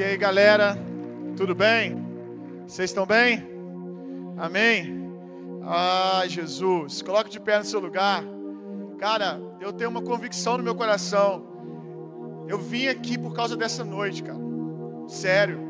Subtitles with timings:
[0.00, 0.78] E aí, galera,
[1.36, 1.94] tudo bem?
[2.66, 3.46] Vocês estão bem?
[4.38, 5.12] Amém?
[5.62, 8.24] Ai, Jesus, coloque de pé no seu lugar.
[8.98, 11.44] Cara, eu tenho uma convicção no meu coração.
[12.48, 14.40] Eu vim aqui por causa dessa noite, cara.
[15.06, 15.60] Sério.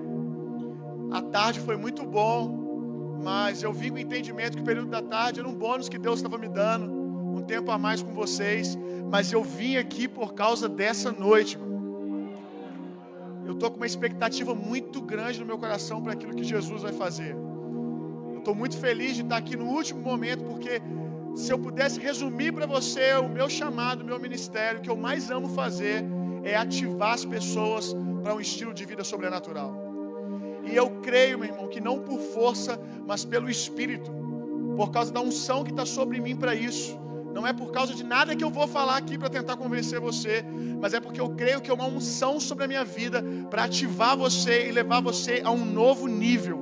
[1.11, 5.03] A tarde foi muito bom, mas eu vim com o entendimento que o período da
[5.03, 6.89] tarde era um bônus que Deus estava me dando,
[7.37, 8.79] um tempo a mais com vocês.
[9.11, 11.80] Mas eu vim aqui por causa dessa noite, mano.
[13.51, 16.93] Eu estou com uma expectativa muito grande no meu coração para aquilo que Jesus vai
[16.93, 17.35] fazer.
[18.33, 20.81] Eu estou muito feliz de estar aqui no último momento, porque
[21.35, 24.97] se eu pudesse resumir para você o meu chamado, o meu ministério, o que eu
[24.97, 26.05] mais amo fazer
[26.45, 29.75] é ativar as pessoas para um estilo de vida sobrenatural.
[30.65, 34.13] E eu creio, meu irmão, que não por força, mas pelo Espírito,
[34.77, 36.97] por causa da unção que está sobre mim para isso.
[37.33, 40.45] Não é por causa de nada que eu vou falar aqui para tentar convencer você,
[40.81, 44.17] mas é porque eu creio que é uma unção sobre a minha vida para ativar
[44.17, 46.59] você e levar você a um novo nível.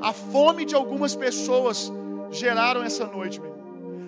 [0.00, 1.92] A fome de algumas pessoas
[2.30, 3.54] geraram essa noite, meu.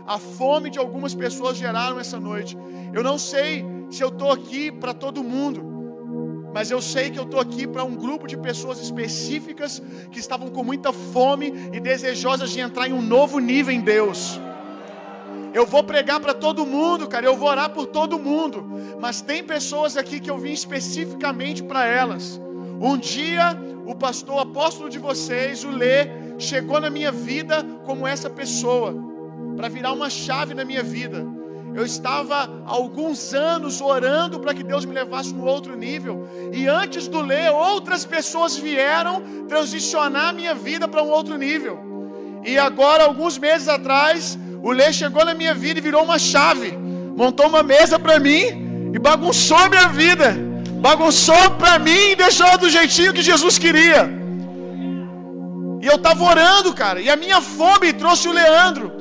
[0.06, 2.56] A fome de algumas pessoas geraram essa noite.
[2.92, 5.76] Eu não sei se eu estou aqui para todo mundo,
[6.54, 10.48] mas eu sei que eu estou aqui para um grupo de pessoas específicas que estavam
[10.48, 14.40] com muita fome e desejosas de entrar em um novo nível em Deus.
[15.56, 17.24] Eu vou pregar para todo mundo, cara.
[17.24, 18.58] Eu vou orar por todo mundo.
[19.00, 22.38] Mas tem pessoas aqui que eu vim especificamente para elas.
[22.78, 28.28] Um dia, o pastor apóstolo de vocês, o Lê, chegou na minha vida como essa
[28.28, 28.94] pessoa,
[29.56, 31.26] para virar uma chave na minha vida.
[31.74, 36.28] Eu estava há alguns anos orando para que Deus me levasse no outro nível.
[36.52, 41.78] E antes do Lê, outras pessoas vieram transicionar a minha vida para um outro nível.
[42.44, 46.76] E agora, alguns meses atrás, o Lê chegou na minha vida e virou uma chave.
[47.16, 50.36] Montou uma mesa para mim e bagunçou a minha vida.
[50.80, 54.10] Bagunçou para mim e deixou do jeitinho que Jesus queria.
[55.82, 57.00] E eu estava orando, cara.
[57.00, 58.92] E a minha fome trouxe o Leandro.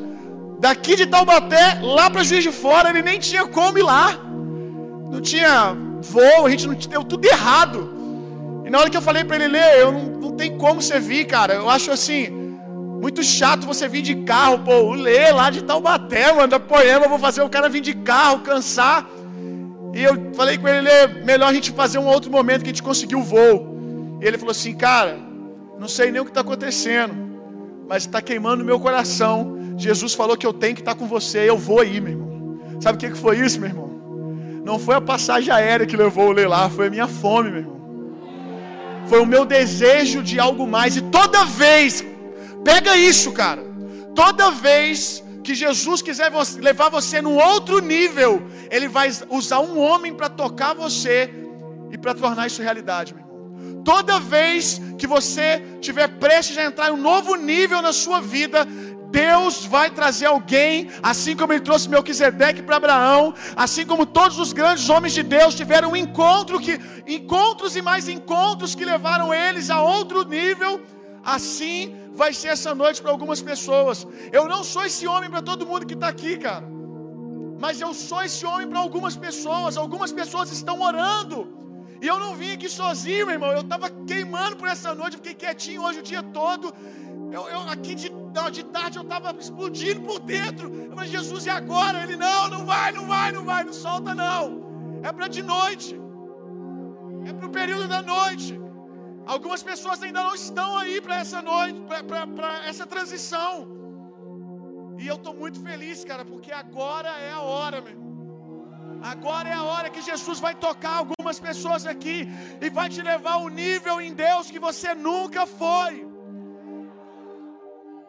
[0.60, 4.14] Daqui de Taubaté, lá para Juiz de Fora, ele nem tinha como ir lá.
[5.11, 7.92] Não tinha voo, a gente não deu tudo errado.
[8.65, 10.99] E na hora que eu falei para ele ler, eu não, não tem como você
[10.99, 11.54] vir, cara.
[11.54, 12.45] Eu acho assim,
[13.02, 17.20] muito chato você vir de carro, pô, o Lê lá de Taubaté, manda poema, vou
[17.20, 19.08] fazer o cara vir de carro, cansar.
[19.94, 22.73] E eu falei com ele, Lê, melhor a gente fazer um outro momento que a
[22.73, 24.20] gente conseguiu o voo.
[24.22, 25.17] E ele falou assim, cara,
[25.80, 27.14] não sei nem o que está acontecendo,
[27.88, 29.76] mas está queimando meu coração.
[29.77, 32.60] Jesus falou que eu tenho que estar com você, eu vou aí, meu irmão.
[32.80, 33.86] Sabe o que, que foi isso, meu irmão?
[34.66, 37.60] Não foi a passagem aérea que levou o Lê lá, foi a minha fome, meu
[37.60, 37.76] irmão.
[39.08, 40.98] Foi o meu desejo de algo mais.
[40.98, 42.04] E toda vez,
[42.65, 43.64] pega isso, cara.
[44.15, 48.31] Toda vez que Jesus quiser levar você num outro nível,
[48.71, 51.33] Ele vai usar um homem para tocar você
[51.92, 53.83] e para tornar isso realidade, meu irmão.
[53.83, 58.67] Toda vez que você tiver prestes a entrar em um novo nível na sua vida,
[59.11, 64.52] Deus vai trazer alguém, assim como Ele trouxe Melquisedeque para Abraão, assim como todos os
[64.52, 69.70] grandes homens de Deus tiveram um encontro que, encontros e mais encontros que levaram eles
[69.70, 70.82] a outro nível,
[71.23, 74.08] assim vai ser essa noite para algumas pessoas.
[74.31, 76.65] Eu não sou esse homem para todo mundo que está aqui, cara.
[77.59, 79.77] Mas eu sou esse homem para algumas pessoas.
[79.77, 81.39] Algumas pessoas estão orando.
[82.02, 83.52] E eu não vim aqui sozinho, meu irmão.
[83.52, 85.17] Eu estava queimando por essa noite.
[85.17, 86.73] Fiquei quietinho hoje o dia todo.
[87.31, 88.09] Eu, eu aqui de,
[88.52, 90.73] de tarde eu estava explodindo por dentro.
[90.73, 92.03] Eu falei, Jesus, e agora?
[92.03, 94.99] Ele, não, não vai, não vai, não vai, não solta não.
[95.03, 95.99] É para de noite.
[97.26, 98.64] É para o período da noite.
[99.25, 101.80] Algumas pessoas ainda não estão aí para essa noite,
[102.36, 103.67] para essa transição.
[104.97, 108.05] E eu estou muito feliz, cara, porque agora é a hora, meu irmão.
[109.02, 112.27] Agora é a hora que Jesus vai tocar algumas pessoas aqui
[112.61, 116.08] e vai te levar a um nível em Deus que você nunca foi.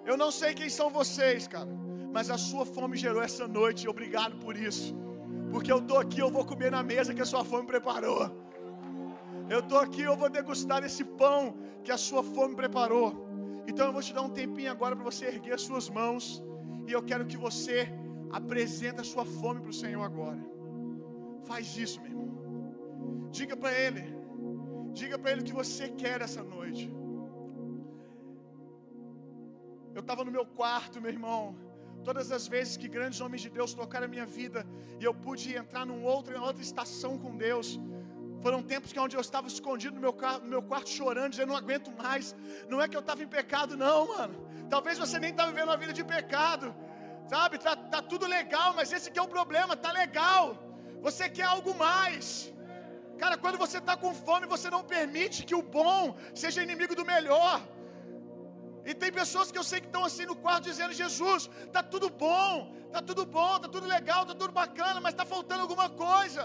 [0.05, 1.69] Eu não sei quem são vocês, cara,
[2.12, 4.94] mas a sua fome gerou essa noite obrigado por isso.
[5.50, 8.46] Porque eu estou aqui, eu vou comer na mesa que a sua fome preparou.
[9.49, 13.09] Eu estou aqui, eu vou degustar esse pão que a sua fome preparou.
[13.69, 16.43] Então eu vou te dar um tempinho agora para você erguer as suas mãos.
[16.87, 17.88] E eu quero que você
[18.38, 20.38] apresente a sua fome para o Senhor agora.
[21.44, 22.31] Faz isso, meu irmão.
[23.31, 24.05] Diga para Ele.
[24.93, 26.85] Diga para Ele o que você quer essa noite.
[29.94, 31.56] Eu estava no meu quarto, meu irmão.
[32.05, 34.67] Todas as vezes que grandes homens de Deus tocaram a minha vida
[35.00, 37.81] e eu pude entrar num outro, em outra estação com Deus,
[38.46, 41.56] foram tempos que onde eu estava escondido no meu, no meu quarto chorando, dizendo, não
[41.62, 42.26] aguento mais.
[42.72, 44.34] Não é que eu estava em pecado, não, mano.
[44.75, 46.66] Talvez você nem estava vivendo uma vida de pecado.
[47.32, 47.58] Sabe?
[47.64, 50.43] Tá, tá tudo legal, mas esse que é o problema, tá legal.
[51.06, 52.26] Você quer algo mais.
[53.22, 57.06] Cara, quando você está com fome, você não permite que o bom seja inimigo do
[57.14, 57.56] melhor.
[58.84, 62.10] E tem pessoas que eu sei que estão assim no quarto dizendo: Jesus, tá tudo
[62.26, 62.52] bom,
[62.94, 66.44] tá tudo bom, tá tudo legal, tá tudo bacana, mas está faltando alguma coisa.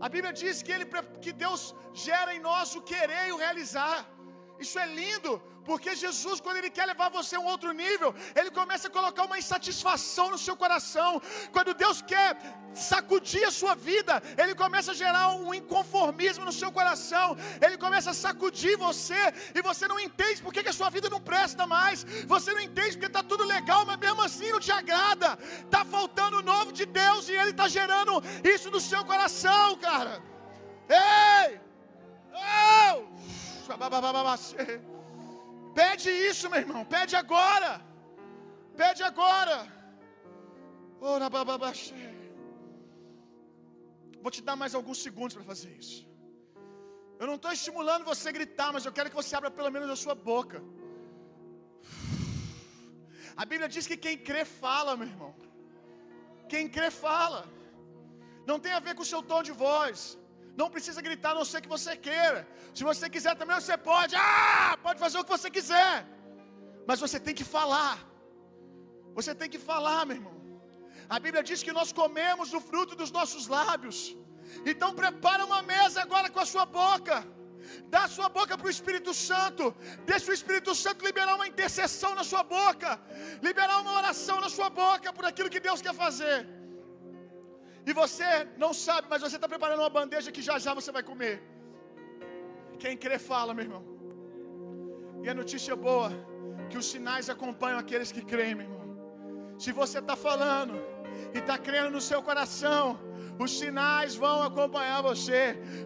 [0.00, 0.86] A Bíblia diz que, ele,
[1.20, 4.06] que Deus gera em nós o querer e o realizar.
[4.58, 8.50] Isso é lindo, porque Jesus, quando Ele quer levar você a um outro nível, Ele
[8.50, 11.20] começa a colocar uma insatisfação no seu coração.
[11.52, 12.36] Quando Deus quer
[12.72, 17.36] sacudir a sua vida, Ele começa a gerar um inconformismo no seu coração.
[17.60, 19.20] Ele começa a sacudir você
[19.54, 22.04] e você não entende porque que a sua vida não presta mais.
[22.26, 25.36] Você não entende porque está tudo legal, mas mesmo assim não te agrada.
[25.64, 30.22] Está faltando o novo de Deus e Ele está gerando isso no seu coração, cara.
[30.88, 31.60] Ei!
[32.32, 33.16] Oh!
[35.78, 36.82] Pede isso, meu irmão.
[36.96, 37.70] Pede agora.
[38.80, 39.56] Pede agora.
[44.24, 45.98] Vou te dar mais alguns segundos para fazer isso.
[47.20, 49.90] Eu não estou estimulando você a gritar, mas eu quero que você abra pelo menos
[49.94, 50.58] a sua boca.
[53.42, 55.32] A Bíblia diz que quem crê fala, meu irmão.
[56.52, 57.40] Quem crê fala.
[58.50, 59.98] Não tem a ver com o seu tom de voz.
[60.60, 62.40] Não precisa gritar, não ser que você queira.
[62.76, 64.14] Se você quiser também, você pode.
[64.16, 65.94] Ah, pode fazer o que você quiser.
[66.88, 67.96] Mas você tem que falar.
[69.18, 70.36] Você tem que falar, meu irmão.
[71.14, 73.98] A Bíblia diz que nós comemos o fruto dos nossos lábios.
[74.70, 77.16] Então prepara uma mesa agora com a sua boca.
[77.92, 79.64] Dá a sua boca para o Espírito Santo.
[80.10, 82.90] Deixa o Espírito Santo liberar uma intercessão na sua boca.
[83.48, 86.38] Liberar uma oração na sua boca por aquilo que Deus quer fazer.
[87.88, 88.28] E você
[88.62, 91.36] não sabe, mas você está preparando uma bandeja que já já você vai comer.
[92.82, 93.84] Quem crê, fala, meu irmão.
[95.24, 96.10] E a notícia boa,
[96.70, 98.84] que os sinais acompanham aqueles que creem, meu irmão.
[99.64, 100.74] Se você está falando
[101.34, 102.82] e está crendo no seu coração,
[103.38, 105.40] os sinais vão acompanhar você.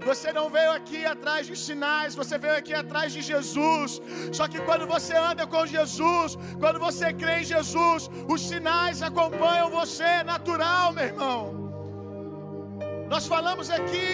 [0.09, 4.01] Você não veio aqui atrás de sinais, você veio aqui atrás de Jesus.
[4.33, 9.69] Só que quando você anda com Jesus, quando você crê em Jesus, os sinais acompanham
[9.81, 11.60] você, é natural, meu irmão.
[13.13, 14.09] Nós falamos aqui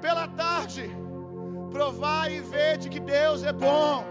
[0.00, 0.84] pela tarde,
[1.72, 4.04] provar e ver de que Deus é bom.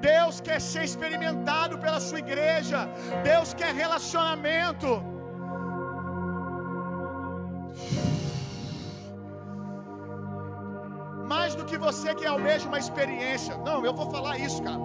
[0.00, 2.78] Deus quer ser experimentado pela sua igreja.
[3.22, 4.90] Deus quer relacionamento.
[11.32, 13.56] Mais do que você que almeja uma experiência.
[13.68, 14.80] Não, eu vou falar isso, cara.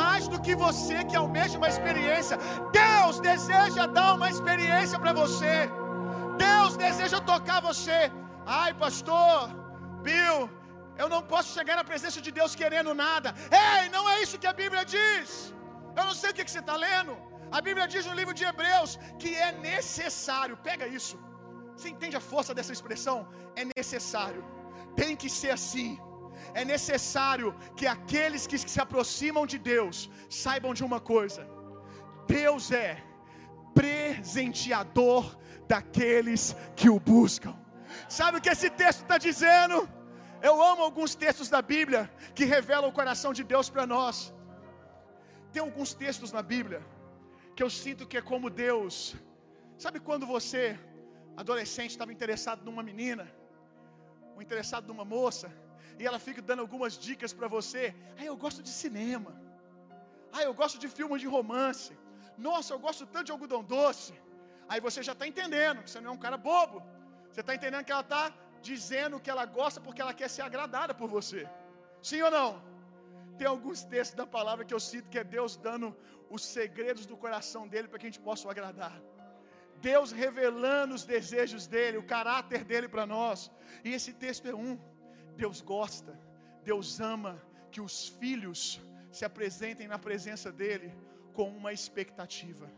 [0.00, 2.36] Mais do que você que almeja uma experiência,
[2.82, 5.56] Deus deseja dar uma experiência para você.
[6.46, 8.00] Deus deseja tocar você.
[8.60, 9.36] Ai, pastor,
[10.06, 10.38] Bill,
[11.02, 13.30] eu não posso chegar na presença de Deus querendo nada.
[13.66, 15.28] Ei, não é isso que a Bíblia diz.
[15.98, 17.14] Eu não sei o que, que você está lendo.
[17.56, 18.90] A Bíblia diz no livro de Hebreus
[19.22, 20.56] que é necessário.
[20.68, 21.16] Pega isso.
[21.74, 23.16] Você entende a força dessa expressão?
[23.60, 24.42] É necessário.
[25.00, 25.90] Tem que ser assim.
[26.60, 27.48] É necessário
[27.78, 29.96] que aqueles que se aproximam de Deus
[30.42, 31.42] saibam de uma coisa:
[32.36, 32.90] Deus é
[33.80, 35.24] presenteador
[35.68, 37.54] daqueles que o buscam.
[38.08, 39.76] Sabe o que esse texto está dizendo?
[40.48, 42.02] Eu amo alguns textos da Bíblia
[42.34, 44.32] que revelam o coração de Deus para nós.
[45.52, 46.80] Tem alguns textos na Bíblia
[47.54, 49.16] que eu sinto que é como Deus.
[49.84, 50.78] Sabe quando você,
[51.36, 53.24] adolescente, estava interessado numa menina,
[54.34, 55.48] ou interessado numa moça,
[55.98, 57.94] e ela fica dando algumas dicas para você?
[58.18, 59.32] Ah, eu gosto de cinema.
[60.32, 61.92] Ah, eu gosto de filmes de romance.
[62.36, 64.14] Nossa, eu gosto tanto de algodão doce.
[64.68, 66.82] Aí você já está entendendo que você não é um cara bobo.
[67.30, 70.94] Você está entendendo que ela está dizendo que ela gosta porque ela quer ser agradada
[70.94, 71.48] por você.
[72.02, 72.50] Sim ou não?
[73.38, 75.96] Tem alguns textos da palavra que eu sinto que é Deus dando
[76.28, 79.00] os segredos do coração dele para que a gente possa o agradar.
[79.80, 83.50] Deus revelando os desejos dele, o caráter dele para nós.
[83.84, 84.78] E esse texto é um.
[85.36, 86.18] Deus gosta,
[86.64, 90.92] Deus ama que os filhos se apresentem na presença dele
[91.32, 92.68] com uma expectativa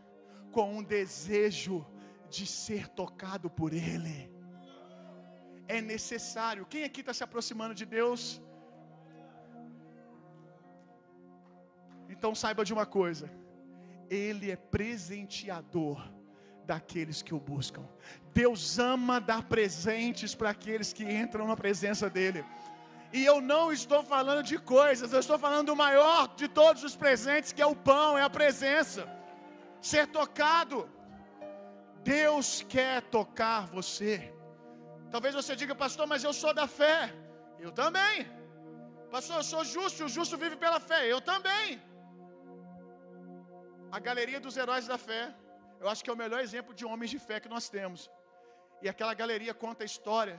[0.51, 1.85] com um desejo
[2.29, 4.29] de ser tocado por Ele.
[5.67, 6.65] É necessário.
[6.65, 8.41] Quem aqui está se aproximando de Deus?
[12.09, 13.31] Então saiba de uma coisa:
[14.09, 16.01] Ele é presenteador
[16.65, 17.85] daqueles que o buscam.
[18.33, 22.43] Deus ama dar presentes para aqueles que entram na presença dEle.
[23.13, 26.95] E eu não estou falando de coisas, eu estou falando do maior de todos os
[26.95, 29.20] presentes, que é o pão, é a presença
[29.81, 30.77] ser tocado.
[32.03, 34.13] Deus quer tocar você.
[35.13, 36.99] Talvez você diga, pastor, mas eu sou da fé.
[37.59, 38.17] Eu também.
[39.15, 40.99] Pastor, eu sou justo, o justo vive pela fé.
[41.13, 41.81] Eu também.
[43.91, 45.23] A galeria dos heróis da fé,
[45.81, 48.09] eu acho que é o melhor exemplo de homens de fé que nós temos.
[48.81, 50.37] E aquela galeria conta a história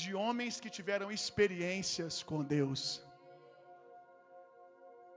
[0.00, 2.82] de homens que tiveram experiências com Deus.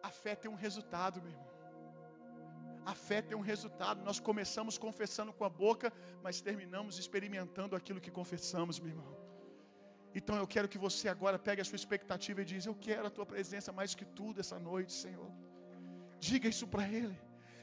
[0.04, 1.51] A fé tem um resultado, meu irmão.
[2.86, 4.04] A fé tem um resultado.
[4.04, 9.18] Nós começamos confessando com a boca, mas terminamos experimentando aquilo que confessamos, meu irmão.
[10.14, 13.10] Então eu quero que você agora pegue a sua expectativa e diz: Eu quero a
[13.10, 15.32] tua presença mais que tudo essa noite, Senhor.
[16.20, 17.18] Diga isso para Ele.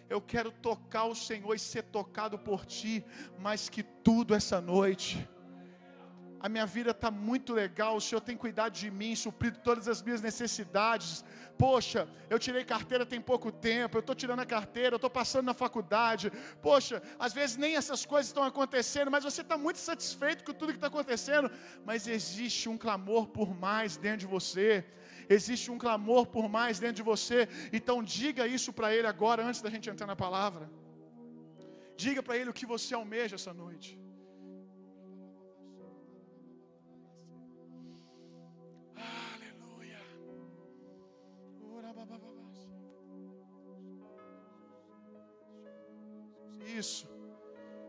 [0.08, 3.04] Eu quero tocar o Senhor e ser tocado por Ti
[3.38, 5.28] mais que tudo essa noite
[6.40, 10.00] a minha vida está muito legal, o Senhor tem cuidado de mim, suprido todas as
[10.00, 11.24] minhas necessidades.
[11.56, 15.46] Poxa, eu tirei carteira tem pouco tempo, eu estou tirando a carteira, eu estou passando
[15.46, 16.30] na faculdade.
[16.62, 20.70] Poxa, às vezes nem essas coisas estão acontecendo, mas você está muito satisfeito com tudo
[20.70, 21.50] que está acontecendo.
[21.84, 24.84] Mas existe um clamor por mais dentro de você.
[25.28, 27.48] Existe um clamor por mais dentro de você.
[27.72, 30.70] Então diga isso para Ele agora, antes da gente entrar na palavra.
[31.96, 33.98] Diga para Ele o que você almeja essa noite.
[46.80, 47.06] Isso.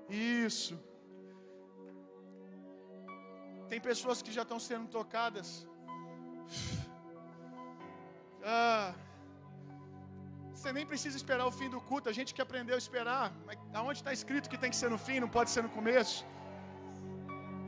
[0.10, 0.76] Isso.
[3.72, 5.50] Tem pessoas que já estão sendo tocadas.
[8.52, 8.94] Ah,
[10.60, 12.10] você nem precisa esperar o fim do culto.
[12.12, 13.26] A gente que aprendeu a esperar.
[13.46, 16.18] Mas aonde está escrito que tem que ser no fim, não pode ser no começo?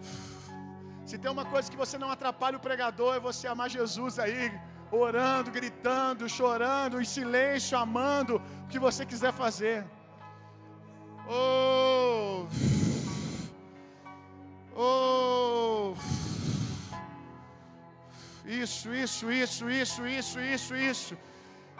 [1.09, 4.43] Se tem uma coisa que você não atrapalha o pregador, é você amar Jesus aí,
[5.03, 9.77] orando, gritando, chorando, em silêncio, amando, o que você quiser fazer.
[11.27, 12.45] Oh.
[14.75, 15.93] Oh.
[18.45, 21.17] Isso, isso, isso, isso, isso, isso, isso.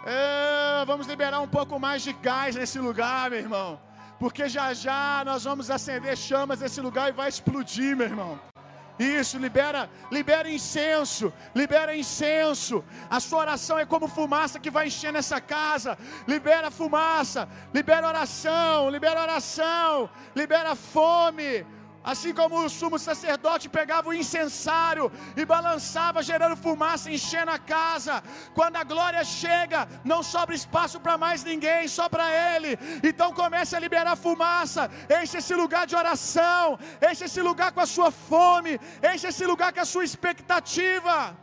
[0.04, 3.80] É, vamos liberar um pouco mais de gás nesse lugar, meu irmão.
[4.18, 8.51] Porque já já nós vamos acender chamas nesse lugar e vai explodir, meu irmão.
[8.98, 12.84] Isso, libera, libera incenso, libera incenso.
[13.10, 15.98] A sua oração é como fumaça que vai encher nessa casa.
[16.26, 21.64] Libera fumaça, libera oração, libera oração, libera fome.
[22.04, 28.22] Assim como o sumo sacerdote pegava o incensário e balançava, gerando fumaça, enchendo a casa.
[28.54, 32.76] Quando a glória chega, não sobra espaço para mais ninguém, só para ele.
[33.04, 34.90] Então comece a liberar fumaça,
[35.22, 36.78] enche esse lugar de oração,
[37.08, 38.80] enche esse lugar com a sua fome,
[39.12, 41.36] enche esse lugar com a sua expectativa.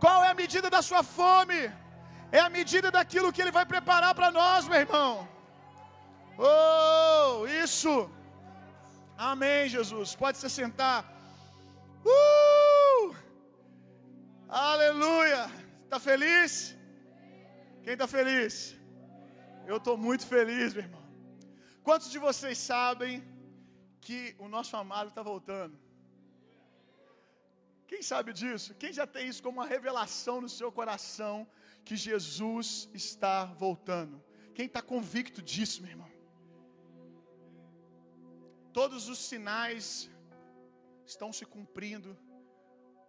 [0.00, 1.70] Qual é a medida da sua fome?
[2.32, 5.28] É a medida daquilo que ele vai preparar para nós, meu irmão.
[6.38, 8.10] Oh, isso.
[9.16, 10.14] Amém, Jesus.
[10.16, 11.04] Pode se sentar.
[12.04, 13.14] Uh!
[14.48, 15.50] Aleluia.
[15.84, 16.76] Está feliz?
[17.82, 18.76] Quem está feliz?
[19.66, 21.04] Eu estou muito feliz, meu irmão.
[21.82, 23.22] Quantos de vocês sabem
[24.00, 25.78] que o nosso amado está voltando?
[27.86, 28.74] Quem sabe disso?
[28.74, 31.46] Quem já tem isso como uma revelação no seu coração
[31.84, 34.22] que Jesus está voltando?
[34.54, 36.13] Quem está convicto disso, meu irmão?
[38.78, 39.86] Todos os sinais
[41.12, 42.10] estão se cumprindo.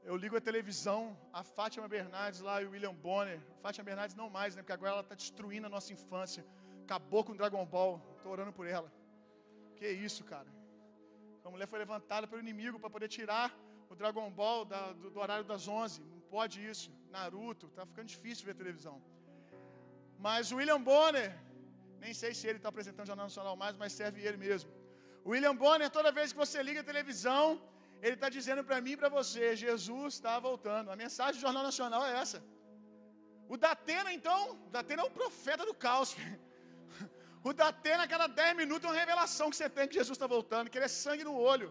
[0.09, 0.99] Eu ligo a televisão,
[1.39, 3.39] a Fátima Bernardes lá e o William Bonner.
[3.63, 4.61] Fátima Bernardes não mais, né?
[4.61, 6.45] Porque agora ela está destruindo a nossa infância.
[6.83, 7.93] Acabou com o Dragon Ball.
[8.17, 8.93] Estou orando por ela.
[9.75, 10.47] Que isso, cara.
[11.43, 13.47] A mulher foi levantada pelo inimigo para poder tirar
[13.89, 15.99] o Dragon Ball da, do, do, horário das 11.
[16.13, 16.91] Não pode isso.
[17.09, 17.69] Naruto.
[17.69, 19.01] Tá ficando difícil ver televisão.
[20.19, 21.35] Mas o William Bonner,
[21.99, 24.84] nem sei se ele está apresentando o Jornal Nacional mais, mas serve ele mesmo.
[25.31, 27.43] William Bonner, toda vez que você liga a televisão,
[28.05, 30.91] ele está dizendo para mim e para você: Jesus está voltando.
[30.95, 32.39] A mensagem do Jornal Nacional é essa.
[33.53, 36.11] O Datena, então, o Datena é o profeta do caos.
[37.49, 40.25] O Datena, a cada 10 minutos, é uma revelação que você tem que Jesus está
[40.35, 41.67] voltando, que ele é sangue no olho.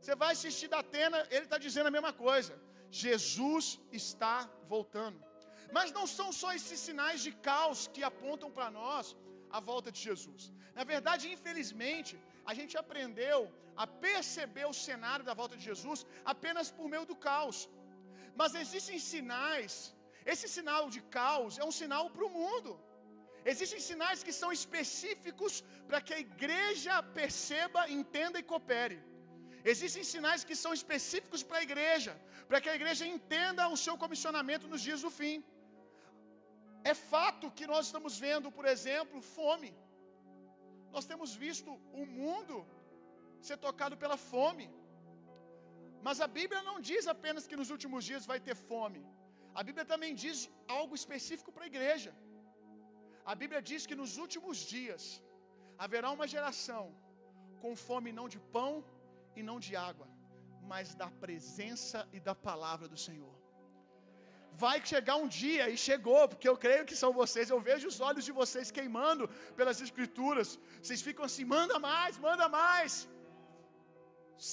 [0.00, 2.52] Você vai assistir Datena, ele está dizendo a mesma coisa.
[2.90, 3.66] Jesus
[4.00, 4.34] está
[4.74, 5.18] voltando.
[5.76, 9.16] Mas não são só esses sinais de caos que apontam para nós
[9.56, 10.52] a volta de Jesus.
[10.78, 12.14] Na verdade, infelizmente,
[12.50, 13.38] a gente aprendeu
[13.82, 16.00] a perceber o cenário da volta de Jesus
[16.32, 17.58] apenas por meio do caos.
[18.40, 19.72] Mas existem sinais,
[20.32, 22.72] esse sinal de caos é um sinal para o mundo.
[23.52, 25.52] Existem sinais que são específicos
[25.88, 28.98] para que a igreja perceba, entenda e coopere.
[29.72, 32.12] Existem sinais que são específicos para a igreja,
[32.48, 35.36] para que a igreja entenda o seu comissionamento nos dias do fim.
[36.92, 39.70] É fato que nós estamos vendo, por exemplo, fome.
[40.94, 42.56] Nós temos visto o mundo
[43.48, 44.66] ser tocado pela fome.
[46.06, 49.02] Mas a Bíblia não diz apenas que nos últimos dias vai ter fome.
[49.58, 50.36] A Bíblia também diz
[50.78, 52.12] algo específico para a igreja.
[53.30, 55.02] A Bíblia diz que nos últimos dias
[55.84, 56.84] haverá uma geração
[57.62, 58.72] com fome não de pão
[59.38, 60.08] e não de água,
[60.70, 63.37] mas da presença e da palavra do Senhor.
[64.64, 68.00] Vai chegar um dia, e chegou, porque eu creio que são vocês, eu vejo os
[68.08, 69.24] olhos de vocês queimando
[69.58, 70.58] pelas Escrituras.
[70.82, 72.92] Vocês ficam assim: manda mais, manda mais.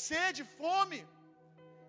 [0.08, 1.02] Sede, fome.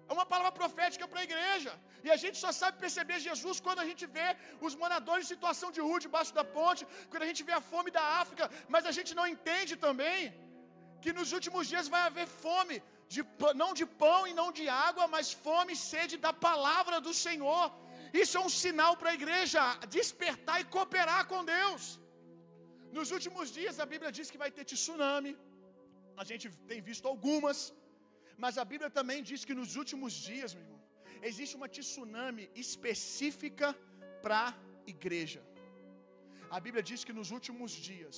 [0.09, 1.73] É uma palavra profética para a igreja.
[2.07, 4.29] E a gente só sabe perceber Jesus quando a gente vê
[4.67, 7.91] os moradores em situação de rua debaixo da ponte, quando a gente vê a fome
[7.97, 8.45] da África,
[8.75, 10.21] mas a gente não entende também
[11.03, 12.77] que nos últimos dias vai haver fome,
[13.15, 13.23] de,
[13.63, 17.65] não de pão e não de água, mas fome e sede da palavra do Senhor.
[18.23, 19.63] Isso é um sinal para a igreja
[19.97, 21.85] despertar e cooperar com Deus.
[22.97, 25.33] Nos últimos dias a Bíblia diz que vai ter tsunami.
[26.23, 27.59] A gente tem visto algumas,
[28.45, 30.83] mas a Bíblia também diz que nos últimos dias, meu irmão,
[31.31, 33.69] existe uma tsunami específica
[34.25, 34.55] para a
[34.95, 35.43] igreja.
[36.57, 38.17] A Bíblia diz que nos últimos dias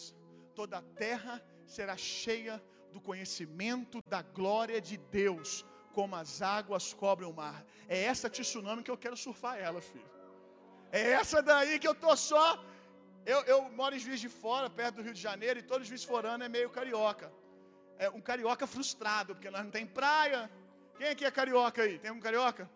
[0.60, 1.34] toda a terra
[1.76, 2.54] será cheia
[2.94, 5.50] do conhecimento da glória de Deus,
[5.92, 7.64] como as águas cobrem o mar.
[7.88, 10.10] É essa tsunami que eu quero surfar ela, filho.
[10.90, 12.62] É essa daí que eu tô só.
[13.26, 16.04] Eu, eu moro em Juiz de Fora, perto do Rio de Janeiro, e todo Juiz
[16.04, 17.30] Forano é meio carioca.
[17.98, 20.50] É um carioca frustrado, porque nós não tem praia.
[20.96, 21.98] Quem aqui é carioca aí?
[21.98, 22.70] Tem um carioca?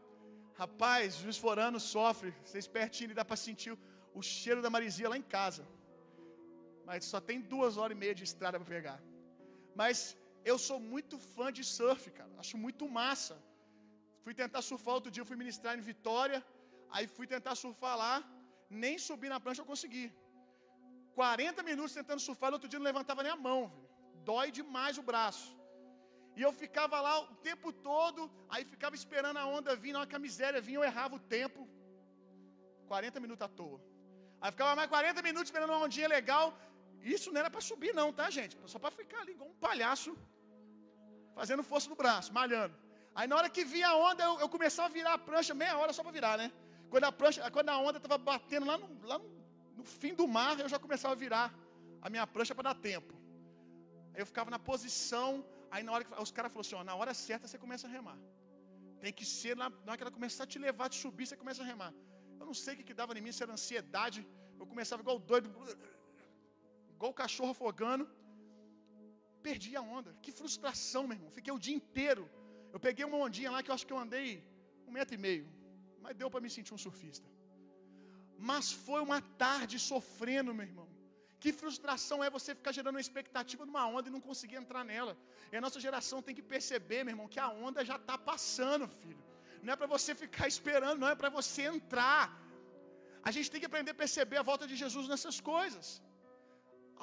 [0.54, 2.35] Rapaz, Juiz Forano sofre.
[2.45, 3.78] Vocês pertinho, dá para sentir o,
[4.14, 5.66] o cheiro da marisia lá em casa.
[6.85, 9.00] Mas só tem duas horas e meia de estrada para pegar.
[9.75, 10.16] Mas
[10.50, 12.32] eu sou muito fã de surf, cara.
[12.42, 13.37] Acho muito massa.
[14.25, 16.40] Fui tentar surfar outro dia, fui ministrar em Vitória.
[16.94, 18.14] Aí fui tentar surfar lá.
[18.84, 20.06] Nem subir na prancha eu consegui.
[21.14, 23.61] 40 minutos tentando surfar, no outro dia não levantava nem a mão.
[23.68, 23.88] Véio.
[24.30, 25.49] Dói demais o braço.
[26.37, 30.11] E eu ficava lá o tempo todo, aí ficava esperando a onda vir, na hora
[30.11, 31.68] que a miséria vinha, eu errava o tempo.
[32.87, 33.78] 40 minutos à toa.
[34.40, 36.46] Aí ficava mais 40 minutos esperando uma ondinha legal.
[37.02, 38.56] Isso não era para subir, não, tá, gente?
[38.72, 40.16] Só para ficar ali igual um palhaço,
[41.35, 42.75] fazendo força no braço, malhando.
[43.15, 45.77] Aí na hora que vinha a onda, eu, eu começava a virar a prancha meia
[45.77, 46.51] hora só para virar, né?
[46.91, 49.29] Quando a, prancha, quando a onda estava batendo lá, no, lá no,
[49.77, 51.47] no, fim do mar, eu já começava a virar
[52.01, 53.14] a minha prancha para dar tempo.
[54.14, 55.45] Aí eu ficava na posição.
[55.71, 57.90] Aí na hora que os caras falaram assim: ó, na hora certa você começa a
[57.90, 58.18] remar.
[59.01, 61.37] Tem que ser na, na hora que ela começar a te levar, te subir, você
[61.37, 61.92] começa a remar.
[62.38, 64.27] Eu não sei o que, que dava em mim, se era ansiedade.
[64.61, 65.49] Eu começava igual doido
[66.95, 68.05] igual o cachorro afogando.
[69.48, 70.11] Perdi a onda.
[70.24, 71.31] Que frustração, meu irmão.
[71.38, 72.24] Fiquei o dia inteiro.
[72.74, 74.28] Eu peguei uma ondinha lá que eu acho que eu andei
[74.88, 75.46] um metro e meio.
[76.02, 77.28] Mas deu para me sentir um surfista.
[78.50, 80.88] Mas foi uma tarde sofrendo, meu irmão.
[81.42, 85.14] Que frustração é você ficar gerando uma expectativa numa onda e não conseguir entrar nela.
[85.52, 88.87] E a nossa geração tem que perceber, meu irmão, que a onda já está passando,
[89.00, 89.24] filho.
[89.64, 92.22] Não é para você ficar esperando, não é para você entrar.
[93.28, 95.88] A gente tem que aprender a perceber a volta de Jesus nessas coisas.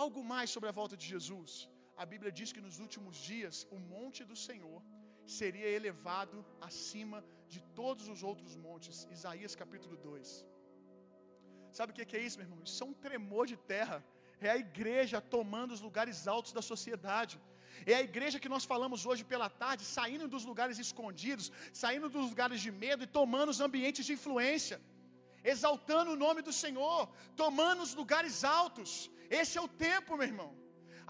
[0.03, 1.51] Algo mais sobre a volta de Jesus.
[2.03, 4.79] A Bíblia diz que nos últimos dias o monte do Senhor
[5.37, 7.17] seria elevado acima
[7.53, 8.97] de todos os outros montes.
[9.15, 10.29] Isaías capítulo 2.
[11.77, 12.61] Sabe o que é isso, meu irmão?
[12.69, 13.97] Isso é um tremor de terra.
[14.47, 17.35] É a igreja tomando os lugares altos da sociedade.
[17.93, 21.51] É a igreja que nós falamos hoje pela tarde, saindo dos lugares escondidos,
[21.83, 24.79] saindo dos lugares de medo e tomando os ambientes de influência,
[25.53, 27.01] exaltando o nome do Senhor,
[27.43, 28.89] tomando os lugares altos.
[29.41, 30.51] Esse é o tempo, meu irmão.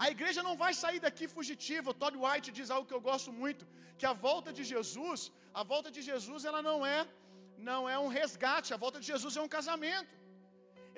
[0.04, 1.90] A igreja não vai sair daqui fugitiva.
[1.90, 3.64] O Todd White diz algo que eu gosto muito,
[3.98, 5.20] que a volta de Jesus,
[5.60, 7.00] a volta de Jesus, ela não é
[7.70, 10.14] não é um resgate, a volta de Jesus é um casamento.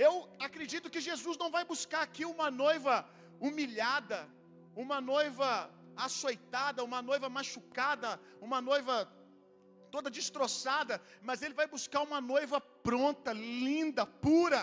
[0.06, 0.12] Eu
[0.46, 2.94] acredito que Jesus não vai buscar aqui uma noiva
[3.46, 4.20] humilhada,
[4.84, 5.48] uma noiva
[6.06, 8.10] açoitada, uma noiva machucada,
[8.46, 8.94] uma noiva
[9.90, 10.94] toda destroçada,
[11.28, 14.62] mas ele vai buscar uma noiva pronta, linda, pura.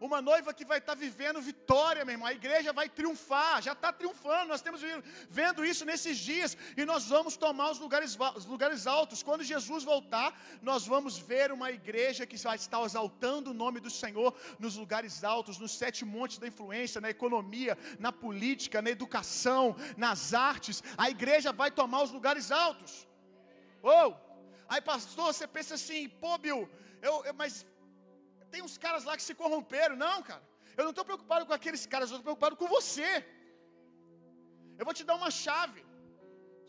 [0.00, 2.26] Uma noiva que vai estar tá vivendo vitória, meu irmão.
[2.26, 4.48] A igreja vai triunfar, já está triunfando.
[4.48, 4.80] Nós temos
[5.28, 6.56] vendo isso nesses dias.
[6.74, 9.22] E nós vamos tomar os lugares, os lugares altos.
[9.22, 13.90] Quando Jesus voltar, nós vamos ver uma igreja que vai estar exaltando o nome do
[13.90, 19.76] Senhor nos lugares altos, nos sete montes da influência, na economia, na política, na educação,
[19.98, 20.82] nas artes.
[20.96, 23.06] A igreja vai tomar os lugares altos.
[23.82, 24.14] Ou, oh,
[24.66, 26.68] aí pastor, você pensa assim, pô, Bill,
[27.02, 27.66] eu, eu, mas
[28.52, 29.96] tem uns caras lá que se corromperam.
[30.06, 30.44] Não, cara.
[30.78, 33.10] Eu não estou preocupado com aqueles caras, eu estou preocupado com você.
[34.78, 35.82] Eu vou te dar uma chave.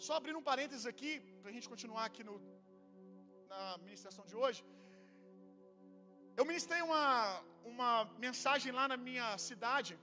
[0.06, 2.36] Só abrindo um parênteses aqui, para a gente continuar aqui no,
[3.52, 4.62] na ministração de hoje.
[6.39, 7.06] Eu ministrei uma,
[7.72, 7.91] uma
[8.26, 9.94] mensagem lá na minha cidade.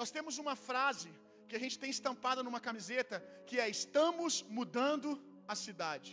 [0.00, 1.10] Nós temos uma frase
[1.48, 3.16] que a gente tem estampada numa camiseta
[3.48, 5.10] que é: Estamos mudando
[5.52, 6.12] a cidade.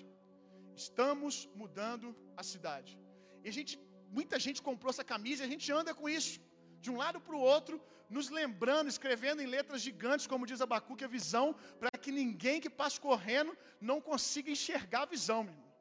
[0.84, 2.08] Estamos mudando
[2.42, 2.94] a cidade.
[3.44, 3.74] E a gente
[4.18, 6.40] Muita gente comprou essa camisa e a gente anda com isso.
[6.84, 7.76] de um lado para o outro,
[8.16, 11.46] nos lembrando, escrevendo em letras gigantes, como diz Abacuque, a visão,
[11.82, 13.52] para que ninguém que passe correndo
[13.90, 15.72] não consiga enxergar a visão, meu irmão.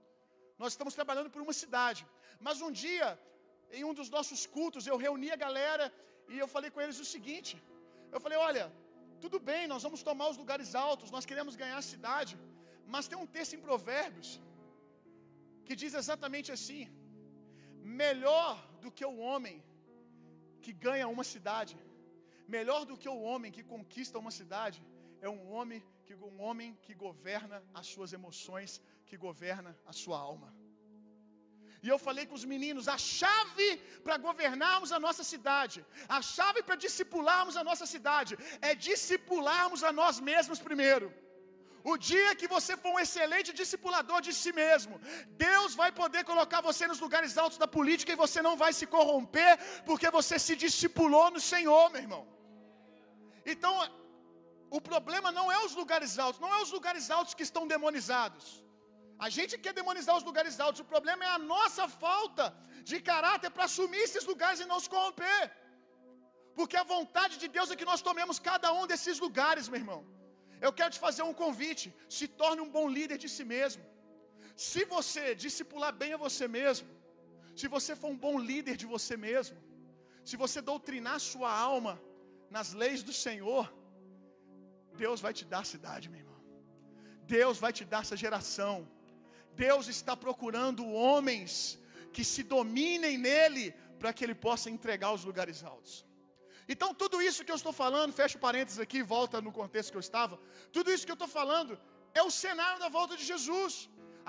[0.63, 2.03] Nós estamos trabalhando por uma cidade.
[2.47, 3.09] Mas um dia,
[3.79, 5.87] em um dos nossos cultos, eu reuni a galera
[6.33, 7.53] e eu falei com eles o seguinte:
[8.15, 8.67] eu falei, olha,
[9.25, 12.35] tudo bem, nós vamos tomar os lugares altos, nós queremos ganhar a cidade,
[12.95, 14.31] mas tem um texto em Provérbios
[15.67, 16.83] que diz exatamente assim:
[17.83, 19.63] melhor do que o homem
[20.63, 21.77] que ganha uma cidade,
[22.47, 24.83] melhor do que o homem que conquista uma cidade,
[25.21, 30.19] é um homem que um homem que governa as suas emoções, que governa a sua
[30.19, 30.49] alma.
[31.83, 33.69] E eu falei com os meninos: a chave
[34.05, 39.93] para governarmos a nossa cidade, a chave para discipularmos a nossa cidade, é discipularmos a
[39.93, 41.09] nós mesmos primeiro.
[41.83, 45.01] O dia que você for um excelente discipulador de si mesmo,
[45.47, 48.87] Deus vai poder colocar você nos lugares altos da política e você não vai se
[48.95, 49.53] corromper,
[49.89, 52.25] porque você se discipulou no Senhor, meu irmão.
[53.53, 53.75] Então,
[54.79, 58.47] o problema não é os lugares altos, não é os lugares altos que estão demonizados.
[59.27, 62.45] A gente quer demonizar os lugares altos, o problema é a nossa falta
[62.91, 65.43] de caráter para assumir esses lugares e não se corromper.
[66.59, 70.01] Porque a vontade de Deus é que nós tomemos cada um desses lugares, meu irmão.
[70.67, 71.87] Eu quero te fazer um convite:
[72.19, 73.83] se torne um bom líder de si mesmo.
[74.69, 76.89] Se você discipular bem a você mesmo,
[77.61, 79.59] se você for um bom líder de você mesmo,
[80.29, 81.95] se você doutrinar sua alma
[82.57, 83.65] nas leis do Senhor,
[85.03, 86.41] Deus vai te dar a cidade, meu irmão.
[87.39, 88.75] Deus vai te dar essa geração.
[89.55, 91.79] Deus está procurando homens
[92.13, 96.05] que se dominem nele para que ele possa entregar os lugares altos.
[96.73, 100.07] Então, tudo isso que eu estou falando, fecha parênteses aqui, volta no contexto que eu
[100.09, 100.35] estava.
[100.77, 101.73] Tudo isso que eu estou falando
[102.21, 103.73] é o cenário da volta de Jesus.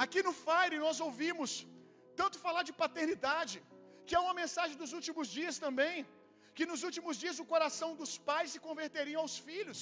[0.04, 1.52] Aqui no Fire nós ouvimos
[2.22, 3.58] tanto falar de paternidade,
[4.08, 5.98] que é uma mensagem dos últimos dias também,
[6.58, 9.82] que nos últimos dias o coração dos pais se converteria aos filhos.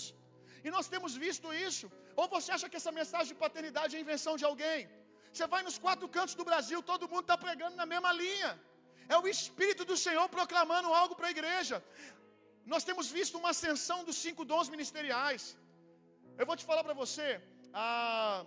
[0.65, 1.85] E nós temos visto isso.
[2.19, 4.79] Ou você acha que essa mensagem de paternidade é invenção de alguém?
[5.33, 8.51] Você vai nos quatro cantos do Brasil, todo mundo está pregando na mesma linha.
[9.13, 11.77] É o Espírito do Senhor proclamando algo para a igreja.
[12.73, 15.43] Nós temos visto uma ascensão dos cinco dons ministeriais.
[16.39, 17.27] Eu vou te falar para você,
[17.85, 18.39] ah,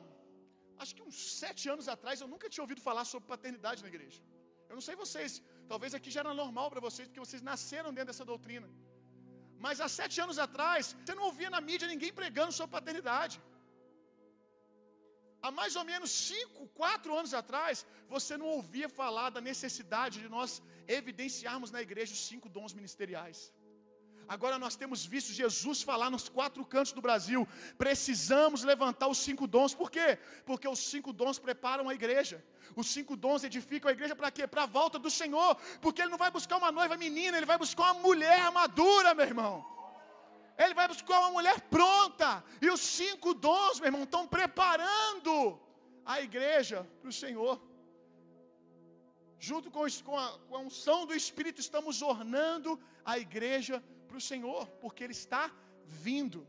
[0.83, 4.21] acho que uns sete anos atrás eu nunca tinha ouvido falar sobre paternidade na igreja.
[4.69, 5.33] Eu não sei vocês,
[5.73, 8.69] talvez aqui já era normal para vocês, porque vocês nasceram dentro dessa doutrina.
[9.65, 13.37] Mas há sete anos atrás, você não ouvia na mídia ninguém pregando sobre paternidade.
[15.47, 20.29] Há mais ou menos cinco, quatro anos atrás, você não ouvia falar da necessidade de
[20.37, 20.51] nós
[20.99, 23.41] evidenciarmos na igreja os cinco dons ministeriais.
[24.29, 27.47] Agora nós temos visto Jesus falar nos quatro cantos do Brasil.
[27.77, 29.75] Precisamos levantar os cinco dons.
[29.75, 30.19] Por quê?
[30.47, 32.45] Porque os cinco dons preparam a igreja.
[32.75, 34.47] Os cinco dons edificam a igreja para quê?
[34.47, 35.57] Para a volta do Senhor.
[35.81, 39.27] Porque Ele não vai buscar uma noiva menina, Ele vai buscar uma mulher madura, meu
[39.27, 39.73] irmão.
[40.57, 42.45] Ele vai buscar uma mulher pronta.
[42.61, 45.61] E os cinco dons, meu irmão, estão preparando
[46.05, 47.61] a igreja para o Senhor.
[49.39, 49.85] Junto com,
[50.17, 55.17] a, com a unção do Espírito, estamos ornando a igreja para o Senhor, porque Ele
[55.23, 55.43] está
[56.07, 56.41] vindo.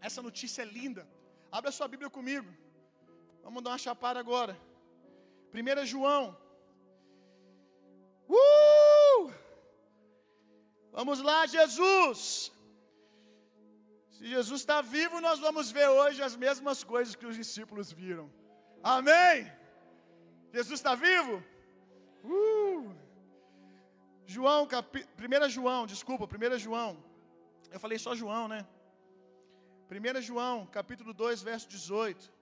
[0.00, 1.02] Essa notícia é linda.
[1.50, 2.48] Abra sua Bíblia comigo.
[3.42, 4.54] Vamos dar uma chapada agora.
[5.52, 6.24] 1 João.
[8.28, 9.32] Uh!
[10.98, 12.52] Vamos lá, Jesus.
[14.16, 18.26] Se Jesus está vivo, nós vamos ver hoje as mesmas coisas que os discípulos viram.
[18.96, 19.52] Amém?
[20.52, 21.42] Jesus está vivo?
[22.24, 23.05] Uh!
[24.26, 25.06] João, capi...
[25.18, 27.02] 1 João, desculpa, 1 João.
[27.70, 28.66] Eu falei só João, né?
[29.90, 32.36] 1 João, capítulo 2, verso 18.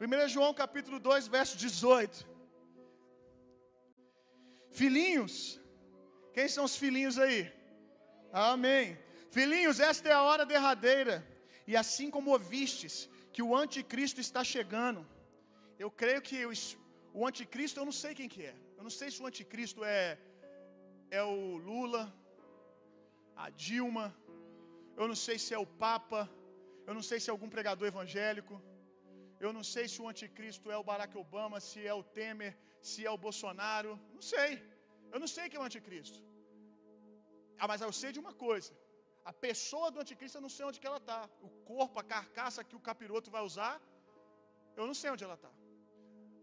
[0.00, 2.26] Primeira João capítulo 2, verso 18.
[4.70, 5.60] Filhinhos,
[6.32, 7.52] quem são os filhinhos aí?
[8.32, 8.98] Amém.
[9.30, 11.29] Filhinhos, esta é a hora derradeira.
[11.70, 12.94] E assim como ouvistes
[13.34, 15.00] que o anticristo está chegando,
[15.84, 16.52] eu creio que o,
[17.18, 18.54] o anticristo, eu não sei quem que é.
[18.78, 20.18] Eu não sei se o anticristo é,
[21.18, 21.36] é o
[21.68, 22.02] Lula,
[23.44, 24.06] a Dilma,
[25.00, 26.22] eu não sei se é o Papa,
[26.88, 28.56] eu não sei se é algum pregador evangélico,
[29.44, 32.52] eu não sei se o anticristo é o Barack Obama, se é o Temer,
[32.90, 34.52] se é o Bolsonaro, não sei.
[35.12, 36.20] Eu não sei quem é o anticristo.
[37.60, 38.72] Ah, mas eu sei de uma coisa.
[39.24, 41.20] A pessoa do anticristo eu não sei onde que ela está.
[41.48, 43.74] O corpo, a carcaça que o capiroto vai usar,
[44.76, 45.52] eu não sei onde ela está.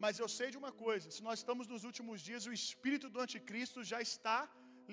[0.03, 3.19] Mas eu sei de uma coisa: se nós estamos nos últimos dias, o espírito do
[3.25, 4.39] anticristo já está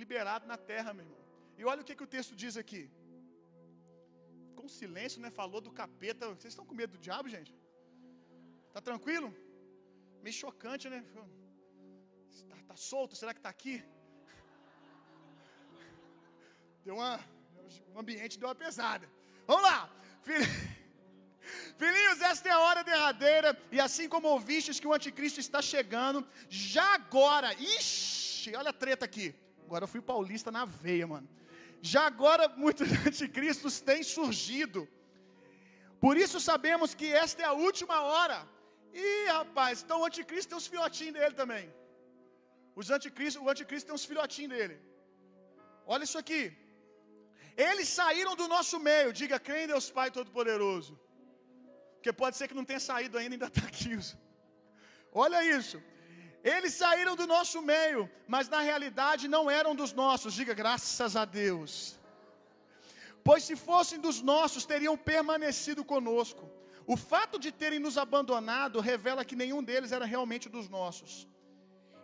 [0.03, 1.23] liberado na terra, meu irmão.
[1.59, 2.83] E olha o que, que o texto diz aqui.
[4.59, 5.31] Com silêncio, né?
[5.41, 6.29] Falou do capeta.
[6.35, 7.53] Vocês estão com medo do diabo, gente?
[8.75, 9.29] Tá tranquilo?
[10.25, 11.01] Meio chocante, né?
[12.51, 13.15] Tá, tá solto?
[13.21, 13.77] Será que tá aqui?
[16.85, 17.13] Deu uma.
[17.95, 19.09] O ambiente deu uma pesada.
[19.47, 19.91] Vamos lá!
[21.77, 26.27] Filhinhos, esta é a hora derradeira, e assim como ouvistes que o anticristo está chegando,
[26.49, 29.35] já agora, ixi, olha a treta aqui.
[29.67, 31.29] Agora eu fui paulista na veia, mano.
[31.81, 34.89] Já agora muitos anticristos têm surgido.
[36.01, 38.47] Por isso sabemos que esta é a última hora.
[38.93, 41.73] Ih, rapaz, então o anticristo tem os filhotinhos dele também.
[42.77, 44.81] Os anticristo, o anticristo tem uns filhotinhos dele.
[45.87, 46.43] Olha isso aqui.
[47.57, 49.13] Eles saíram do nosso meio.
[49.13, 50.99] Diga, crê em Deus Pai Todo-Poderoso.
[51.95, 53.97] Porque pode ser que não tenha saído ainda, ainda está aqui.
[55.13, 55.83] Olha isso.
[56.43, 60.35] Eles saíram do nosso meio, mas na realidade não eram dos nossos.
[60.35, 61.99] Diga, graças a Deus.
[63.23, 66.51] Pois se fossem dos nossos, teriam permanecido conosco.
[66.87, 71.27] O fato de terem nos abandonado revela que nenhum deles era realmente dos nossos.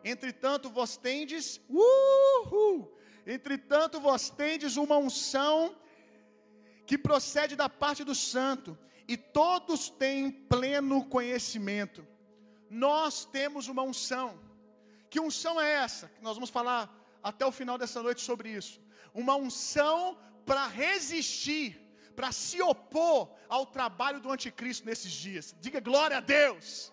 [0.03, 2.91] Entretanto, vós tendes, uhul,
[3.35, 5.77] entretanto, vós tendes uma unção
[6.87, 8.77] que procede da parte do santo,
[9.13, 12.07] e todos têm pleno conhecimento.
[12.69, 14.29] Nós temos uma unção.
[15.11, 16.11] Que unção é essa?
[16.27, 16.83] Nós vamos falar
[17.23, 18.81] até o final dessa noite sobre isso.
[19.13, 19.99] Uma unção
[20.47, 21.69] para resistir,
[22.15, 25.55] para se opor ao trabalho do anticristo nesses dias.
[25.61, 26.93] Diga glória a Deus.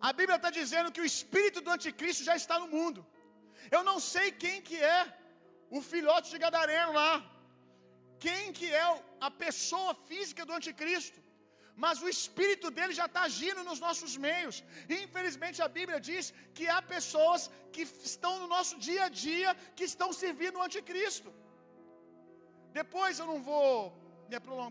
[0.00, 3.06] A Bíblia está dizendo que o espírito do anticristo já está no mundo.
[3.70, 5.00] Eu não sei quem que é
[5.76, 7.12] o filhote de Gadareno lá.
[8.24, 8.86] Quem que é
[9.28, 11.18] a pessoa física do anticristo.
[11.84, 14.56] Mas o espírito dele já está agindo nos nossos meios.
[14.92, 16.24] E, infelizmente a Bíblia diz
[16.56, 21.30] que há pessoas que estão no nosso dia a dia que estão servindo o anticristo.
[22.80, 23.74] Depois eu não vou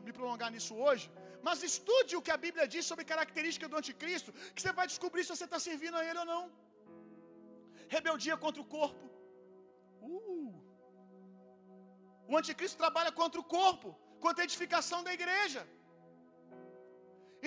[0.05, 1.05] me prolongar nisso hoje,
[1.47, 5.23] mas estude o que a Bíblia diz sobre característica do anticristo, que você vai descobrir
[5.23, 6.43] se você está servindo a ele ou não.
[7.95, 9.05] Rebeldia contra o corpo.
[10.09, 10.53] Uh.
[12.31, 13.89] O anticristo trabalha contra o corpo,
[14.25, 15.61] contra a edificação da igreja.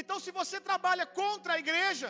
[0.00, 2.09] Então, se você trabalha contra a igreja,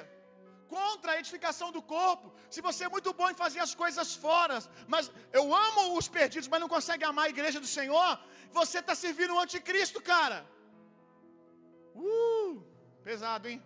[0.76, 4.56] contra a edificação do corpo, se você é muito bom em fazer as coisas fora,
[4.94, 8.10] mas eu amo os perdidos, mas não consegue amar a igreja do Senhor,
[8.58, 10.40] você está servindo o anticristo, cara.
[11.94, 12.54] Uh,
[13.08, 13.62] pesado, hein?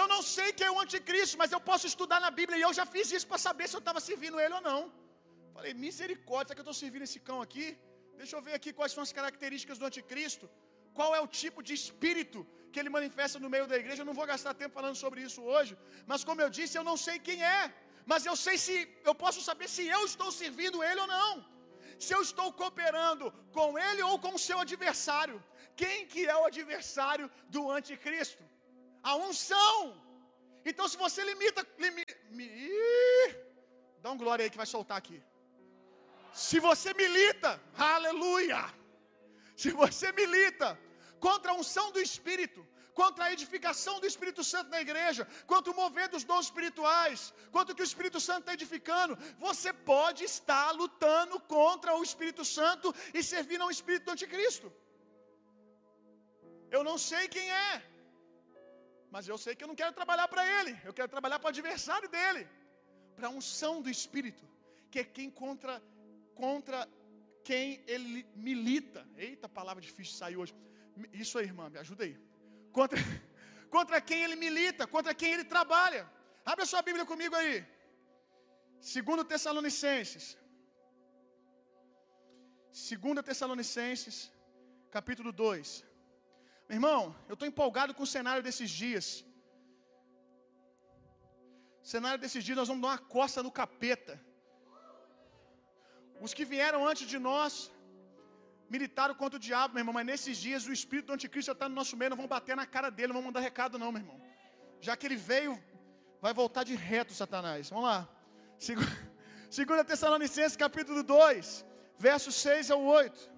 [0.00, 2.72] Eu não sei quem é o anticristo, mas eu posso estudar na Bíblia e eu
[2.78, 4.80] já fiz isso para saber se eu estava servindo ele ou não.
[5.56, 7.66] Falei, misericórdia, será que eu estou servindo esse cão aqui?
[8.20, 10.46] Deixa eu ver aqui quais são as características do anticristo.
[10.98, 12.38] Qual é o tipo de espírito
[12.72, 14.02] que ele manifesta no meio da igreja?
[14.02, 15.72] Eu não vou gastar tempo falando sobre isso hoje.
[16.10, 17.62] Mas como eu disse, eu não sei quem é.
[18.12, 18.74] Mas eu sei se
[19.08, 21.32] eu posso saber se eu estou servindo ele ou não.
[22.06, 25.38] Se eu estou cooperando com ele ou com o seu adversário.
[25.82, 28.44] Quem que é o adversário do anticristo?
[29.10, 29.76] A unção.
[30.70, 32.14] Então se você limita, limita
[34.02, 35.18] dá um glória aí que vai soltar aqui.
[36.46, 37.50] Se você milita,
[37.94, 38.62] aleluia.
[39.62, 40.68] Se você milita
[41.26, 42.60] contra a unção do Espírito,
[43.00, 47.18] contra a edificação do Espírito Santo na igreja, contra o mover dos dons espirituais,
[47.56, 49.16] contra o que o Espírito Santo está edificando,
[49.46, 54.68] você pode estar lutando contra o Espírito Santo e servindo ao Espírito do Anticristo.
[56.76, 57.72] Eu não sei quem é,
[59.16, 61.54] mas eu sei que eu não quero trabalhar para ele, eu quero trabalhar para o
[61.54, 62.42] adversário dele,
[63.16, 64.44] para a unção do Espírito,
[64.90, 65.74] que é quem contra,
[66.40, 66.78] contra
[67.48, 69.00] quem ele milita.
[69.26, 70.54] Eita, palavra difícil de sair hoje.
[71.22, 72.14] Isso aí, irmã, me ajuda aí.
[72.78, 72.98] Contra,
[73.76, 76.02] contra quem ele milita, contra quem ele trabalha.
[76.44, 77.64] Abre a sua Bíblia comigo aí.
[78.94, 80.26] Segundo Tessalonicenses.
[82.70, 84.30] Segunda Tessalonicenses,
[84.98, 85.86] capítulo 2.
[86.68, 89.24] Meu irmão, eu estou empolgado com o cenário desses dias.
[91.84, 94.14] O cenário desses dias nós vamos dar uma costa no capeta.
[96.20, 97.70] Os que vieram antes de nós
[98.68, 101.68] militaram contra o diabo, meu irmão, mas nesses dias o espírito do anticristo já está
[101.68, 104.02] no nosso meio, não vão bater na cara dele, não vão mandar recado, não, meu
[104.02, 104.20] irmão.
[104.80, 105.62] Já que ele veio,
[106.20, 107.70] vai voltar de reto, Satanás.
[107.70, 108.08] Vamos lá.
[109.48, 111.64] Segunda Tessalonicenses, capítulo 2,
[111.96, 113.35] versos 6 ao 8.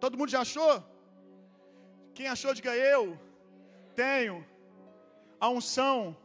[0.00, 0.74] Todo mundo já achou?
[2.16, 3.02] Quem achou, diga eu.
[3.94, 4.36] Tenho
[5.40, 6.16] a unção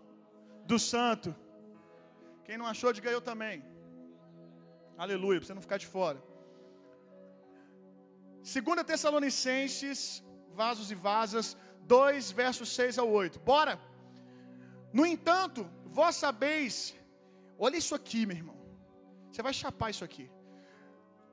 [0.66, 1.36] do santo.
[2.46, 3.64] Quem não achou, diga eu também.
[4.98, 6.20] Aleluia, para você não ficar de fora.
[8.44, 10.24] Segunda Tessalonicenses,
[10.62, 13.40] vasos e vasas, 2 versos 6 ao 8.
[13.40, 13.80] Bora!
[14.92, 16.96] No entanto, vós sabeis,
[17.58, 18.58] olha isso aqui, meu irmão.
[19.32, 20.30] Você vai chapar isso aqui.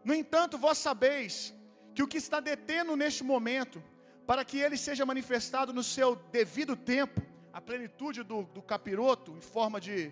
[0.02, 1.54] No entanto, vós sabeis
[2.00, 3.78] que o que está detendo neste momento
[4.26, 6.08] para que ele seja manifestado no seu
[6.38, 7.20] devido tempo,
[7.52, 10.10] a plenitude do, do capiroto, em forma de,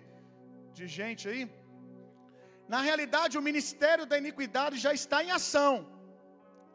[0.71, 1.49] de gente aí.
[2.67, 5.73] Na realidade, o ministério da iniquidade já está em ação.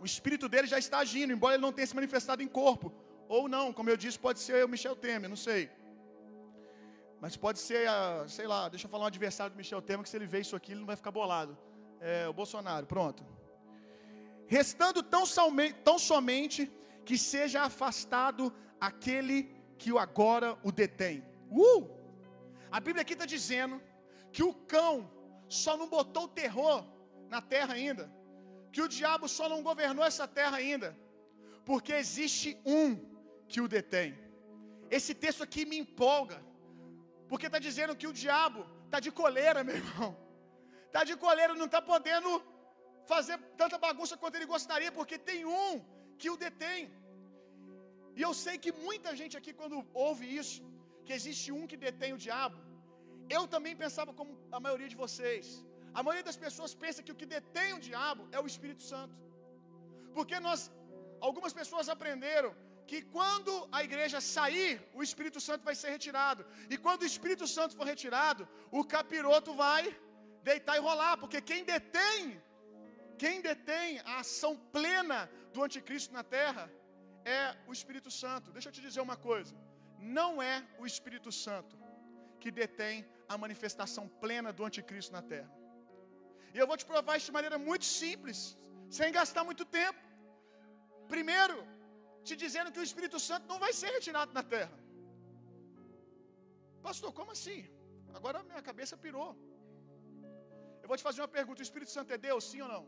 [0.00, 2.92] O espírito dele já está agindo, embora ele não tenha se manifestado em corpo.
[3.28, 5.70] Ou não, como eu disse, pode ser o Michel Temer, não sei.
[7.20, 7.86] Mas pode ser,
[8.26, 10.56] sei lá, deixa eu falar um adversário do Michel Temer, que se ele vê isso
[10.56, 11.56] aqui, ele não vai ficar bolado.
[12.00, 13.33] É, o Bolsonaro, pronto.
[14.46, 16.70] Restando tão, somente, tão somente
[17.04, 21.24] que seja afastado aquele que o agora o detém.
[21.50, 21.88] Uh!
[22.70, 23.80] A Bíblia aqui está dizendo
[24.32, 25.10] que o cão
[25.48, 26.84] só não botou terror
[27.28, 28.12] na terra ainda,
[28.72, 30.96] que o diabo só não governou essa terra ainda,
[31.64, 32.96] porque existe um
[33.48, 34.18] que o detém.
[34.90, 36.42] Esse texto aqui me empolga,
[37.28, 40.16] porque está dizendo que o diabo está de coleira, meu irmão.
[40.86, 42.42] Está de coleira, não está podendo
[43.12, 45.72] fazer tanta bagunça quanto ele gostaria, porque tem um
[46.20, 46.80] que o detém.
[48.18, 50.60] E eu sei que muita gente aqui, quando ouve isso,
[51.06, 52.58] que existe um que detém o diabo,
[53.36, 55.46] eu também pensava como a maioria de vocês.
[55.98, 59.16] A maioria das pessoas pensa que o que detém o diabo é o Espírito Santo.
[60.16, 60.60] Porque nós,
[61.28, 62.50] algumas pessoas aprenderam
[62.90, 66.42] que quando a igreja sair, o Espírito Santo vai ser retirado.
[66.72, 68.42] E quando o Espírito Santo for retirado,
[68.78, 69.82] o capiroto vai
[70.50, 72.18] deitar e rolar, porque quem detém,
[73.22, 75.20] quem detém a ação plena
[75.52, 76.64] do anticristo na terra
[77.24, 78.52] é o Espírito Santo.
[78.56, 79.54] Deixa eu te dizer uma coisa:
[80.18, 81.76] não é o Espírito Santo
[82.42, 82.96] que detém
[83.32, 85.52] a manifestação plena do anticristo na terra.
[86.54, 88.40] E eu vou te provar isso de maneira muito simples,
[88.98, 90.00] sem gastar muito tempo.
[91.14, 91.56] Primeiro,
[92.28, 94.76] te dizendo que o Espírito Santo não vai ser retirado na terra.
[96.86, 97.60] Pastor, como assim?
[98.18, 99.30] Agora minha cabeça pirou.
[100.82, 102.84] Eu vou te fazer uma pergunta: o Espírito Santo é Deus, sim ou não?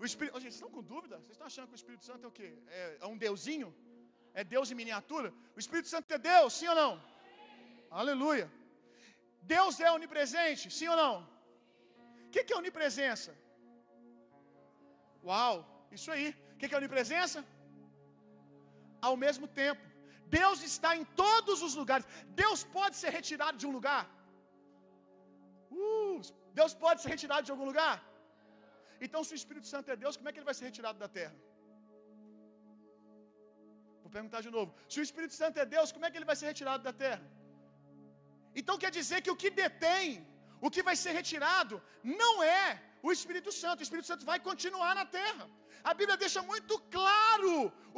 [0.00, 1.16] O Espírito, oh, gente, vocês estão com dúvida?
[1.18, 2.50] Vocês estão achando que o Espírito Santo é o quê?
[2.78, 3.68] É, é um deusinho?
[4.40, 5.28] É Deus em miniatura?
[5.56, 6.92] O Espírito Santo é Deus, sim ou não?
[8.02, 8.46] Aleluia.
[9.54, 11.14] Deus é onipresente, sim ou não?
[12.26, 13.32] O que, que é onipresença?
[15.28, 15.54] Uau,
[15.96, 16.28] isso aí.
[16.52, 17.40] O que, que é onipresença?
[19.08, 19.82] Ao mesmo tempo.
[20.40, 22.06] Deus está em todos os lugares.
[22.42, 24.02] Deus pode ser retirado de um lugar?
[25.70, 26.20] Uh,
[26.58, 27.94] Deus pode ser retirado de algum lugar?
[29.00, 31.08] Então, se o Espírito Santo é Deus, como é que ele vai ser retirado da
[31.08, 31.36] terra?
[34.02, 34.74] Vou perguntar de novo.
[34.88, 37.24] Se o Espírito Santo é Deus, como é que ele vai ser retirado da terra?
[38.60, 40.08] Então quer dizer que o que detém,
[40.66, 41.82] o que vai ser retirado,
[42.22, 43.80] não é o Espírito Santo.
[43.80, 45.46] O Espírito Santo vai continuar na terra.
[45.90, 47.50] A Bíblia deixa muito claro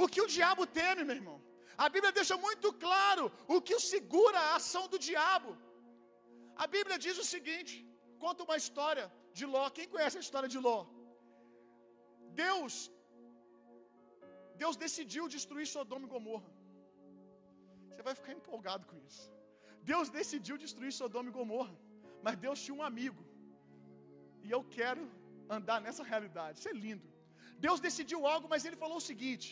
[0.03, 1.39] o que o diabo teme, meu irmão.
[1.85, 5.51] A Bíblia deixa muito claro o que o segura a ação do diabo.
[6.65, 7.75] A Bíblia diz o seguinte:
[8.25, 9.07] conta uma história
[9.39, 9.65] de Ló.
[9.77, 10.79] Quem conhece a história de Ló?
[12.45, 12.75] Deus,
[14.63, 16.51] Deus decidiu destruir Sodoma e Gomorra.
[17.89, 19.27] Você vai ficar empolgado com isso.
[19.93, 21.75] Deus decidiu destruir Sodoma e Gomorra,
[22.25, 23.23] mas Deus tinha um amigo.
[24.47, 25.05] E eu quero
[25.57, 26.59] andar nessa realidade.
[26.59, 27.09] Isso é lindo.
[27.67, 29.49] Deus decidiu algo, mas ele falou o seguinte: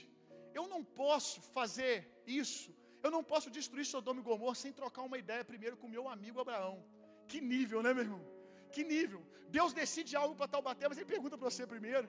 [0.59, 1.95] eu não posso fazer
[2.43, 2.71] isso.
[3.07, 6.41] Eu não posso destruir Sodoma e Gomorra sem trocar uma ideia primeiro com meu amigo
[6.45, 6.77] Abraão.
[7.31, 8.34] Que nível, né, meu irmão?
[8.75, 9.21] Que nível.
[9.57, 12.07] Deus decide algo para Taubaté, mas ele pergunta para você primeiro.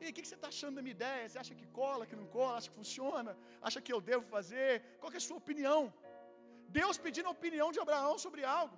[0.00, 1.22] E o que, que você está achando da minha ideia?
[1.28, 2.56] Você acha que cola, que não cola?
[2.58, 3.32] Acha que funciona?
[3.68, 4.72] Acha que eu devo fazer?
[5.00, 5.80] Qual é a sua opinião?
[6.80, 8.76] Deus pedindo a opinião de Abraão sobre algo.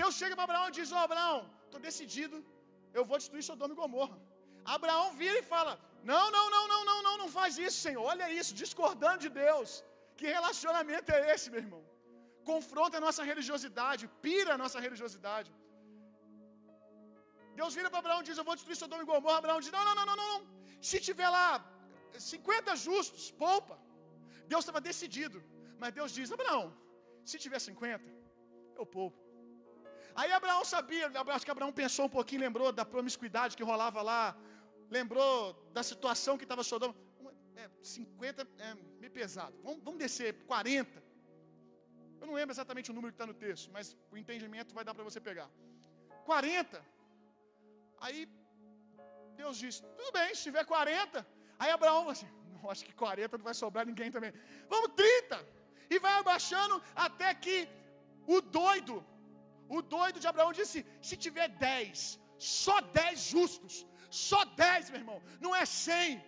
[0.00, 2.36] Deus chega para Abraão e diz: Ó, oh, Abraão, estou decidido,
[2.98, 4.18] eu vou destruir Sodoma e Gomorra.
[4.76, 5.72] Abraão vira e fala:
[6.12, 8.04] Não, não, não, não, não, não, não faz isso, Senhor.
[8.12, 9.70] Olha isso, discordando de Deus.
[10.18, 11.82] Que relacionamento é esse, meu irmão?
[12.50, 15.50] Confronta a nossa religiosidade, pira a nossa religiosidade.
[17.58, 19.38] Deus vira para Abraão e diz: Eu vou destruir Sodoma e Gomorra.
[19.42, 20.38] Abraão diz: Não, não, não, não, não.
[20.88, 21.48] Se tiver lá
[22.32, 23.76] 50 justos, poupa.
[24.52, 25.38] Deus estava decidido.
[25.80, 26.64] Mas Deus diz: Abraão,
[27.30, 28.04] se tiver 50,
[28.80, 29.18] eu poupo.
[30.20, 34.22] Aí Abraão sabia, acho que Abraão pensou um pouquinho, lembrou da promiscuidade que rolava lá,
[34.96, 35.32] lembrou
[35.76, 36.94] da situação que estava Sodoma.
[37.62, 39.54] É, 50 é meio pesado.
[39.66, 41.02] Vamos, vamos descer, 40.
[42.20, 44.94] Eu não lembro exatamente o número que está no texto, mas o entendimento vai dar
[44.94, 45.48] para você pegar.
[46.24, 46.97] 40.
[48.00, 48.28] Aí
[49.40, 51.26] Deus disse: tudo bem, se tiver 40.
[51.58, 54.32] Aí Abraão assim: não, acho que 40 não vai sobrar ninguém também.
[54.68, 55.58] Vamos 30.
[55.90, 57.56] E vai abaixando até que
[58.26, 58.96] o doido,
[59.68, 65.22] o doido de Abraão disse: se tiver 10, só 10 justos, só 10, meu irmão,
[65.40, 66.22] não é 100.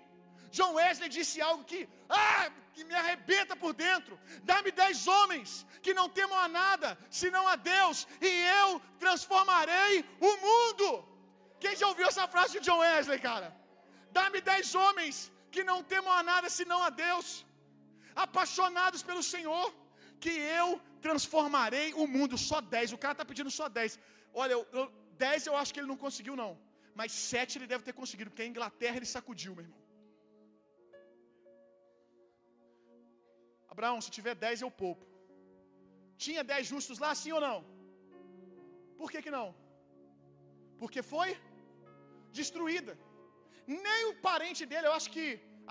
[0.51, 4.19] John Wesley disse algo que, ah, que me arrebenta por dentro.
[4.43, 10.33] Dá-me dez homens que não temam a nada, senão a Deus, e eu transformarei o
[10.47, 11.10] mundo.
[11.63, 13.49] Quem já ouviu essa frase de John Wesley, cara?
[14.17, 15.17] Dá-me dez homens
[15.55, 17.29] que não temam a nada senão a Deus,
[18.25, 19.67] apaixonados pelo Senhor,
[20.23, 20.69] que eu
[21.07, 22.37] transformarei o mundo.
[22.51, 22.93] Só 10.
[22.97, 23.99] O cara está pedindo só 10.
[24.43, 24.85] Olha, eu, eu,
[25.27, 26.53] 10 eu acho que ele não conseguiu, não.
[27.01, 29.81] Mas 7 ele deve ter conseguido, porque a Inglaterra ele sacudiu, meu irmão.
[33.75, 35.05] Abraão, se tiver 10 eu poupo.
[36.25, 37.59] Tinha 10 justos lá, sim ou não?
[38.99, 39.47] Por que, que não?
[40.81, 41.29] Porque foi
[42.39, 42.93] destruída.
[43.67, 45.25] Nem o parente dele, eu acho que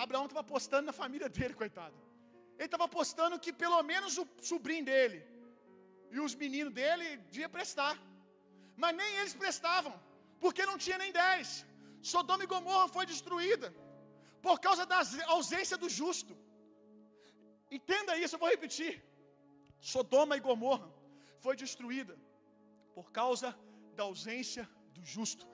[0.03, 1.97] Abraão estava apostando na família dele, coitado.
[2.57, 5.19] Ele estava apostando que pelo menos o sobrinho dele
[6.15, 7.95] e os meninos dele devia prestar.
[8.81, 9.93] Mas nem eles prestavam,
[10.43, 11.65] porque não tinha nem dez.
[12.11, 13.69] Sodoma e Gomorra foi destruída
[14.45, 14.99] por causa da
[15.35, 16.33] ausência do justo.
[17.77, 18.93] Entenda isso, eu vou repetir.
[19.93, 20.87] Sodoma e Gomorra
[21.43, 22.15] foi destruída
[22.95, 23.49] por causa
[23.97, 24.63] da ausência
[24.95, 25.45] do justo.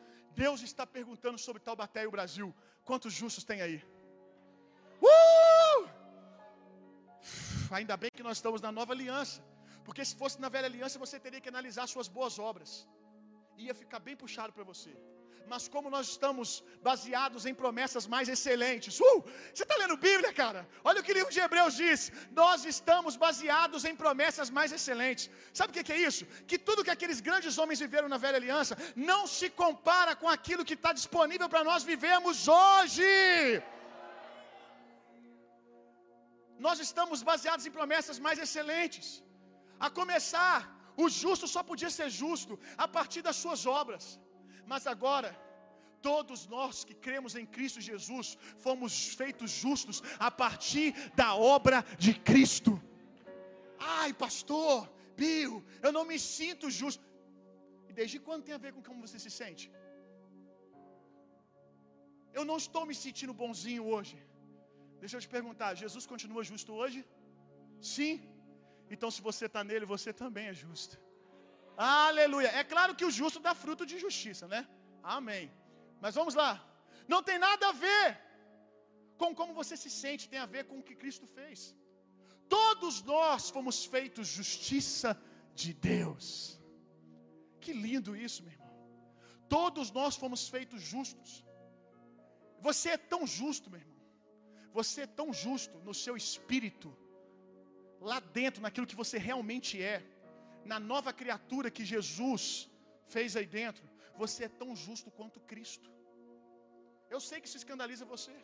[0.43, 2.47] Deus está perguntando sobre Taubaté e o Brasil:
[2.83, 3.77] quantos justos tem aí?
[5.01, 5.81] Uh!
[7.77, 9.43] Ainda bem que nós estamos na nova aliança,
[9.86, 12.71] porque se fosse na velha aliança você teria que analisar suas boas obras,
[13.57, 14.93] ia ficar bem puxado para você
[15.51, 18.99] mas como nós estamos baseados em promessas mais excelentes.
[18.99, 19.17] Uh!
[19.53, 20.61] Você está lendo Bíblia, cara?
[20.89, 22.01] Olha o que o livro de Hebreus diz.
[22.41, 25.29] Nós estamos baseados em promessas mais excelentes.
[25.59, 26.25] Sabe o que é isso?
[26.49, 28.75] Que tudo que aqueles grandes homens viveram na velha aliança
[29.11, 33.11] não se compara com aquilo que está disponível para nós vivermos hoje.
[36.67, 39.07] Nós estamos baseados em promessas mais excelentes.
[39.85, 40.59] A começar,
[41.03, 44.05] o justo só podia ser justo a partir das suas obras.
[44.72, 45.30] Mas agora,
[46.09, 48.28] todos nós que cremos em Cristo Jesus
[48.66, 49.97] fomos feitos justos
[50.28, 50.89] a partir
[51.22, 52.74] da obra de Cristo.
[54.01, 54.78] Ai, pastor,
[55.20, 55.55] Bio,
[55.86, 57.03] eu não me sinto justo.
[57.99, 59.66] Desde quando tem a ver com como você se sente?
[62.38, 64.16] Eu não estou me sentindo bonzinho hoje.
[65.01, 66.99] Deixa eu te perguntar: Jesus continua justo hoje?
[67.93, 68.13] Sim.
[68.93, 70.95] Então, se você está nele, você também é justo.
[71.78, 72.49] Aleluia.
[72.61, 74.67] É claro que o justo dá fruto de justiça, né?
[75.03, 75.51] Amém.
[76.01, 76.51] Mas vamos lá.
[77.07, 78.07] Não tem nada a ver
[79.17, 81.76] com como você se sente, tem a ver com o que Cristo fez.
[82.47, 85.19] Todos nós fomos feitos justiça
[85.53, 86.59] de Deus.
[87.59, 88.65] Que lindo isso, meu irmão.
[89.49, 91.43] Todos nós fomos feitos justos.
[92.67, 93.95] Você é tão justo, meu irmão.
[94.73, 96.95] Você é tão justo no seu espírito,
[98.01, 100.03] lá dentro, naquilo que você realmente é
[100.72, 102.43] na nova criatura que Jesus
[103.13, 103.84] fez aí dentro,
[104.22, 105.89] você é tão justo quanto Cristo.
[107.13, 108.36] Eu sei que isso escandaliza você,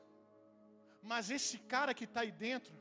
[1.12, 2.74] mas esse cara que está aí dentro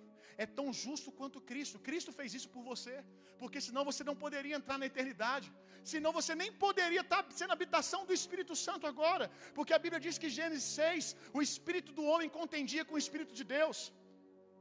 [0.44, 1.82] é tão justo quanto Cristo.
[1.88, 2.94] Cristo fez isso por você,
[3.40, 5.48] porque senão você não poderia entrar na eternidade,
[5.92, 9.26] senão você nem poderia estar tá sendo habitação do Espírito Santo agora,
[9.56, 13.34] porque a Bíblia diz que Gênesis 6, o espírito do homem contendia com o espírito
[13.40, 13.78] de Deus.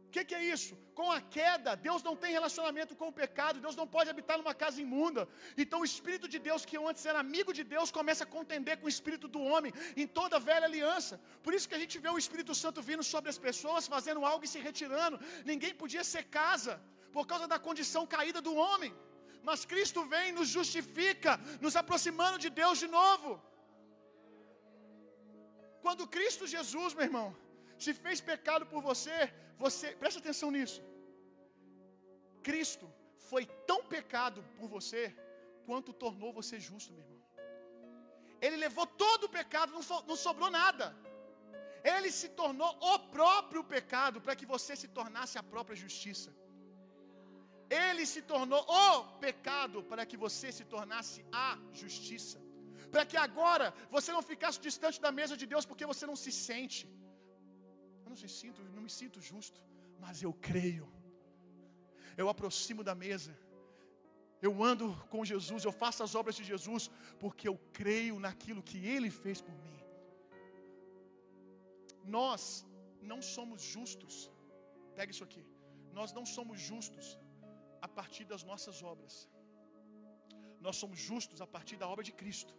[0.09, 0.71] O que, que, é isso?
[0.99, 4.55] Com a queda, Deus não tem relacionamento com o pecado, Deus não pode habitar numa
[4.61, 5.23] casa imunda.
[5.63, 8.87] Então, o Espírito de Deus, que antes era amigo de Deus, começa a contender com
[8.87, 9.71] o Espírito do homem
[10.03, 11.15] em toda a velha aliança.
[11.45, 14.43] Por isso que a gente vê o Espírito Santo vindo sobre as pessoas, fazendo algo
[14.47, 15.19] e se retirando.
[15.51, 16.73] Ninguém podia ser casa,
[17.17, 18.91] por causa da condição caída do homem.
[19.49, 21.33] Mas Cristo vem, nos justifica,
[21.65, 23.29] nos aproximando de Deus de novo.
[25.85, 27.27] Quando Cristo Jesus, meu irmão,
[27.83, 29.17] se fez pecado por você,
[29.63, 30.81] você, presta atenção nisso.
[32.47, 32.87] Cristo
[33.29, 35.01] foi tão pecado por você
[35.67, 37.19] quanto tornou você justo, meu irmão.
[38.45, 40.87] Ele levou todo o pecado, não, so, não sobrou nada.
[41.95, 46.29] Ele se tornou o próprio pecado para que você se tornasse a própria justiça.
[47.87, 48.91] Ele se tornou o
[49.25, 51.49] pecado para que você se tornasse a
[51.81, 52.37] justiça.
[52.93, 56.31] Para que agora você não ficasse distante da mesa de Deus porque você não se
[56.47, 56.83] sente.
[58.09, 59.59] Eu não, se sinto, não me sinto justo,
[60.03, 60.85] mas eu creio.
[62.21, 63.33] Eu aproximo da mesa.
[64.47, 66.83] Eu ando com Jesus, eu faço as obras de Jesus,
[67.23, 69.77] porque eu creio naquilo que Ele fez por mim.
[72.17, 72.41] Nós
[73.11, 74.15] não somos justos,
[74.97, 75.45] pega isso aqui.
[75.99, 77.07] Nós não somos justos
[77.87, 79.15] a partir das nossas obras.
[80.67, 82.55] Nós somos justos a partir da obra de Cristo.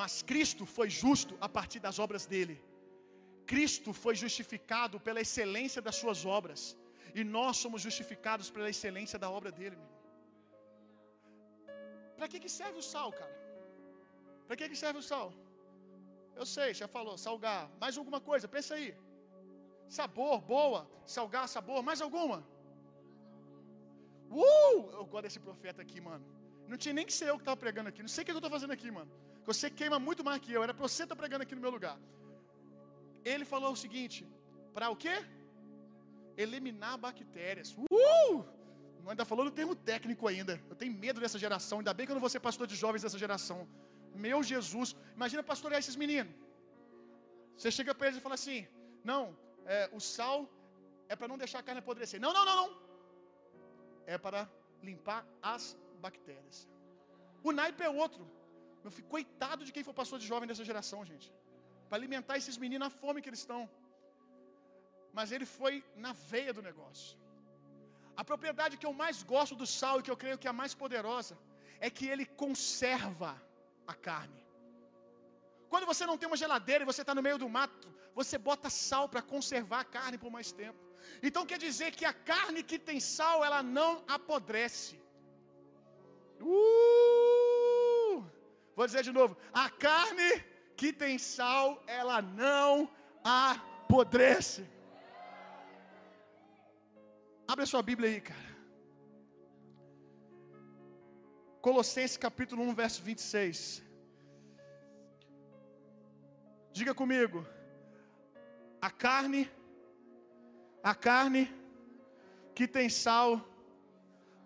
[0.00, 2.58] Mas Cristo foi justo a partir das obras dele.
[3.50, 6.60] Cristo foi justificado pela excelência das suas obras.
[7.18, 9.76] E nós somos justificados pela excelência da obra dele,
[12.16, 13.34] Para que, que serve o sal, cara?
[14.46, 15.26] Para que, que serve o sal?
[16.40, 17.62] Eu sei, já falou, salgar.
[17.82, 18.88] Mais alguma coisa, pensa aí.
[19.98, 20.80] Sabor, boa.
[21.16, 21.80] Salgar, sabor.
[21.88, 22.38] Mais alguma?
[24.30, 24.78] Uh!
[24.98, 26.24] Eu gosto desse profeta aqui, mano.
[26.70, 28.02] Não tinha nem que ser eu que estava pregando aqui.
[28.06, 29.10] Não sei o que eu estou fazendo aqui, mano.
[29.50, 30.62] Você queima muito mais que eu.
[30.66, 31.98] Era para você estar tá pregando aqui no meu lugar.
[33.32, 34.18] Ele falou o seguinte:
[34.76, 35.16] para o quê?
[36.44, 37.70] Eliminar bactérias.
[37.98, 38.36] Uh!
[39.02, 40.54] Não ainda falou no termo técnico ainda.
[40.70, 41.78] Eu tenho medo dessa geração.
[41.78, 43.58] Ainda bem que eu não vou ser pastor de jovens dessa geração.
[44.26, 44.90] Meu Jesus.
[45.18, 46.34] Imagina pastorear esses meninos.
[47.56, 48.58] Você chega para eles e fala assim:
[49.10, 49.22] Não,
[49.74, 50.38] é, o sal
[51.12, 52.20] é para não deixar a carne apodrecer.
[52.26, 52.68] Não, não, não, não.
[54.14, 54.40] É para
[54.88, 55.20] limpar
[55.54, 55.64] as
[56.04, 56.58] bactérias.
[57.48, 58.24] O naipe é outro.
[58.82, 61.28] Meu filho, coitado de quem for pastor de jovem dessa geração, gente.
[61.88, 63.62] Para alimentar esses meninos a fome que eles estão.
[65.18, 65.74] Mas ele foi
[66.04, 67.16] na veia do negócio.
[68.20, 70.60] A propriedade que eu mais gosto do sal e que eu creio que é a
[70.62, 71.34] mais poderosa
[71.86, 73.30] é que ele conserva
[73.92, 74.42] a carne.
[75.70, 78.68] Quando você não tem uma geladeira e você está no meio do mato, você bota
[78.68, 80.80] sal para conservar a carne por mais tempo.
[81.22, 84.96] Então quer dizer que a carne que tem sal, ela não apodrece.
[86.40, 88.16] Uh!
[88.76, 90.28] Vou dizer de novo: a carne
[90.78, 92.88] que tem sal, ela não
[93.24, 94.64] apodrece.
[97.48, 98.50] Abre a sua Bíblia aí, cara.
[101.60, 103.82] Colossenses capítulo 1, verso 26.
[106.72, 107.44] Diga comigo.
[108.80, 109.50] A carne,
[110.92, 111.42] a carne
[112.54, 113.30] que tem sal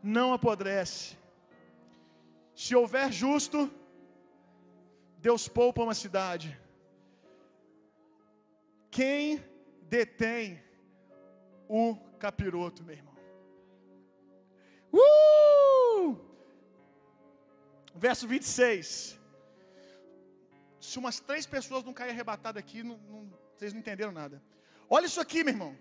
[0.03, 1.19] não apodrece.
[2.55, 3.71] Se houver justo,
[5.27, 6.49] Deus poupa uma cidade.
[8.91, 9.43] Quem
[9.83, 10.61] detém
[11.69, 13.17] o capiroto, meu irmão?
[14.93, 16.19] Uh!
[17.95, 19.19] Verso 26.
[20.81, 24.43] Se umas três pessoas não caírem arrebatadas aqui, não, não, vocês não entenderam nada.
[24.91, 25.79] Olha isso aqui, meu irmão.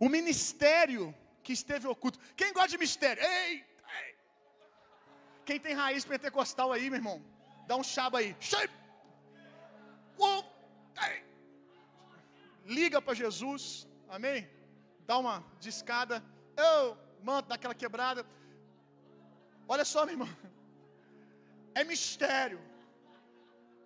[0.00, 2.18] O ministério que esteve oculto.
[2.34, 3.22] Quem gosta de mistério?
[3.22, 4.14] Ei, ei.
[5.44, 7.22] Quem tem raiz pentecostal aí, meu irmão?
[7.66, 8.34] Dá um chaba aí.
[12.76, 13.62] Liga para Jesus.
[14.08, 14.48] Amém?
[15.06, 16.22] Dá uma discada.
[16.54, 16.98] Eu,
[17.28, 18.26] manto, dá aquela quebrada.
[19.66, 20.28] Olha só, meu irmão.
[21.74, 22.60] É mistério.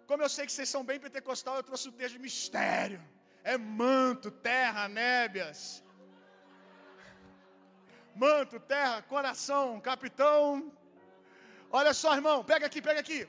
[0.08, 3.00] Como eu sei que vocês são bem pentecostal, eu trouxe o texto de mistério.
[3.44, 5.60] É manto, terra, nébias.
[8.14, 10.72] Manto, terra, coração, capitão.
[11.70, 13.20] Olha só, irmão, pega aqui, pega aqui.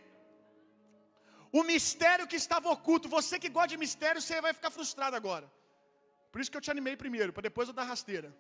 [1.60, 5.47] O mistério que estava oculto, você que gosta de mistério, você vai ficar frustrado agora.
[6.32, 8.36] Por isso que eu te animei primeiro, para depois eu dar rasteira.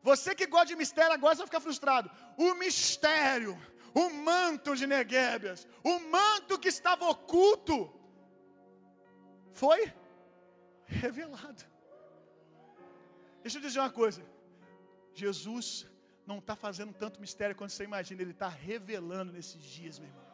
[0.00, 2.08] Você que gosta de mistério, agora você vai ficar frustrado.
[2.36, 3.60] O mistério,
[3.92, 7.76] o manto de Neguébias, o manto que estava oculto,
[9.52, 9.92] foi
[10.86, 11.64] revelado.
[13.42, 14.22] Deixa eu dizer uma coisa:
[15.12, 15.84] Jesus
[16.24, 20.29] não está fazendo tanto mistério quanto você imagina, Ele está revelando nesses dias, meu irmão.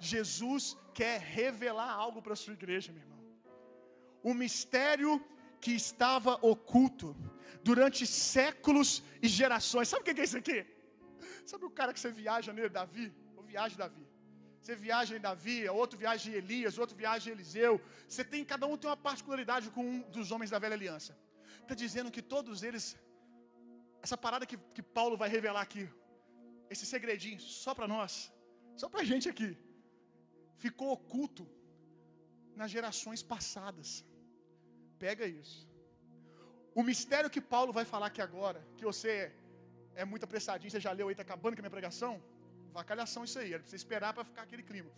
[0.00, 3.20] Jesus quer revelar algo para a sua igreja, meu irmão.
[4.22, 5.12] O mistério
[5.60, 7.08] que estava oculto
[7.68, 9.88] durante séculos e gerações.
[9.88, 10.58] Sabe o que é isso aqui?
[11.50, 13.06] Sabe o cara que você viaja nele, Davi?
[13.36, 14.04] Ou viaja Davi?
[14.60, 17.80] Você viaja em Davi, outro viaja em Elias, outro viaja em Eliseu.
[18.08, 21.12] Você tem, cada um tem uma particularidade com um dos homens da velha aliança.
[21.62, 22.84] Está dizendo que todos eles,
[24.02, 25.88] essa parada que, que Paulo vai revelar aqui,
[26.68, 28.12] esse segredinho, só para nós,
[28.76, 29.50] só para a gente aqui,
[30.64, 31.44] ficou oculto
[32.60, 33.90] nas gerações passadas.
[35.04, 35.60] Pega isso.
[36.80, 39.12] O mistério que Paulo vai falar aqui agora, que você
[40.02, 42.12] é muito apressadinho, você já leu aí, está acabando com a minha pregação?
[42.78, 44.90] Vacalhação isso aí, era para você esperar para ficar aquele clima.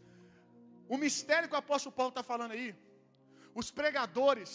[0.95, 2.69] O mistério que o apóstolo Paulo está falando aí,
[3.61, 4.53] os pregadores,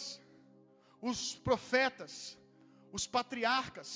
[1.10, 2.12] os profetas,
[2.92, 3.90] os patriarcas,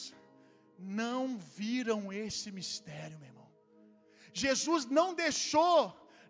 [0.78, 3.48] não viram esse mistério, meu irmão.
[4.32, 5.78] Jesus não deixou,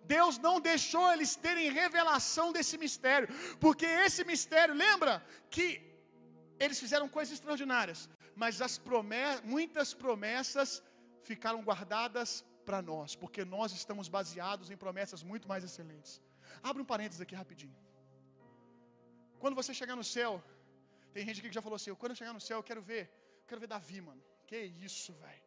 [0.04, 3.28] Deus não deixou eles terem revelação desse mistério,
[3.60, 5.66] porque esse mistério, lembra que
[6.58, 10.82] eles fizeram coisas extraordinárias, mas as promessas, muitas promessas
[11.22, 16.20] ficaram guardadas para nós, porque nós estamos baseados em promessas muito mais excelentes.
[16.62, 17.76] Abre um parênteses aqui rapidinho.
[19.38, 20.42] Quando você chegar no céu,
[21.12, 23.04] tem gente aqui que já falou assim: quando eu chegar no céu, eu quero ver,
[23.40, 24.22] eu quero ver Davi, mano.
[24.46, 25.42] Que isso, velho.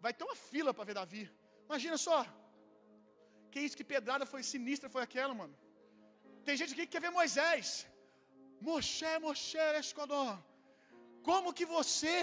[0.00, 1.30] Vai ter uma fila para ver Davi.
[1.68, 2.18] Imagina só.
[3.52, 5.54] Que isso, que pedrada foi sinistra foi aquela, mano.
[6.46, 7.66] Tem gente aqui que quer ver Moisés.
[8.68, 10.26] Moshe, Moshe, Escodó.
[11.28, 12.14] Como que você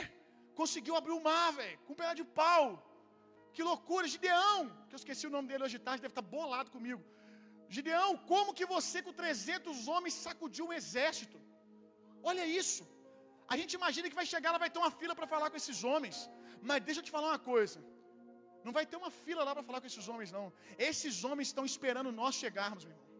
[0.59, 1.77] conseguiu abrir o mar, velho?
[1.85, 2.65] Com um pedaço de pau.
[3.55, 4.59] Que loucura, Gideão.
[4.87, 7.01] Que eu esqueci o nome dele hoje de tarde, deve estar bolado comigo.
[7.75, 11.37] Gideão, como que você com 300 homens sacudiu um exército?
[12.31, 12.83] Olha isso.
[13.53, 15.79] A gente imagina que vai chegar, ela vai ter uma fila para falar com esses
[15.89, 16.17] homens.
[16.67, 17.77] Mas deixa eu te falar uma coisa.
[18.63, 20.51] Não vai ter uma fila lá para falar com esses homens, não.
[20.77, 23.13] Esses homens estão esperando nós chegarmos, meu irmão.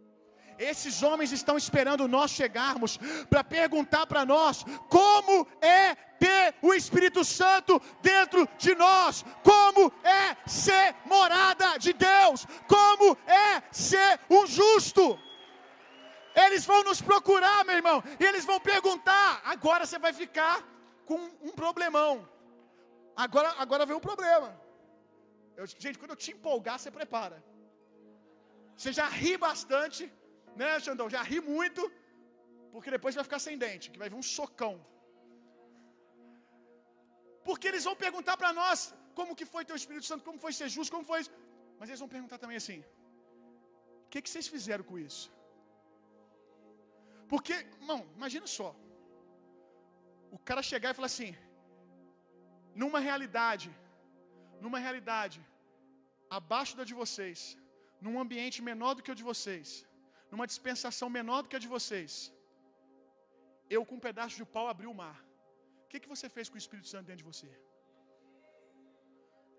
[0.57, 2.97] Esses homens estão esperando nós chegarmos
[3.29, 10.37] para perguntar para nós como é ter o Espírito Santo dentro de nós, como é
[10.47, 15.19] ser morada de Deus, como é ser um justo.
[16.35, 19.41] Eles vão nos procurar, meu irmão, e eles vão perguntar.
[19.45, 20.63] Agora você vai ficar
[21.05, 22.27] com um problemão.
[23.15, 24.62] Agora, agora vem um problema.
[25.59, 27.37] Eu, gente, quando eu te empolgar, você prepara.
[28.77, 30.03] Você já ri bastante,
[30.61, 31.07] né, Xandão?
[31.15, 31.83] Já ri muito,
[32.73, 34.75] porque depois vai ficar sem dente, que vai vir um socão.
[37.47, 38.79] Porque eles vão perguntar para nós
[39.19, 41.31] como que foi teu Espírito Santo, como foi ser justo, como foi isso.
[41.79, 42.79] Mas eles vão perguntar também assim:
[44.05, 45.25] o que, que vocês fizeram com isso?
[47.31, 48.69] Porque, irmão, imagina só.
[50.35, 51.31] O cara chegar e falar assim,
[52.81, 53.67] numa realidade,
[54.63, 55.39] numa realidade
[56.39, 57.39] abaixo da de vocês,
[58.05, 59.67] num ambiente menor do que o de vocês,
[60.31, 62.13] numa dispensação menor do que a de vocês,
[63.75, 65.17] eu com um pedaço de pau abri o mar.
[65.83, 67.49] O que, que você fez com o Espírito Santo dentro de você?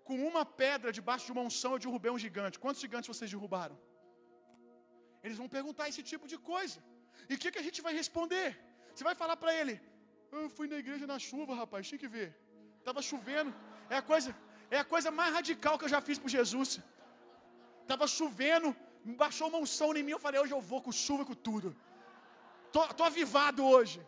[0.07, 2.61] Com uma pedra debaixo de uma unção eu derrubei um gigante.
[2.63, 3.77] Quantos gigantes vocês derrubaram?
[5.25, 6.79] Eles vão perguntar esse tipo de coisa.
[7.29, 8.47] E o que, que a gente vai responder?
[8.93, 9.75] Você vai falar para ele:
[10.37, 12.29] Eu fui na igreja na chuva, rapaz, tinha que ver.
[12.87, 13.51] Tava chovendo.
[13.93, 14.29] É a coisa,
[14.69, 16.69] é a coisa mais radical que eu já fiz por Jesus.
[17.91, 18.69] Tava chovendo,
[19.23, 21.69] baixou uma unção em mim, eu falei: Hoje eu vou com chuva e com tudo.
[22.71, 23.99] Tô, tô avivado hoje.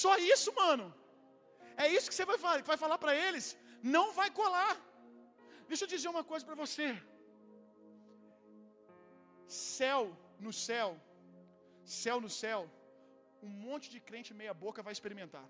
[0.00, 0.86] Só isso, mano.
[1.84, 3.56] É isso que você vai, vai falar para eles.
[3.96, 4.74] Não vai colar.
[5.70, 6.88] Deixa eu dizer uma coisa para você.
[9.46, 10.02] Céu
[10.46, 10.90] no céu
[11.86, 12.60] céu no céu,
[13.42, 15.46] um monte de crente meia boca vai experimentar.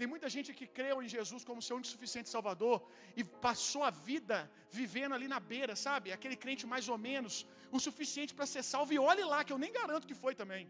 [0.00, 2.76] Tem muita gente que creu em Jesus como seu único suficiente Salvador
[3.20, 4.36] e passou a vida
[4.78, 6.12] vivendo ali na beira, sabe?
[6.16, 7.32] Aquele crente mais ou menos,
[7.76, 8.94] o suficiente para ser salvo.
[8.94, 10.62] E olhe lá, que eu nem garanto que foi também.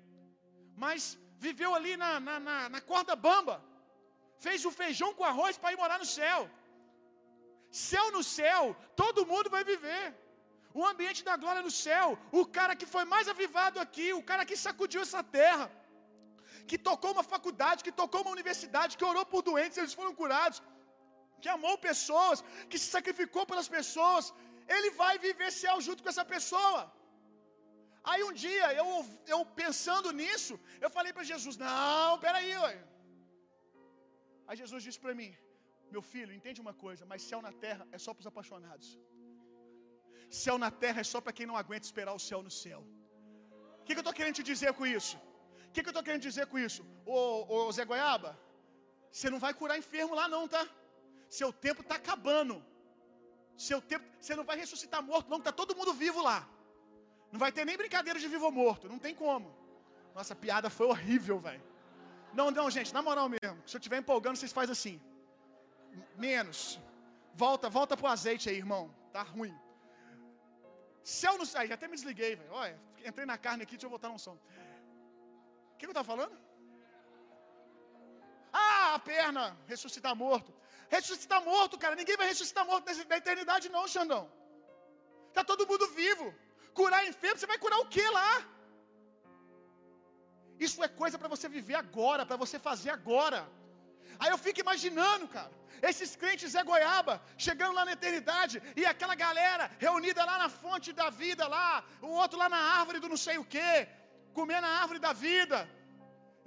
[0.85, 1.03] Mas
[1.47, 3.57] viveu ali na, na, na, na corda bamba,
[4.47, 6.41] fez o feijão com arroz para ir morar no céu.
[7.91, 8.63] Céu no céu,
[9.03, 10.05] todo mundo vai viver
[10.81, 12.07] o ambiente da glória no céu,
[12.41, 15.65] o cara que foi mais avivado aqui, o cara que sacudiu essa terra,
[16.69, 20.61] que tocou uma faculdade, que tocou uma universidade, que orou por doentes, eles foram curados,
[21.43, 22.39] que amou pessoas,
[22.71, 24.25] que se sacrificou pelas pessoas,
[24.77, 26.81] ele vai viver céu junto com essa pessoa.
[28.11, 28.87] Aí um dia, eu,
[29.35, 30.55] eu pensando nisso,
[30.85, 32.77] eu falei para Jesus: Não, peraí, ué.
[34.49, 35.31] Aí Jesus disse para mim:
[35.95, 38.89] Meu filho, entende uma coisa, mas céu na terra é só para os apaixonados.
[40.45, 42.81] Céu na terra é só para quem não aguenta esperar o céu no céu.
[43.81, 45.17] O que, que eu estou querendo te dizer com isso?
[45.71, 46.85] O que, que eu estou querendo dizer com isso?
[47.07, 48.37] Ô, ô Zé Goiaba,
[49.11, 50.67] você não vai curar enfermo lá não, tá?
[51.29, 52.57] Seu tempo está acabando.
[53.57, 56.49] Seu tempo, você não vai ressuscitar morto, não, tá todo mundo vivo lá.
[57.31, 59.55] Não vai ter nem brincadeira de vivo ou morto, não tem como.
[60.13, 61.63] Nossa, piada foi horrível, velho.
[62.35, 63.63] Não, não, gente, na moral mesmo.
[63.65, 65.01] Se eu estiver empolgando, vocês fazem assim.
[66.17, 66.81] Menos.
[67.33, 68.93] Volta, volta pro azeite aí, irmão.
[69.13, 69.57] Tá ruim.
[71.05, 71.65] Céu no céu.
[71.67, 72.53] Já até me desliguei, velho.
[72.53, 74.37] Olha, entrei na carne aqui, deixa eu voltar no som.
[75.81, 76.37] O que eu estava falando?
[78.53, 80.51] Ah, a perna, ressuscitar morto.
[80.91, 81.95] Ressuscitar morto, cara.
[82.01, 84.31] Ninguém vai ressuscitar morto na eternidade, não, Xandão.
[85.33, 86.27] Tá todo mundo vivo.
[86.75, 88.33] Curar enfermo, você vai curar o que lá?
[90.67, 93.41] Isso é coisa para você viver agora, para você fazer agora.
[94.19, 95.51] Aí eu fico imaginando, cara,
[95.91, 100.93] esses crentes Zé Goiaba chegando lá na eternidade e aquela galera reunida lá na fonte
[100.93, 103.89] da vida, lá, o outro lá na árvore do não sei o que,
[104.39, 105.59] comendo a árvore da vida.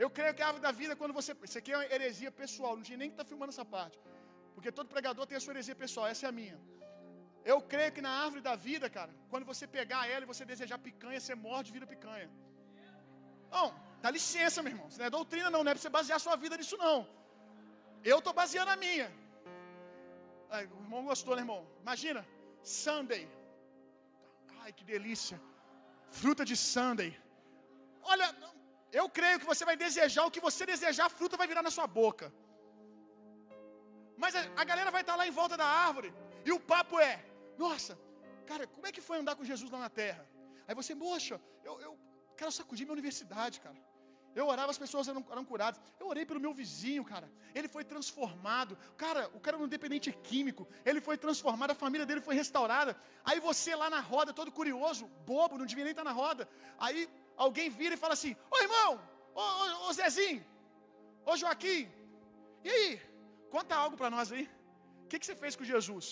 [0.04, 1.32] Eu creio que a árvore da vida, quando você.
[1.48, 3.98] Isso aqui é uma heresia pessoal, não tinha nem que estar tá filmando essa parte.
[4.56, 6.58] Porque todo pregador tem a sua heresia pessoal, essa é a minha.
[7.52, 10.78] Eu creio que na árvore da vida, cara, quando você pegar ela e você desejar
[10.88, 12.30] picanha, você morde e vira picanha.
[13.56, 13.68] Não,
[14.04, 14.88] dá licença, meu irmão.
[14.88, 16.98] Isso não é doutrina, não, não é pra você basear a sua vida nisso, não.
[18.12, 19.10] Eu estou baseando a minha.
[20.50, 21.62] Ai, o irmão gostou, né, irmão?
[21.82, 22.26] Imagina,
[22.64, 23.24] Sunday.
[24.62, 25.38] Ai, que delícia.
[26.10, 27.12] Fruta de Sunday.
[28.12, 28.28] Olha,
[29.00, 31.72] eu creio que você vai desejar o que você desejar, a fruta vai virar na
[31.78, 32.26] sua boca.
[34.24, 36.14] Mas a, a galera vai estar lá em volta da árvore.
[36.46, 37.14] E o papo é:
[37.58, 37.94] Nossa,
[38.52, 40.24] cara, como é que foi andar com Jesus lá na terra?
[40.68, 41.94] Aí você, moxa, eu, eu
[42.38, 43.80] quero sacudir minha universidade, cara.
[44.36, 45.80] Eu orava, as pessoas eram, eram curadas.
[46.00, 47.28] Eu orei pelo meu vizinho, cara.
[47.54, 48.76] Ele foi transformado.
[48.98, 50.68] Cara, o cara era um dependente químico.
[50.84, 52.98] Ele foi transformado, a família dele foi restaurada.
[53.24, 56.50] Aí você lá na roda, todo curioso, bobo, não devia nem estar na roda.
[56.80, 57.08] Aí
[57.46, 59.02] alguém vira e fala assim: Ô irmão,
[59.36, 60.44] ô, ô, ô Zezinho,
[61.26, 61.92] ô Joaquim,
[62.64, 63.02] e aí?
[63.56, 64.46] Conta algo para nós aí.
[65.04, 66.06] O que, que você fez com Jesus?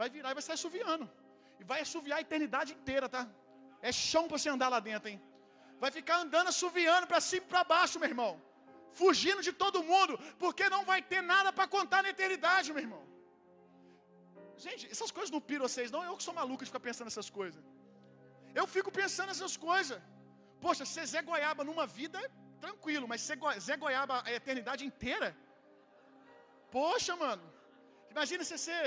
[0.00, 1.06] Vai virar e vai sair assoviando.
[1.60, 3.22] E vai assoviar a eternidade inteira, tá?
[3.88, 5.20] É chão para você andar lá dentro, hein?
[5.82, 8.32] Vai ficar andando assoviando para cima e para baixo, meu irmão.
[9.00, 13.02] Fugindo de todo mundo, porque não vai ter nada para contar na eternidade, meu irmão.
[14.66, 16.02] Gente, essas coisas não piram vocês, não.
[16.08, 17.62] Eu que sou maluco de ficar pensando nessas coisas.
[18.60, 19.98] Eu fico pensando nessas coisas.
[20.60, 22.28] Poxa, ser Zé Goiaba numa vida é
[22.64, 25.28] tranquilo, mas ser Zé Goiaba a eternidade inteira?
[26.70, 27.44] Poxa, mano.
[28.14, 28.84] Imagina você ser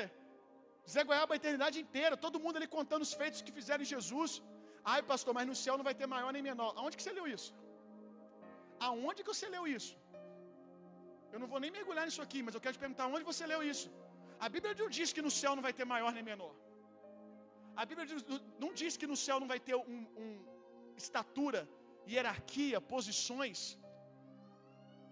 [0.94, 4.42] Zé Goiaba a eternidade inteira, todo mundo ali contando os feitos que fizeram em Jesus.
[4.94, 6.72] Ai, pastor, mas no céu não vai ter maior nem menor.
[6.80, 7.50] Aonde que você leu isso?
[8.88, 9.94] Aonde que você leu isso?
[11.34, 13.62] Eu não vou nem mergulhar nisso aqui, mas eu quero te perguntar onde você leu
[13.72, 13.88] isso.
[14.46, 16.54] A Bíblia não diz que no céu não vai ter maior nem menor.
[17.82, 18.06] A Bíblia
[18.64, 20.30] não diz que no céu não vai ter um, um
[21.04, 21.62] estatura,
[22.12, 23.60] hierarquia, posições.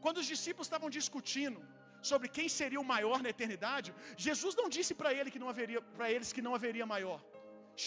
[0.03, 1.59] Quando os discípulos estavam discutindo
[2.09, 3.89] sobre quem seria o maior na eternidade,
[4.27, 7.19] Jesus não disse para ele que não haveria para eles que não haveria maior.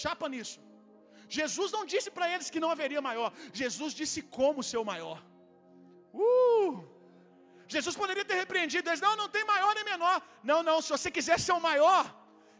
[0.00, 0.58] Chapa nisso.
[1.38, 3.30] Jesus não disse para eles que não haveria maior.
[3.62, 5.18] Jesus disse como ser o maior.
[6.12, 6.72] Uh!
[7.74, 10.16] Jesus poderia ter repreendido eles, não, não tem maior nem menor.
[10.42, 12.02] Não, não, se você quiser ser o maior,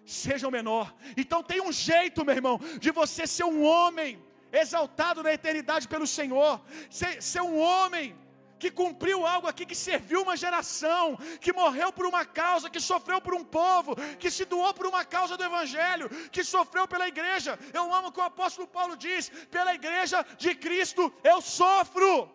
[0.04, 0.94] seja o menor.
[1.16, 4.22] Então tem um jeito, meu irmão, de você ser um homem
[4.52, 8.16] exaltado na eternidade pelo Senhor, ser, ser um homem
[8.58, 13.20] que cumpriu algo aqui, que serviu uma geração, que morreu por uma causa, que sofreu
[13.20, 17.58] por um povo, que se doou por uma causa do Evangelho, que sofreu pela igreja.
[17.72, 22.30] Eu amo o que o apóstolo Paulo diz: pela igreja de Cristo eu sofro.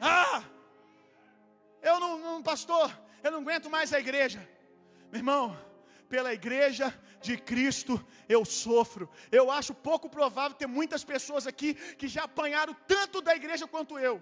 [0.00, 0.42] Ah!
[1.80, 2.90] Eu não, não, pastor,
[3.22, 4.40] eu não aguento mais a igreja.
[5.12, 5.56] Meu irmão,
[6.12, 6.86] pela igreja
[7.26, 7.94] de Cristo
[8.34, 9.04] eu sofro.
[9.38, 13.98] Eu acho pouco provável ter muitas pessoas aqui que já apanharam tanto da igreja quanto
[14.08, 14.16] eu.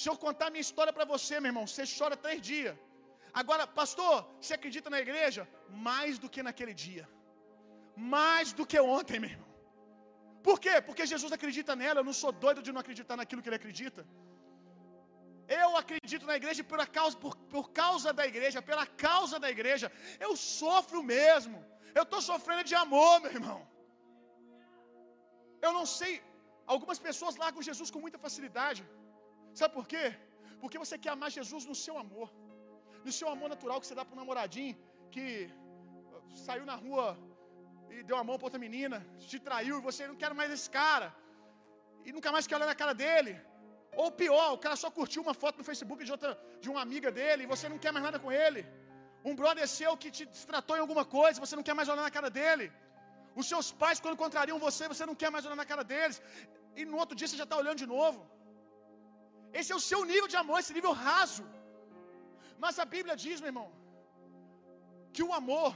[0.00, 2.76] Se eu contar minha história para você, meu irmão, você chora três dias.
[3.40, 5.42] Agora, pastor, você acredita na igreja?
[5.88, 7.04] Mais do que naquele dia.
[8.14, 9.50] Mais do que ontem, meu irmão.
[10.46, 10.74] Por quê?
[10.88, 12.00] Porque Jesus acredita nela.
[12.00, 14.02] Eu não sou doido de não acreditar naquilo que ele acredita.
[15.48, 19.90] Eu acredito na igreja por causa, por, por causa da igreja, pela causa da igreja.
[20.26, 21.58] Eu sofro mesmo.
[21.94, 23.60] Eu estou sofrendo de amor, meu irmão.
[25.66, 26.14] Eu não sei.
[26.74, 28.82] Algumas pessoas largam Jesus com muita facilidade.
[29.60, 30.06] Sabe por quê?
[30.60, 32.28] Porque você quer amar Jesus no seu amor.
[33.06, 34.76] No seu amor natural que você dá para um namoradinho
[35.14, 35.26] que
[36.14, 37.06] uh, saiu na rua
[37.90, 38.98] e deu a mão para outra menina,
[39.30, 41.08] te traiu e você não quer mais esse cara.
[42.04, 43.32] E nunca mais quer olhar na cara dele.
[44.02, 46.30] Ou pior, o cara só curtiu uma foto no Facebook de outra
[46.62, 48.62] de uma amiga dele e você não quer mais nada com ele.
[49.28, 52.14] Um brother seu que te distratou em alguma coisa, você não quer mais olhar na
[52.16, 52.66] cara dele.
[53.40, 56.18] Os seus pais, quando encontrariam você, você não quer mais olhar na cara deles.
[56.78, 58.20] E no outro dia você já está olhando de novo.
[59.58, 61.44] Esse é o seu nível de amor, esse nível raso.
[62.64, 63.68] Mas a Bíblia diz, meu irmão,
[65.14, 65.70] que o amor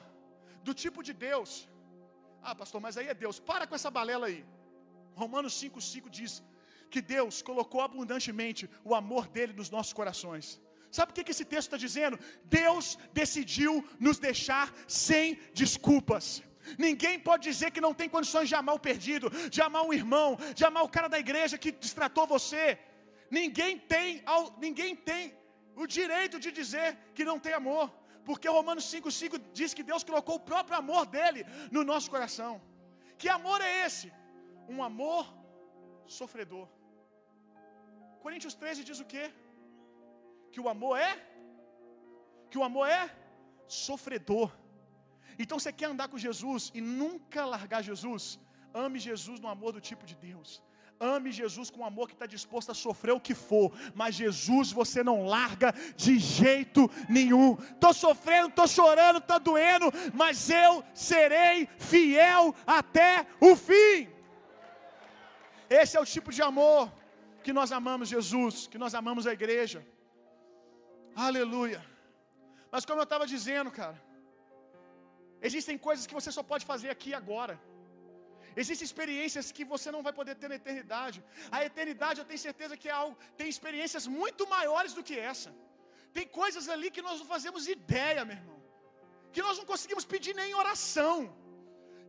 [0.67, 1.51] do tipo de Deus.
[2.49, 3.39] Ah, pastor, mas aí é Deus.
[3.51, 4.41] Para com essa balela aí.
[5.23, 6.33] Romanos 5,5 diz
[6.95, 10.61] que Deus colocou abundantemente o amor dele nos nossos corações.
[10.97, 12.19] Sabe o que esse texto está dizendo?
[12.45, 13.73] Deus decidiu
[14.07, 16.25] nos deixar sem desculpas.
[16.87, 20.29] Ninguém pode dizer que não tem condições de amar o perdido, de amar um irmão,
[20.55, 22.79] de amar o cara da igreja que distratou você.
[23.39, 24.23] Ninguém tem,
[24.67, 25.23] ninguém tem
[25.77, 27.87] o direito de dizer que não tem amor,
[28.25, 32.61] porque Romanos 5,5 diz que Deus colocou o próprio amor dele no nosso coração.
[33.17, 34.13] Que amor é esse?
[34.69, 35.25] Um amor
[36.19, 36.69] sofredor.
[38.25, 39.25] Coríntios 13 diz o quê?
[40.53, 41.13] Que o amor é
[42.51, 43.03] que o amor é
[43.69, 44.51] sofredor.
[45.39, 48.39] Então você quer andar com Jesus e nunca largar Jesus?
[48.75, 50.63] Ame Jesus no amor do tipo de Deus.
[50.99, 55.03] Ame Jesus com amor que está disposto a sofrer o que for, mas Jesus você
[55.03, 57.55] não larga de jeito nenhum.
[57.55, 64.11] Estou sofrendo, estou chorando, está doendo, mas eu serei fiel até o fim.
[65.71, 66.93] Esse é o tipo de amor
[67.45, 69.81] que nós amamos Jesus, que nós amamos a igreja.
[71.29, 71.81] Aleluia.
[72.73, 73.99] Mas como eu estava dizendo, cara,
[75.49, 77.55] existem coisas que você só pode fazer aqui agora.
[78.61, 81.19] Existem experiências que você não vai poder ter na eternidade.
[81.57, 85.51] A eternidade, eu tenho certeza que é algo, tem experiências muito maiores do que essa.
[86.17, 88.61] Tem coisas ali que nós não fazemos ideia, meu irmão.
[89.35, 91.17] Que nós não conseguimos pedir nem oração.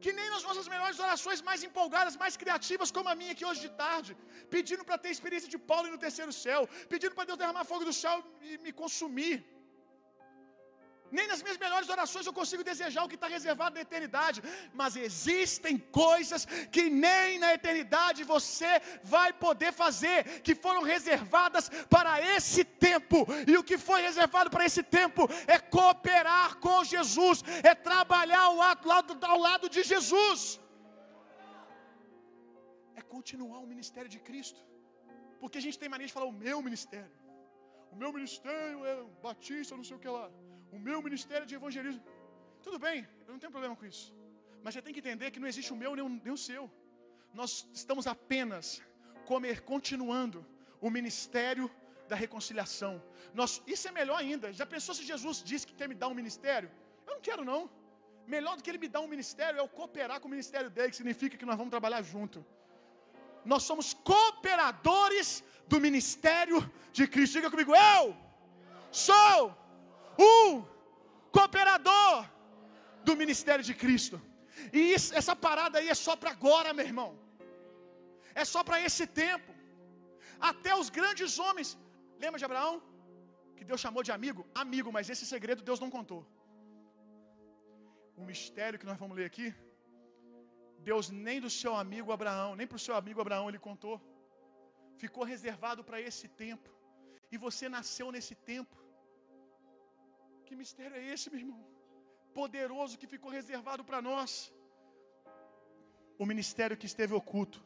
[0.04, 3.62] Que nem nas nossas melhores orações mais empolgadas, mais criativas, como a minha aqui hoje
[3.68, 4.12] de tarde,
[4.56, 6.62] pedindo para ter experiência de Paulo no terceiro céu,
[6.94, 8.16] pedindo para Deus derramar fogo do céu
[8.50, 9.36] e me consumir.
[11.18, 14.42] Nem nas minhas melhores orações eu consigo desejar o que está reservado na eternidade.
[14.74, 16.46] Mas existem coisas
[16.76, 23.20] que nem na eternidade você vai poder fazer, que foram reservadas para esse tempo.
[23.52, 28.56] E o que foi reservado para esse tempo é cooperar com Jesus, é trabalhar ao
[28.56, 30.60] lado, ao lado de Jesus.
[33.00, 34.62] é continuar o ministério de Cristo.
[35.42, 37.12] Porque a gente tem mania de falar o meu ministério.
[37.94, 38.96] O meu ministério é
[39.28, 40.26] batista, não sei o que lá.
[40.72, 42.04] O meu ministério de evangelismo.
[42.66, 44.08] Tudo bem, eu não tenho problema com isso.
[44.64, 46.64] Mas você tem que entender que não existe o meu nem o, nem o seu.
[47.34, 48.82] Nós estamos apenas
[49.26, 50.46] comer, continuando
[50.80, 51.70] o ministério
[52.08, 53.02] da reconciliação.
[53.34, 54.52] Nós, isso é melhor ainda.
[54.52, 56.70] Já pensou se Jesus disse que quer me dar um ministério?
[57.08, 57.62] Eu não quero não.
[58.28, 60.90] Melhor do que ele me dar um ministério é eu cooperar com o ministério dele,
[60.90, 62.46] que significa que nós vamos trabalhar junto.
[63.44, 66.58] Nós somos cooperadores do ministério
[66.92, 67.34] de Cristo.
[67.34, 68.16] Diga comigo, eu
[68.92, 69.58] sou
[70.30, 70.66] um
[71.38, 72.16] cooperador
[73.08, 74.18] do ministério de Cristo.
[74.78, 77.10] E isso, essa parada aí é só para agora, meu irmão.
[78.42, 79.52] É só para esse tempo.
[80.52, 81.70] Até os grandes homens.
[82.24, 82.76] Lembra de Abraão?
[83.56, 84.42] Que Deus chamou de amigo?
[84.64, 86.22] Amigo, mas esse segredo Deus não contou.
[88.22, 89.48] O mistério que nós vamos ler aqui,
[90.90, 93.96] Deus nem do seu amigo Abraão, nem para o seu amigo Abraão ele contou.
[95.04, 96.70] Ficou reservado para esse tempo.
[97.34, 98.76] E você nasceu nesse tempo.
[100.52, 101.60] Que mistério é esse, meu irmão?
[102.38, 104.32] Poderoso que ficou reservado para nós.
[106.22, 107.60] O ministério que esteve oculto.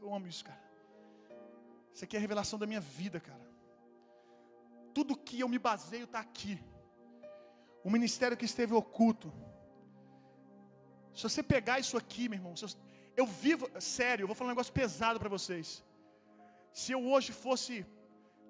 [0.00, 0.62] Eu amo isso, cara.
[1.92, 3.46] Isso aqui é a revelação da minha vida, cara.
[4.94, 6.54] Tudo que eu me baseio está aqui.
[7.84, 9.30] O ministério que esteve oculto.
[11.14, 12.54] Se você pegar isso aqui, meu irmão,
[13.14, 15.84] eu vivo, sério, eu vou falar um negócio pesado para vocês.
[16.72, 17.84] Se eu hoje fosse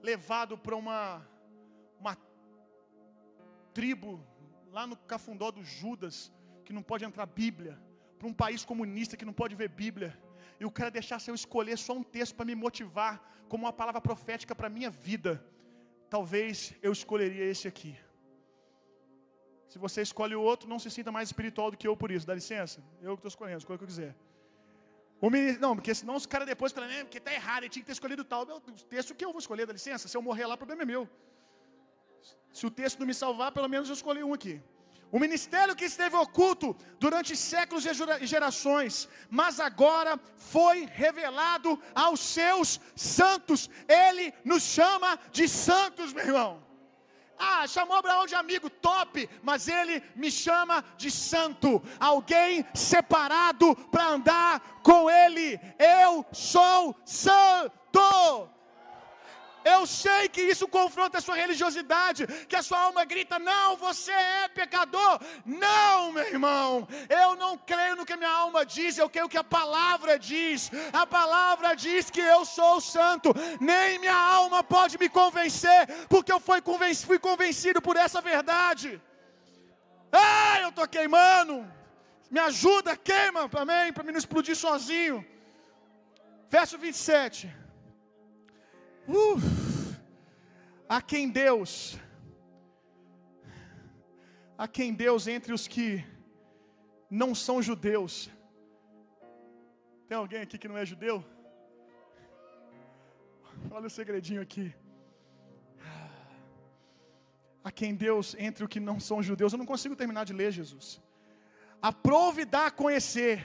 [0.01, 1.28] levado para uma
[2.01, 2.16] uma
[3.72, 4.24] tribo
[4.72, 6.32] lá no cafundó do Judas,
[6.64, 7.78] que não pode entrar Bíblia,
[8.18, 10.18] para um país comunista que não pode ver Bíblia,
[10.59, 13.14] e o cara deixasse eu escolher só um texto para me motivar,
[13.48, 15.44] como uma palavra profética para minha vida,
[16.09, 17.96] talvez eu escolheria esse aqui.
[19.68, 22.26] Se você escolhe o outro, não se sinta mais espiritual do que eu por isso.
[22.26, 22.82] Dá licença?
[23.01, 24.16] Eu que estou escolhendo, escolha o que eu quiser.
[25.20, 27.86] O ministro, não, porque senão os caras depois falam, porque está errado, ele tinha que
[27.86, 28.42] ter escolhido tal.
[28.42, 28.61] O
[28.94, 30.09] texto que eu vou escolher, dá licença?
[30.09, 31.09] Se eu morrer lá, o problema é meu.
[32.52, 34.60] Se o texto não me salvar, pelo menos eu escolhi um aqui.
[35.12, 42.80] O ministério que esteve oculto durante séculos e gerações, mas agora foi revelado aos seus
[42.94, 43.68] santos.
[43.88, 46.70] Ele nos chama de santos, meu irmão.
[47.36, 54.08] Ah, chamou Abraão de amigo, top, mas ele me chama de santo, alguém separado para
[54.08, 55.58] andar com ele.
[55.78, 58.50] Eu sou santo.
[59.72, 64.12] Eu sei que isso confronta a sua religiosidade, que a sua alma grita: não, você
[64.12, 65.20] é pecador.
[65.44, 69.44] Não, meu irmão, eu não creio no que minha alma diz, eu creio que a
[69.58, 70.70] palavra diz.
[70.92, 76.40] A palavra diz que eu sou santo, nem minha alma pode me convencer, porque eu
[76.40, 79.00] fui convencido, fui convencido por essa verdade.
[80.12, 81.56] Ah, eu estou queimando.
[82.30, 85.16] Me ajuda, queima, amém, para mim não explodir sozinho.
[86.48, 87.59] Verso 27.
[89.12, 89.40] Uh,
[90.88, 91.98] a quem Deus,
[94.56, 96.04] a quem Deus entre os que
[97.11, 98.30] não são judeus.
[100.06, 101.24] Tem alguém aqui que não é judeu?
[103.68, 104.72] Olha o segredinho aqui.
[107.64, 109.52] A quem Deus entre os que não são judeus.
[109.52, 111.00] Eu não consigo terminar de ler, Jesus.
[111.82, 113.44] Aprove a conhecer.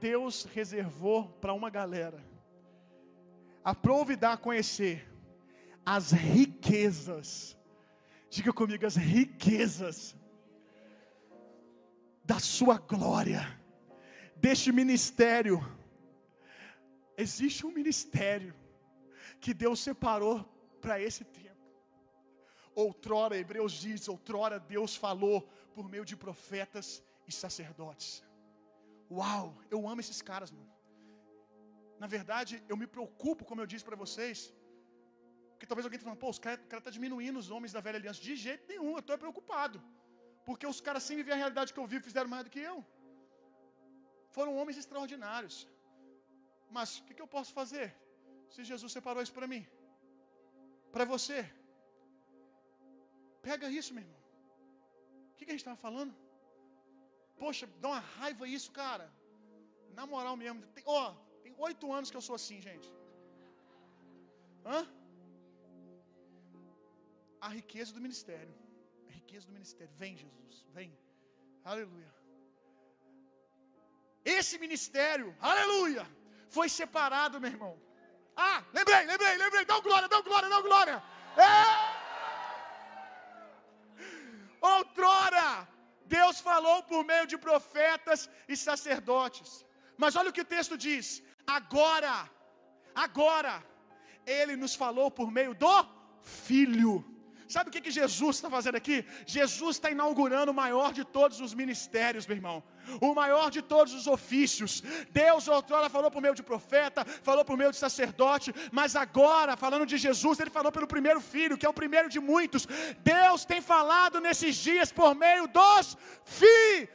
[0.00, 2.31] Deus reservou para uma galera
[3.64, 5.08] aprove dar a conhecer
[5.84, 7.56] as riquezas.
[8.30, 10.16] Diga comigo, as riquezas
[12.24, 13.60] da sua glória,
[14.36, 15.60] deste ministério.
[17.16, 18.54] Existe um ministério
[19.40, 20.44] que Deus separou
[20.80, 21.42] para esse tempo.
[22.74, 25.42] Outrora, Hebreus diz, outrora Deus falou
[25.74, 28.24] por meio de profetas e sacerdotes.
[29.10, 30.71] Uau, eu amo esses caras, mano.
[32.02, 34.38] Na verdade, eu me preocupo, como eu disse para vocês,
[35.50, 38.20] porque talvez alguém esteja falando, pô, o cara está diminuindo os homens da velha aliança.
[38.28, 39.78] De jeito nenhum, eu estou preocupado.
[40.46, 42.78] Porque os caras, sem viver a realidade que eu vivo, fizeram mais do que eu.
[44.36, 45.56] Foram homens extraordinários.
[46.76, 47.86] Mas o que, que eu posso fazer?
[48.54, 49.62] Se Jesus separou isso para mim,
[50.94, 51.40] para você.
[53.48, 54.20] Pega isso, meu irmão.
[55.30, 56.14] O que, que a gente estava falando?
[57.42, 59.06] Poxa, dá uma raiva isso, cara.
[59.98, 60.64] Na moral mesmo.
[60.84, 62.88] Ó, oh, tem oito anos que eu sou assim, gente.
[64.64, 64.80] Hã?
[67.40, 68.54] A riqueza do ministério.
[69.08, 69.92] A riqueza do ministério.
[70.02, 70.66] Vem, Jesus.
[70.76, 70.90] Vem.
[71.64, 72.10] Aleluia.
[74.24, 76.04] Esse ministério, aleluia,
[76.56, 77.74] foi separado, meu irmão.
[78.36, 79.64] Ah, lembrei, lembrei, lembrei.
[79.64, 81.02] Dá glória, dá glória, dá glória.
[81.36, 81.62] É!
[84.60, 85.68] Outrora,
[86.06, 89.50] Deus falou por meio de profetas e sacerdotes.
[90.02, 91.06] Mas olha o que o texto diz:
[91.56, 92.14] agora,
[92.94, 93.54] agora,
[94.26, 95.76] Ele nos falou por meio do
[96.22, 96.92] Filho.
[97.54, 99.04] Sabe o que, que Jesus está fazendo aqui?
[99.26, 102.62] Jesus está inaugurando o maior de todos os ministérios, meu irmão.
[102.98, 104.82] O maior de todos os ofícios.
[105.10, 109.84] Deus outrora falou por meio de profeta, falou por meio de sacerdote, mas agora, falando
[109.84, 112.66] de Jesus, ele falou pelo primeiro filho, que é o primeiro de muitos.
[113.14, 116.88] Deus tem falado nesses dias por meio dos filhos.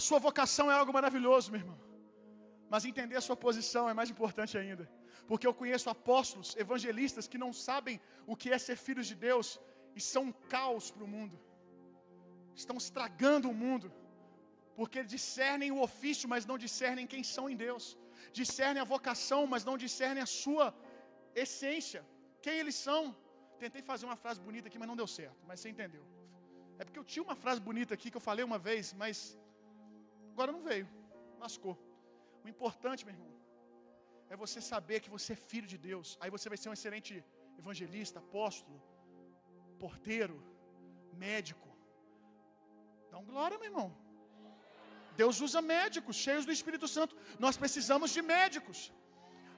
[0.00, 1.78] A sua vocação é algo maravilhoso, meu irmão.
[2.72, 4.84] Mas entender a sua posição é mais importante ainda.
[5.28, 7.96] Porque eu conheço apóstolos, evangelistas que não sabem
[8.32, 9.48] o que é ser filhos de Deus
[9.98, 11.36] e são um caos para o mundo.
[12.62, 13.88] Estão estragando o mundo.
[14.78, 17.84] Porque discernem o ofício, mas não discernem quem são em Deus.
[18.40, 20.66] Discernem a vocação, mas não discernem a sua
[21.44, 22.02] essência.
[22.46, 23.02] Quem eles são.
[23.64, 25.40] Tentei fazer uma frase bonita aqui, mas não deu certo.
[25.50, 26.04] Mas você entendeu.
[26.78, 29.16] É porque eu tinha uma frase bonita aqui que eu falei uma vez, mas
[30.32, 30.88] agora não veio.
[31.44, 31.74] Lascou.
[32.44, 33.32] O importante, meu irmão,
[34.32, 36.08] é você saber que você é filho de Deus.
[36.20, 37.12] Aí você vai ser um excelente
[37.62, 38.78] evangelista, apóstolo,
[39.84, 40.36] porteiro,
[41.24, 41.68] médico.
[43.10, 43.88] Dá um glória, meu irmão.
[45.20, 47.14] Deus usa médicos, cheios do Espírito Santo.
[47.44, 48.78] Nós precisamos de médicos.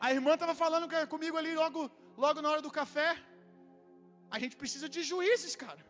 [0.05, 1.81] A irmã estava falando comigo ali logo,
[2.25, 3.11] logo na hora do café.
[4.35, 5.83] A gente precisa de juízes, cara.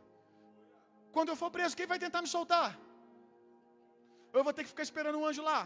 [1.14, 2.70] Quando eu for preso, quem vai tentar me soltar?
[4.32, 5.60] Ou eu vou ter que ficar esperando um anjo lá?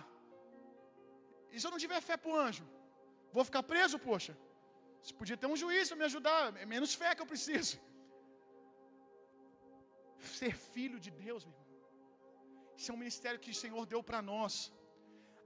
[1.52, 2.64] E se eu não tiver fé para o anjo?
[3.36, 4.36] Vou ficar preso, poxa.
[5.02, 6.42] Você podia ter um juiz para me ajudar.
[6.62, 7.78] É menos fé que eu preciso.
[10.40, 11.66] Ser filho de Deus, meu irmão.
[12.76, 14.54] Isso é um ministério que o Senhor deu para nós.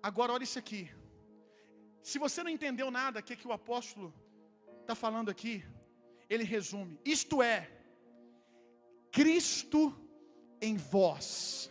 [0.03, 0.83] Agora, olha isso aqui.
[2.03, 4.09] Se você não entendeu nada, o que, que o apóstolo
[4.81, 5.55] está falando aqui,
[6.29, 7.71] ele resume: isto é,
[9.13, 9.83] Cristo
[10.61, 11.71] em vós.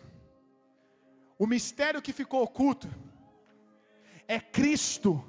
[1.40, 2.86] O mistério que ficou oculto
[4.28, 5.24] é Cristo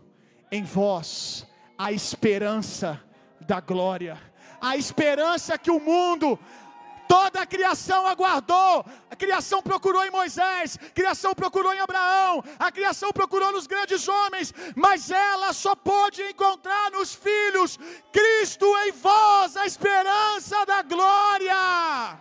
[0.51, 1.47] em vós
[1.77, 3.01] a esperança
[3.39, 4.21] da glória,
[4.59, 6.37] a esperança que o mundo,
[7.07, 8.85] toda a criação aguardou.
[9.09, 14.09] A criação procurou em Moisés, a criação procurou em Abraão, a criação procurou nos grandes
[14.09, 17.79] homens, mas ela só pôde encontrar nos filhos
[18.11, 22.19] Cristo em vós, a esperança da glória.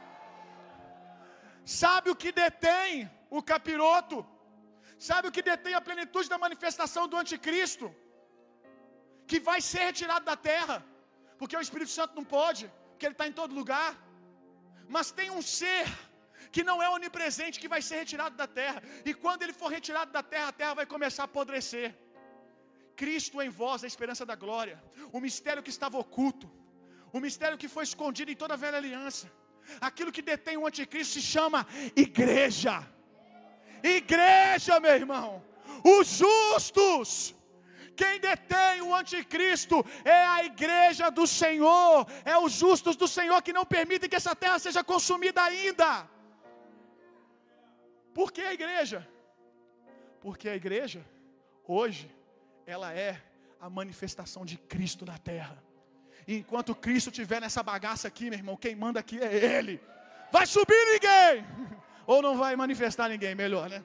[1.65, 4.19] Sabe o que detém o capiroto?
[5.09, 7.89] Sabe o que detém a plenitude da manifestação do anticristo?
[9.31, 10.77] que vai ser retirado da terra,
[11.41, 13.91] porque o Espírito Santo não pode, porque ele está em todo lugar.
[14.95, 15.85] Mas tem um ser
[16.55, 20.11] que não é onipresente, que vai ser retirado da terra, e quando ele for retirado
[20.19, 21.89] da terra, a terra vai começar a apodrecer.
[23.03, 24.77] Cristo em vós, a esperança da glória,
[25.17, 26.49] o mistério que estava oculto,
[27.17, 29.27] o mistério que foi escondido em toda a velha aliança,
[29.89, 31.61] aquilo que detém o anticristo se chama
[32.07, 32.75] igreja.
[33.83, 35.43] Igreja, meu irmão,
[35.85, 37.35] os justos
[38.01, 43.53] quem detém o anticristo é a igreja do Senhor, é os justos do Senhor que
[43.53, 46.09] não permitem que essa terra seja consumida ainda.
[48.15, 49.07] Por que a igreja?
[50.23, 51.05] Porque a igreja,
[51.67, 52.11] hoje,
[52.67, 53.21] ela é
[53.61, 55.63] a manifestação de Cristo na terra.
[56.27, 59.79] E enquanto Cristo estiver nessa bagaça aqui, meu irmão, quem manda aqui é Ele.
[60.33, 61.45] Vai subir ninguém!
[62.13, 63.81] Ou não vai manifestar ninguém, melhor, né?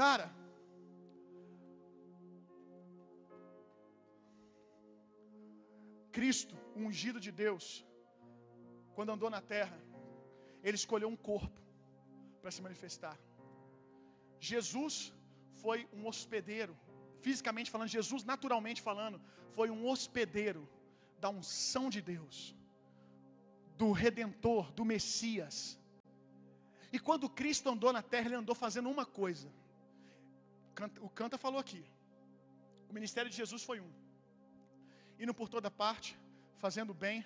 [0.00, 0.26] Cara,
[6.16, 6.54] Cristo,
[6.84, 7.64] ungido de Deus,
[8.96, 9.78] quando andou na terra,
[10.62, 11.60] ele escolheu um corpo
[12.42, 13.16] para se manifestar.
[14.50, 14.96] Jesus
[15.62, 16.76] foi um hospedeiro,
[17.26, 19.18] fisicamente falando, Jesus, naturalmente falando,
[19.56, 20.68] foi um hospedeiro
[21.18, 22.55] da unção de Deus,
[23.76, 25.78] do Redentor, do Messias.
[26.92, 29.48] E quando Cristo andou na terra, ele andou fazendo uma coisa.
[31.00, 31.84] O Canta falou aqui.
[32.90, 33.90] O ministério de Jesus foi um
[35.18, 36.10] indo por toda parte,
[36.58, 37.24] fazendo bem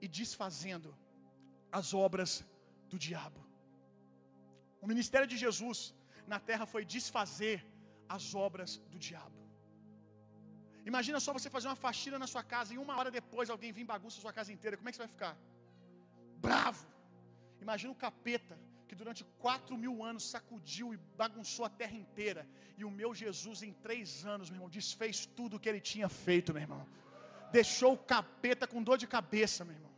[0.00, 0.90] e desfazendo
[1.70, 2.44] as obras
[2.90, 3.40] do diabo.
[4.80, 5.94] O ministério de Jesus
[6.26, 7.64] na terra foi desfazer
[8.08, 9.38] as obras do diabo.
[10.84, 13.84] Imagina só você fazer uma faxina na sua casa e uma hora depois alguém vir
[13.84, 14.76] bagunça a sua casa inteira.
[14.76, 15.34] Como é que você vai ficar?
[16.46, 16.84] Bravo.
[17.64, 18.56] Imagina o capeta
[18.88, 22.42] que durante quatro mil anos sacudiu e bagunçou a terra inteira.
[22.80, 26.08] E o meu Jesus, em três anos, meu irmão, desfez tudo o que ele tinha
[26.26, 26.82] feito, meu irmão
[27.56, 29.94] deixou o capeta com dor de cabeça, meu irmão.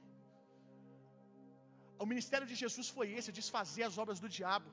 [2.02, 4.70] O ministério de Jesus foi esse, desfazer as obras do diabo.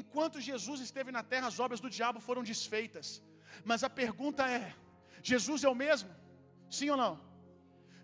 [0.00, 3.06] Enquanto Jesus esteve na terra, as obras do diabo foram desfeitas.
[3.70, 4.64] Mas a pergunta é:
[5.32, 6.10] Jesus é o mesmo?
[6.78, 7.12] Sim ou não?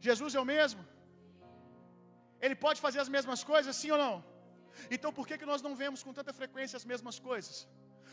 [0.09, 0.83] Jesus é o mesmo?
[2.41, 4.14] Ele pode fazer as mesmas coisas, sim ou não?
[4.91, 7.68] Então por que, que nós não vemos com tanta frequência as mesmas coisas?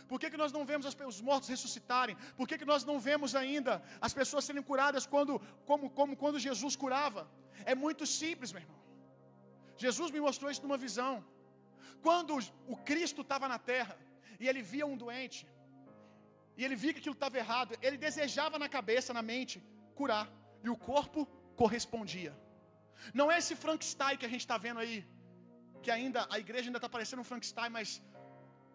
[0.09, 2.15] Por que, que nós não vemos os mortos ressuscitarem?
[2.35, 3.73] Por que, que nós não vemos ainda
[4.07, 7.29] as pessoas serem curadas quando, como, como quando Jesus curava?
[7.65, 8.79] É muito simples, meu irmão.
[9.75, 11.13] Jesus me mostrou isso numa visão.
[12.01, 13.97] Quando o Cristo estava na terra
[14.39, 15.47] e ele via um doente,
[16.57, 19.63] e ele via que aquilo estava errado, ele desejava na cabeça, na mente,
[19.95, 20.27] curar,
[20.63, 21.25] e o corpo
[21.55, 22.33] correspondia.
[23.19, 24.97] Não é esse Frankenstein que a gente está vendo aí,
[25.83, 27.89] que ainda a igreja ainda está parecendo um Frankenstein, mas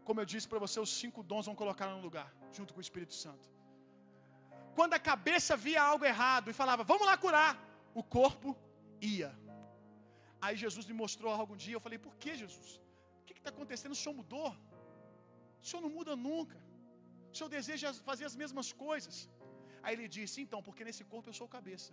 [0.08, 2.86] como eu disse para você, os cinco dons vão colocar no lugar, junto com o
[2.88, 3.46] Espírito Santo.
[4.78, 7.52] Quando a cabeça via algo errado e falava, vamos lá curar,
[8.00, 8.50] o corpo
[9.00, 9.30] ia.
[10.44, 12.68] Aí Jesus me mostrou algo um dia, eu falei, por que Jesus?
[13.20, 13.92] O que está acontecendo?
[13.96, 14.50] O Senhor mudou?
[15.62, 16.58] O Senhor não muda nunca.
[17.30, 19.16] O Senhor deseja fazer as mesmas coisas.
[19.82, 21.92] Aí ele disse, então, porque nesse corpo eu sou cabeça.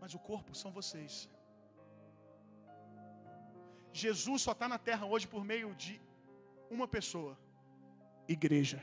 [0.00, 1.28] Mas o corpo são vocês.
[3.92, 6.00] Jesus só está na terra hoje por meio de
[6.70, 7.36] uma pessoa:
[8.28, 8.80] igreja.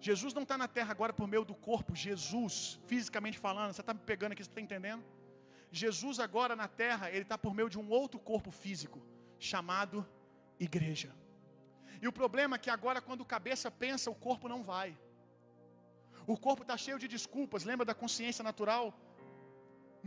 [0.00, 3.94] Jesus não está na terra agora por meio do corpo, Jesus, fisicamente falando, você está
[3.94, 5.02] me pegando aqui, você está entendendo?
[5.72, 9.02] Jesus agora na terra, ele está por meio de um outro corpo físico,
[9.38, 10.06] chamado
[10.60, 11.10] igreja.
[12.00, 14.96] E o problema é que agora, quando a cabeça pensa, o corpo não vai.
[16.26, 18.94] O corpo está cheio de desculpas, lembra da consciência natural?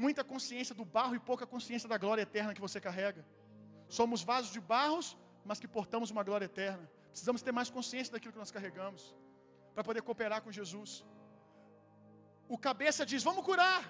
[0.06, 3.22] Muita consciência do barro e pouca consciência da glória eterna que você carrega.
[4.00, 5.08] Somos vasos de barros
[5.50, 6.86] mas que portamos uma glória eterna.
[7.12, 9.16] Precisamos ter mais consciência daquilo que nós carregamos,
[9.74, 10.92] para poder cooperar com Jesus.
[12.48, 13.82] O cabeça diz: Vamos curar.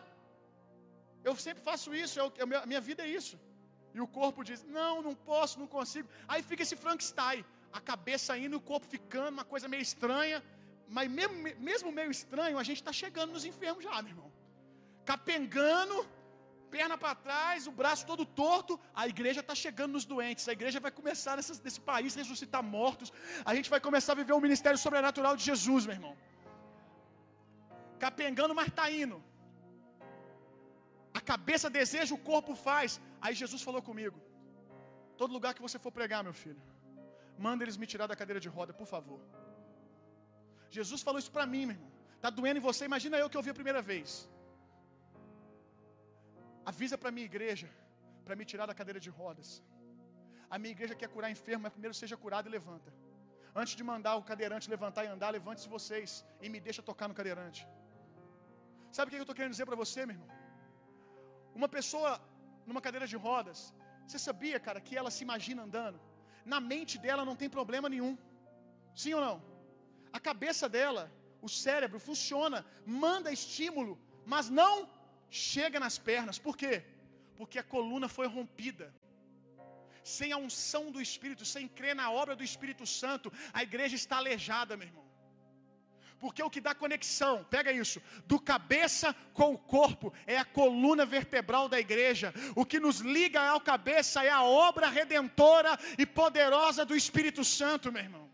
[1.29, 3.35] Eu sempre faço isso, é é a minha vida é isso.
[3.93, 6.07] E o corpo diz: Não, não posso, não consigo.
[6.27, 7.43] Aí fica esse Frankenstein,
[7.79, 10.39] a cabeça indo o corpo ficando, uma coisa meio estranha.
[10.97, 11.35] Mas mesmo,
[11.69, 14.28] mesmo meio estranho, a gente está chegando nos enfermos já, meu irmão.
[15.09, 15.97] Capengando,
[16.75, 20.79] perna para trás, o braço todo torto, a igreja está chegando nos doentes, a igreja
[20.85, 23.09] vai começar nesse país ressuscitar mortos,
[23.49, 26.15] a gente vai começar a viver o ministério sobrenatural de Jesus, meu irmão.
[28.05, 29.17] Capengando, mas está indo.
[31.19, 33.01] A cabeça deseja, o corpo faz.
[33.19, 34.17] Aí Jesus falou comigo:
[35.21, 36.63] Todo lugar que você for pregar, meu filho,
[37.47, 39.21] manda eles me tirar da cadeira de roda, por favor.
[40.77, 41.91] Jesus falou isso para mim, meu irmão.
[42.17, 44.11] Está doendo em você, imagina eu que ouvi a primeira vez.
[46.69, 47.67] Avisa para minha igreja,
[48.25, 49.49] para me tirar da cadeira de rodas.
[50.53, 52.89] A minha igreja quer curar enfermo, mas primeiro seja curado e levanta.
[53.61, 56.09] Antes de mandar o cadeirante levantar e andar, levante-se vocês
[56.43, 57.61] e me deixa tocar no cadeirante.
[58.95, 60.29] Sabe o que eu estou querendo dizer para você, meu irmão?
[61.59, 62.11] Uma pessoa
[62.67, 63.59] numa cadeira de rodas,
[64.05, 65.99] você sabia, cara, que ela se imagina andando?
[66.53, 68.13] Na mente dela não tem problema nenhum.
[69.01, 69.37] Sim ou não?
[70.17, 71.03] A cabeça dela,
[71.47, 72.59] o cérebro funciona,
[73.05, 73.93] manda estímulo,
[74.33, 74.73] mas não
[75.29, 76.39] chega nas pernas.
[76.39, 76.83] Por quê?
[77.35, 78.93] Porque a coluna foi rompida.
[80.03, 84.17] Sem a unção do Espírito, sem crer na obra do Espírito Santo, a igreja está
[84.17, 85.09] aleijada, meu irmão.
[86.19, 91.05] Porque o que dá conexão, pega isso, do cabeça com o corpo, é a coluna
[91.05, 92.33] vertebral da igreja.
[92.55, 97.91] O que nos liga ao cabeça é a obra redentora e poderosa do Espírito Santo,
[97.91, 98.28] meu irmão.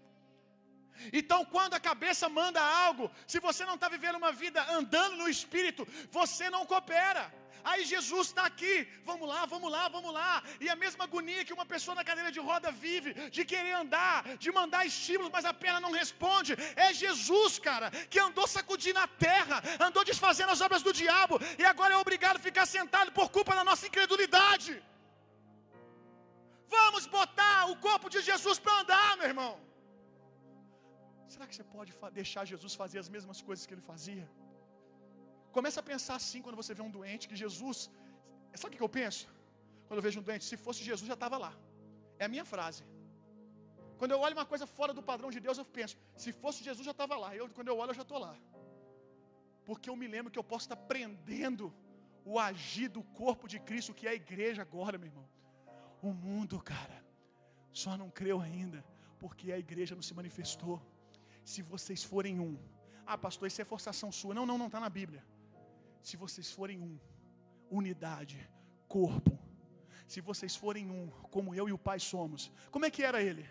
[1.11, 5.29] Então, quando a cabeça manda algo, se você não está vivendo uma vida andando no
[5.29, 7.33] espírito, você não coopera.
[7.69, 10.43] Aí Jesus está aqui, vamos lá, vamos lá, vamos lá.
[10.63, 14.37] E a mesma agonia que uma pessoa na cadeira de roda vive, de querer andar,
[14.37, 16.53] de mandar estímulos, mas a perna não responde.
[16.75, 21.65] É Jesus, cara, que andou sacudindo a terra, andou desfazendo as obras do diabo, e
[21.65, 24.71] agora é obrigado a ficar sentado por culpa da nossa incredulidade.
[26.67, 29.53] Vamos botar o corpo de Jesus para andar, meu irmão.
[31.33, 34.25] Será que você pode deixar Jesus fazer as mesmas coisas que ele fazia?
[35.57, 37.77] Começa a pensar assim quando você vê um doente, que Jesus.
[38.61, 39.23] Sabe o que eu penso?
[39.87, 41.53] Quando eu vejo um doente, se fosse Jesus já estava lá.
[42.21, 42.83] É a minha frase.
[43.99, 46.85] Quando eu olho uma coisa fora do padrão de Deus, eu penso, se fosse Jesus
[46.89, 47.29] já estava lá.
[47.39, 48.35] Eu, quando eu olho, eu já estou lá.
[49.67, 51.73] Porque eu me lembro que eu posso estar prendendo
[52.31, 55.27] o agir do corpo de Cristo, que é a igreja agora, meu irmão.
[56.01, 56.97] O mundo, cara,
[57.71, 58.83] só não creu ainda,
[59.21, 60.75] porque a igreja não se manifestou
[61.45, 62.57] se vocês forem um.
[63.05, 64.33] Ah, pastor, isso é forçação sua.
[64.33, 65.23] Não, não, não está na Bíblia.
[66.01, 66.99] Se vocês forem um,
[67.69, 68.49] unidade,
[68.87, 69.37] corpo.
[70.07, 72.51] Se vocês forem um, como eu e o Pai somos.
[72.71, 73.47] Como é que era ele?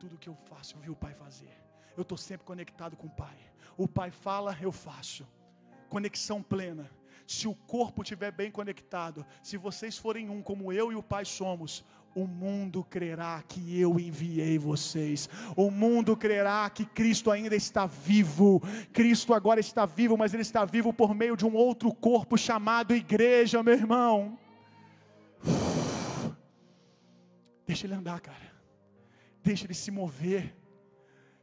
[0.00, 1.54] Tudo que eu faço, eu vi o Pai fazer.
[1.94, 3.38] Eu estou sempre conectado com o Pai.
[3.76, 5.26] O Pai fala, eu faço.
[5.90, 6.90] Conexão plena.
[7.26, 11.24] Se o corpo estiver bem conectado, se vocês forem um como eu e o Pai
[11.24, 11.84] somos,
[12.14, 15.28] o mundo crerá que eu enviei vocês.
[15.54, 18.62] O mundo crerá que Cristo ainda está vivo.
[18.90, 22.94] Cristo agora está vivo, mas ele está vivo por meio de um outro corpo chamado
[22.94, 24.38] igreja, meu irmão.
[27.66, 28.54] Deixa ele andar, cara.
[29.42, 30.56] Deixa ele se mover.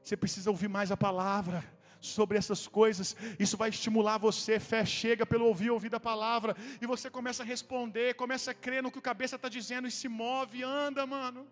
[0.02, 1.64] Você precisa ouvir mais a palavra
[2.06, 3.16] sobre essas coisas.
[3.40, 4.60] Isso vai estimular você.
[4.60, 6.56] Fé chega pelo ouvir, ouvir da palavra.
[6.82, 9.92] E você começa a responder, começa a crer no que o cabeça está dizendo e
[9.92, 11.48] se move, anda, mano.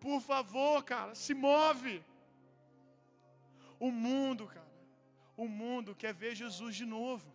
[0.00, 2.02] Por favor, cara, se move.
[3.78, 4.72] O mundo, cara,
[5.36, 7.34] o mundo quer ver Jesus de novo.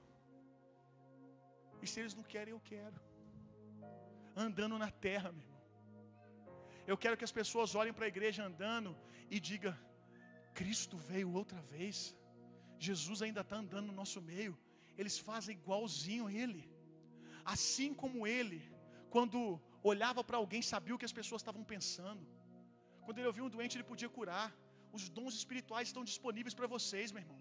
[1.82, 3.00] E se eles não querem, eu quero.
[4.36, 5.60] Andando na terra, meu irmão.
[6.88, 8.98] Eu quero que as pessoas olhem para a igreja andando
[9.30, 9.76] e digam:
[10.54, 12.16] Cristo veio outra vez.
[12.78, 14.58] Jesus ainda está andando no nosso meio.
[14.98, 16.64] Eles fazem igualzinho ele.
[17.54, 18.62] Assim como ele,
[19.10, 19.60] quando
[19.92, 22.26] olhava para alguém, sabia o que as pessoas estavam pensando.
[23.04, 24.50] Quando ele ouvia um doente, ele podia curar.
[24.98, 27.40] Os dons espirituais estão disponíveis para vocês, meu irmão.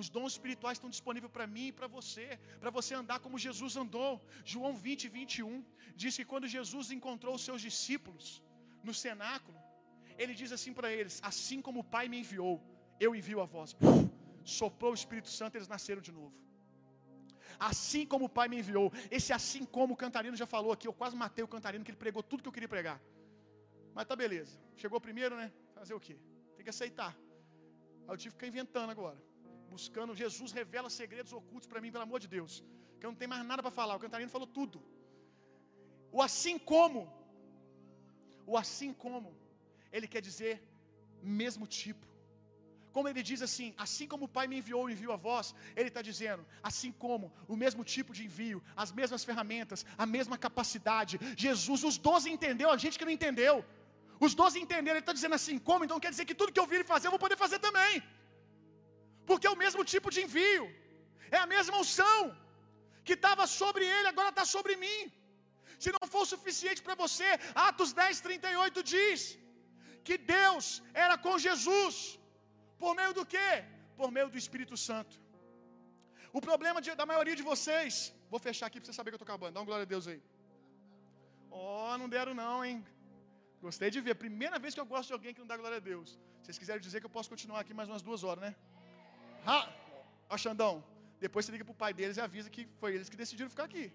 [0.00, 2.26] Os dons espirituais estão disponíveis para mim e para você,
[2.62, 4.10] para você andar como Jesus andou.
[4.44, 5.64] João 20, 21
[6.02, 8.42] diz que quando Jesus encontrou os seus discípulos
[8.82, 9.58] no cenáculo,
[10.18, 12.62] ele diz assim para eles: Assim como o Pai me enviou,
[13.00, 13.76] eu envio a vós.
[14.44, 16.34] Soprou o Espírito Santo, eles nasceram de novo.
[17.58, 18.92] Assim como o Pai me enviou.
[19.10, 20.86] Esse assim como o cantarino já falou aqui.
[20.88, 23.00] Eu quase matei o cantarino, que ele pregou tudo que eu queria pregar.
[23.94, 24.58] Mas tá beleza.
[24.76, 25.52] Chegou primeiro, né?
[25.74, 26.16] Fazer o quê?
[26.56, 27.16] Tem que aceitar.
[28.06, 29.18] Aí eu tive que ficar inventando agora.
[29.70, 30.14] Buscando.
[30.14, 32.64] Jesus revela segredos ocultos para mim, pelo amor de Deus.
[32.98, 33.94] Que eu não tenho mais nada para falar.
[33.96, 34.82] O cantarino falou tudo.
[36.10, 37.12] O assim como.
[38.46, 39.43] O assim como
[39.96, 40.54] ele quer dizer
[41.40, 42.06] mesmo tipo.
[42.94, 45.46] Como ele diz assim, assim como o Pai me enviou e enviou a vós,
[45.78, 50.36] ele está dizendo, assim como o mesmo tipo de envio, as mesmas ferramentas, a mesma
[50.46, 51.14] capacidade.
[51.44, 53.56] Jesus, os doze entendeu, a gente que não entendeu.
[54.26, 55.84] Os doze entenderam, ele está dizendo assim, como?
[55.84, 57.94] Então quer dizer que tudo que eu vi ele fazer, eu vou poder fazer também.
[59.28, 60.64] Porque é o mesmo tipo de envio,
[61.36, 62.20] é a mesma unção
[63.06, 65.00] que estava sobre ele, agora está sobre mim.
[65.82, 67.30] Se não for suficiente para você,
[67.68, 69.22] Atos 10, 38 diz
[70.08, 70.66] que Deus
[71.06, 71.94] era com Jesus.
[72.82, 73.50] Por meio do quê?
[74.00, 75.14] Por meio do Espírito Santo.
[76.38, 77.92] O problema de, da maioria de vocês,
[78.32, 79.54] vou fechar aqui para você saber que eu estou acabando.
[79.54, 80.20] Dá uma glória a Deus aí.
[81.50, 82.76] Oh, não deram não, hein?
[83.66, 84.14] Gostei de ver.
[84.26, 86.08] Primeira vez que eu gosto de alguém que não dá glória a Deus.
[86.42, 88.52] Vocês quiserem dizer que eu posso continuar aqui mais umas duas horas, né?
[89.46, 89.60] Ha!
[90.28, 90.74] Ó, Xandão,
[91.24, 93.86] depois você liga pro pai deles e avisa que foi eles que decidiram ficar aqui.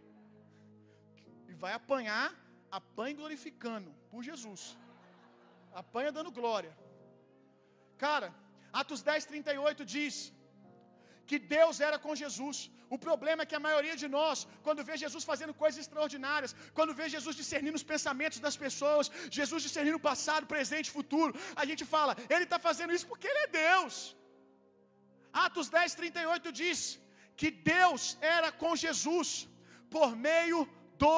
[1.50, 2.28] E vai apanhar,
[2.80, 4.62] apanha glorificando por Jesus.
[5.84, 6.74] Apanha dando glória.
[8.06, 8.28] Cara,
[8.82, 10.16] Atos 10, 38 diz
[11.30, 12.58] que Deus era com Jesus.
[12.96, 16.96] O problema é que a maioria de nós, quando vê Jesus fazendo coisas extraordinárias, quando
[17.00, 21.84] vê Jesus discernindo os pensamentos das pessoas, Jesus discernindo o passado, presente futuro, a gente
[21.96, 23.96] fala, ele está fazendo isso porque ele é Deus.
[25.46, 26.80] Atos 10, 38 diz
[27.40, 28.04] que Deus
[28.38, 29.30] era com Jesus
[29.96, 30.60] por meio
[31.04, 31.18] do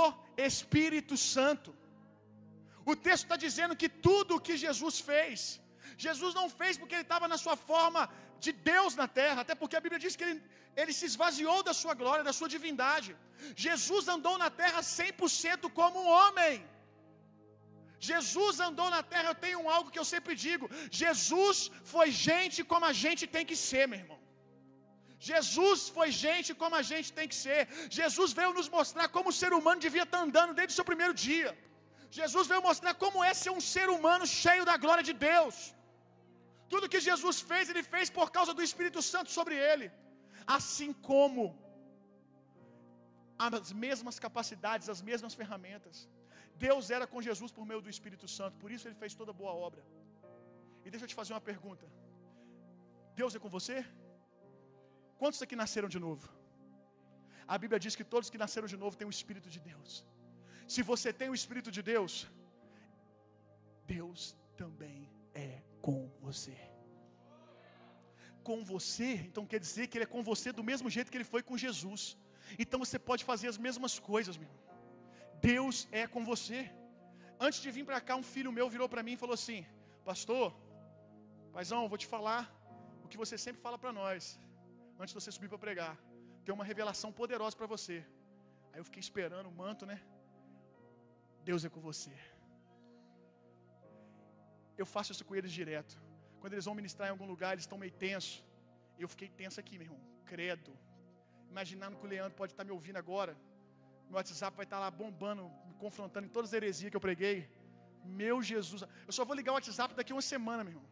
[0.50, 1.70] Espírito Santo.
[2.92, 5.40] O texto está dizendo que tudo o que Jesus fez,
[6.06, 8.04] Jesus não fez porque ele estava na sua forma
[8.46, 10.38] de Deus na terra, até porque a Bíblia diz que ele,
[10.82, 13.12] ele se esvaziou da sua glória, da sua divindade.
[13.66, 16.56] Jesus andou na terra 100% como um homem.
[18.10, 20.66] Jesus andou na terra, eu tenho algo que eu sempre digo:
[21.04, 21.58] Jesus
[21.94, 24.20] foi gente como a gente tem que ser, meu irmão.
[25.30, 27.62] Jesus foi gente como a gente tem que ser.
[28.00, 31.14] Jesus veio nos mostrar como o ser humano devia estar andando desde o seu primeiro
[31.26, 31.52] dia.
[32.20, 35.58] Jesus veio mostrar como é ser um ser humano cheio da glória de Deus.
[36.72, 39.88] Tudo que Jesus fez, ele fez por causa do Espírito Santo sobre ele.
[40.58, 41.44] Assim como
[43.46, 45.98] as mesmas capacidades, as mesmas ferramentas.
[46.66, 49.54] Deus era com Jesus por meio do Espírito Santo, por isso ele fez toda boa
[49.68, 49.82] obra.
[50.86, 51.86] E deixa eu te fazer uma pergunta:
[53.20, 53.78] Deus é com você?
[55.22, 56.28] Quantos aqui nasceram de novo?
[57.54, 59.92] A Bíblia diz que todos que nasceram de novo têm o Espírito de Deus.
[60.72, 62.14] Se você tem o Espírito de Deus,
[63.96, 64.20] Deus
[64.62, 65.00] também
[65.46, 65.50] é
[65.86, 66.56] com você.
[68.50, 71.32] Com você, então quer dizer que Ele é com você do mesmo jeito que Ele
[71.34, 72.04] foi com Jesus.
[72.64, 74.54] Então você pode fazer as mesmas coisas, meu.
[75.50, 76.60] Deus é com você.
[77.48, 79.60] Antes de vir para cá, um filho meu virou para mim e falou assim:
[80.12, 80.48] Pastor,
[81.58, 82.44] paizão, vou te falar
[83.04, 84.40] o que você sempre fala para nós,
[85.02, 85.94] antes de você subir para pregar.
[86.46, 87.98] Tem uma revelação poderosa para você.
[88.72, 90.00] Aí eu fiquei esperando o manto, né?
[91.50, 92.14] Deus é com você.
[94.82, 95.96] Eu faço isso com eles direto.
[96.40, 98.44] Quando eles vão ministrar em algum lugar, eles estão meio tenso.
[99.04, 100.02] Eu fiquei tenso aqui, meu irmão.
[100.26, 100.72] Credo.
[101.54, 103.34] imaginando que o Leandro pode estar me ouvindo agora.
[104.08, 107.50] Meu WhatsApp vai estar lá bombando, me confrontando em todas as heresias que eu preguei.
[108.04, 108.84] Meu Jesus.
[109.08, 110.90] Eu só vou ligar o WhatsApp daqui uma semana, meu irmão.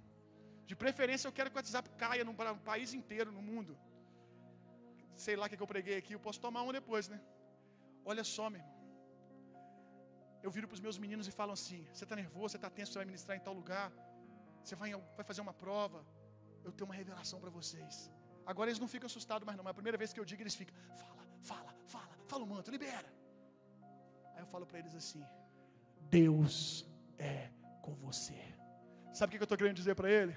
[0.66, 2.34] De preferência, eu quero que o WhatsApp caia no
[2.72, 3.78] país inteiro, no mundo.
[5.16, 7.20] Sei lá o que eu preguei aqui, eu posso tomar um depois, né?
[8.06, 8.79] Olha só, meu irmão.
[10.42, 12.92] Eu viro para os meus meninos e falo assim: Você está nervoso, você está tenso,
[12.92, 13.92] você vai ministrar em tal lugar,
[14.64, 16.06] você vai, vai fazer uma prova.
[16.64, 18.12] Eu tenho uma revelação para vocês.
[18.46, 19.64] Agora eles não ficam assustados mais, não.
[19.64, 22.72] Mas a primeira vez que eu digo, eles ficam: Fala, fala, fala, fala o manto,
[22.72, 23.12] libera.
[24.36, 25.24] Aí eu falo para eles assim:
[26.10, 26.86] Deus
[27.18, 27.50] é
[27.82, 28.40] com você.
[29.14, 30.36] Sabe o que eu estou querendo dizer para ele?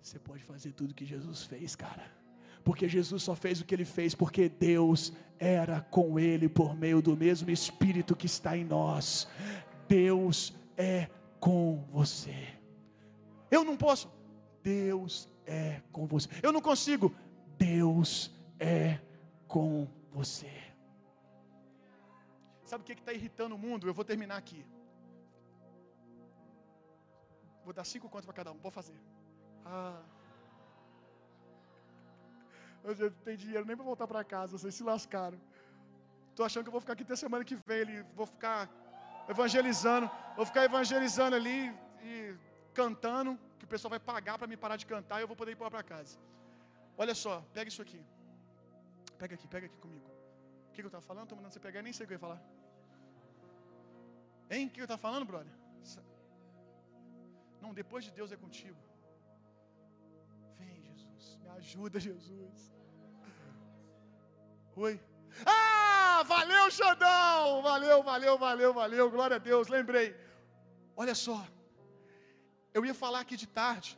[0.00, 2.23] Você pode fazer tudo que Jesus fez, cara
[2.64, 7.02] porque Jesus só fez o que ele fez porque Deus era com ele por meio
[7.02, 9.28] do mesmo Espírito que está em nós.
[9.86, 12.48] Deus é com você.
[13.50, 14.10] Eu não posso.
[14.62, 16.28] Deus é com você.
[16.42, 17.14] Eu não consigo.
[17.58, 18.98] Deus é
[19.46, 20.50] com você.
[22.64, 23.86] Sabe o que está irritando o mundo?
[23.86, 24.64] Eu vou terminar aqui.
[27.62, 28.58] Vou dar cinco contos para cada um.
[28.58, 28.98] Vou fazer.
[29.64, 30.02] Ah.
[32.84, 35.38] Eu não tenho dinheiro nem para voltar para casa, vocês se lascaram.
[36.36, 38.68] Tô achando que eu vou ficar aqui até semana que vem, ali, vou ficar
[39.28, 42.34] evangelizando, vou ficar evangelizando ali e
[42.74, 45.52] cantando, que o pessoal vai pagar para me parar de cantar e eu vou poder
[45.52, 46.18] ir para casa.
[46.98, 48.00] Olha só, pega isso aqui.
[49.18, 50.06] Pega aqui, pega aqui comigo.
[50.68, 51.24] O que, que eu estava falando?
[51.24, 52.42] Estou mandando você pegar, nem sei o que eu ia falar.
[54.50, 54.66] Hein?
[54.66, 55.52] O que eu estava falando, brother?
[57.62, 58.76] Não, depois de Deus é contigo.
[61.56, 62.58] Ajuda, Jesus.
[64.76, 64.94] Oi.
[65.46, 67.62] Ah, valeu, Xandão!
[67.62, 69.10] Valeu, valeu, valeu, valeu.
[69.10, 70.08] Glória a Deus, lembrei.
[70.96, 71.38] Olha só.
[72.72, 73.90] Eu ia falar aqui de tarde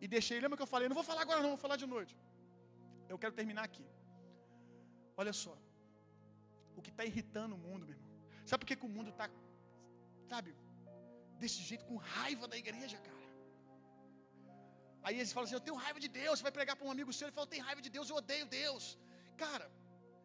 [0.00, 0.40] e deixei.
[0.40, 0.88] Lembra que eu falei?
[0.88, 2.16] Não vou falar agora, não, vou falar de noite.
[3.08, 3.86] Eu quero terminar aqui.
[5.16, 5.56] Olha só.
[6.76, 8.08] O que está irritando o mundo, meu irmão.
[8.44, 9.28] Sabe por que, que o mundo está,
[10.28, 10.54] sabe,
[11.40, 13.17] desse jeito, com raiva da igreja, cara?
[15.08, 16.34] Aí eles falam assim: Eu tenho raiva de Deus.
[16.36, 18.16] Você vai pregar para um amigo seu e fala: Eu tenho raiva de Deus, eu
[18.22, 18.84] odeio Deus.
[19.44, 19.66] Cara,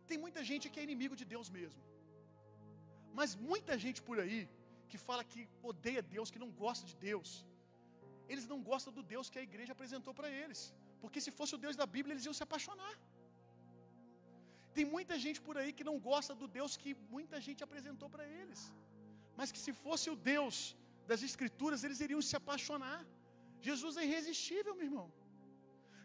[0.10, 1.82] tem muita gente que é inimigo de Deus mesmo.
[3.20, 4.42] Mas muita gente por aí
[4.92, 5.42] que fala que
[5.72, 7.30] odeia Deus, que não gosta de Deus,
[8.32, 10.62] eles não gostam do Deus que a igreja apresentou para eles.
[11.02, 12.94] Porque se fosse o Deus da Bíblia, eles iam se apaixonar.
[14.78, 18.26] Tem muita gente por aí que não gosta do Deus que muita gente apresentou para
[18.40, 18.62] eles.
[19.40, 20.56] Mas que se fosse o Deus
[21.12, 23.00] das Escrituras, eles iriam se apaixonar.
[23.68, 25.08] Jesus é irresistível, meu irmão.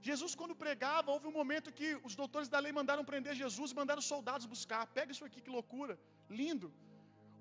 [0.08, 4.02] Jesus, quando pregava, houve um momento que os doutores da lei mandaram prender Jesus, mandaram
[4.12, 4.82] soldados buscar.
[4.98, 5.94] Pega isso aqui, que loucura,
[6.40, 6.68] lindo.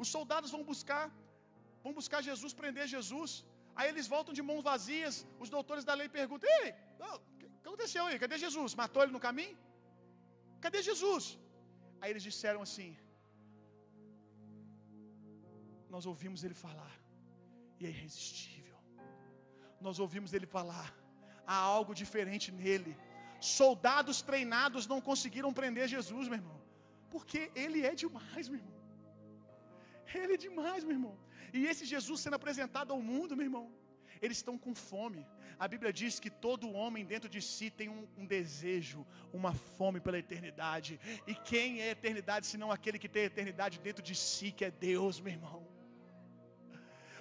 [0.04, 1.06] Os soldados vão buscar,
[1.86, 3.32] vão buscar Jesus, prender Jesus.
[3.78, 5.16] Aí eles voltam de mãos vazias.
[5.44, 6.70] Os doutores da lei perguntam: Ei,
[7.16, 8.18] o que aconteceu aí?
[8.24, 8.74] Cadê Jesus?
[8.82, 9.58] Matou ele no caminho?
[10.66, 11.26] Cadê Jesus?
[12.02, 12.90] Aí eles disseram assim:
[15.96, 16.94] Nós ouvimos ele falar,
[17.80, 18.67] e é irresistível.
[19.80, 20.88] Nós ouvimos ele falar
[21.46, 22.94] há algo diferente nele.
[23.40, 26.60] Soldados treinados não conseguiram prender Jesus, meu irmão,
[27.14, 28.78] porque ele é demais, meu irmão.
[30.14, 31.16] Ele é demais, meu irmão.
[31.54, 33.66] E esse Jesus sendo apresentado ao mundo, meu irmão,
[34.22, 35.26] eles estão com fome.
[35.60, 40.00] A Bíblia diz que todo homem dentro de si tem um, um, desejo, uma fome
[40.00, 41.00] pela eternidade.
[41.26, 45.20] E quem é eternidade senão aquele que tem eternidade dentro de si, que é Deus,
[45.20, 45.68] meu irmão?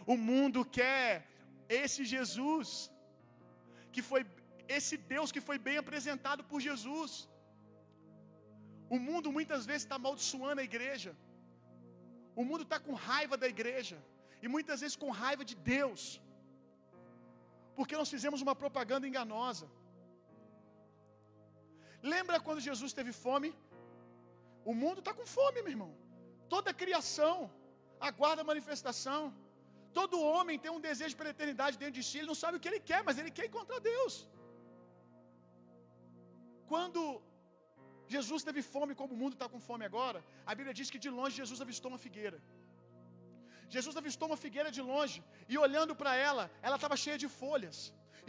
[0.06, 1.26] O mundo quer
[1.82, 2.68] esse Jesus
[3.94, 4.22] que foi
[4.76, 7.12] esse Deus que foi bem apresentado por Jesus.
[8.94, 11.12] O mundo muitas vezes está amaldiçoando a igreja.
[12.40, 13.98] O mundo está com raiva da igreja.
[14.44, 16.02] E muitas vezes com raiva de Deus.
[17.76, 19.66] Porque nós fizemos uma propaganda enganosa.
[22.14, 23.50] Lembra quando Jesus teve fome?
[24.70, 25.92] O mundo está com fome, meu irmão.
[26.54, 27.34] Toda a criação
[28.08, 29.20] aguarda a manifestação.
[29.98, 32.70] Todo homem tem um desejo pela eternidade dentro de si, ele não sabe o que
[32.70, 34.14] ele quer, mas ele quer encontrar Deus.
[36.72, 37.00] Quando
[38.14, 40.20] Jesus teve fome, como o mundo está com fome agora,
[40.50, 42.38] a Bíblia diz que de longe Jesus avistou uma figueira.
[43.76, 45.18] Jesus avistou uma figueira de longe
[45.52, 47.78] e olhando para ela, ela estava cheia de folhas.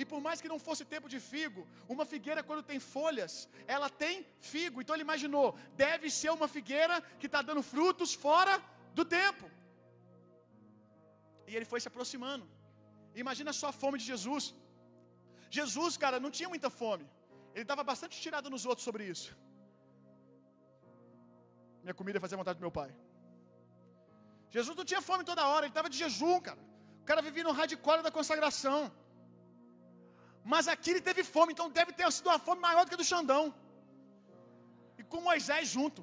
[0.01, 1.61] E por mais que não fosse tempo de figo,
[1.93, 3.33] uma figueira, quando tem folhas,
[3.75, 4.79] ela tem figo.
[4.81, 5.47] Então ele imaginou:
[5.85, 8.55] deve ser uma figueira que está dando frutos fora
[8.99, 9.45] do tempo.
[11.47, 12.45] E ele foi se aproximando.
[13.23, 14.45] Imagina só a fome de Jesus.
[15.57, 17.05] Jesus, cara, não tinha muita fome.
[17.55, 19.29] Ele estava bastante tirado nos outros sobre isso.
[21.83, 22.89] Minha comida fazia vontade do meu pai.
[24.55, 26.61] Jesus não tinha fome toda hora, ele estava de jejum, cara.
[27.01, 28.79] O cara vivia no hardcore da consagração.
[30.53, 33.01] Mas aqui ele teve fome, então deve ter sido uma fome maior do que a
[33.03, 33.43] do Xandão.
[34.99, 36.01] e com Moisés junto.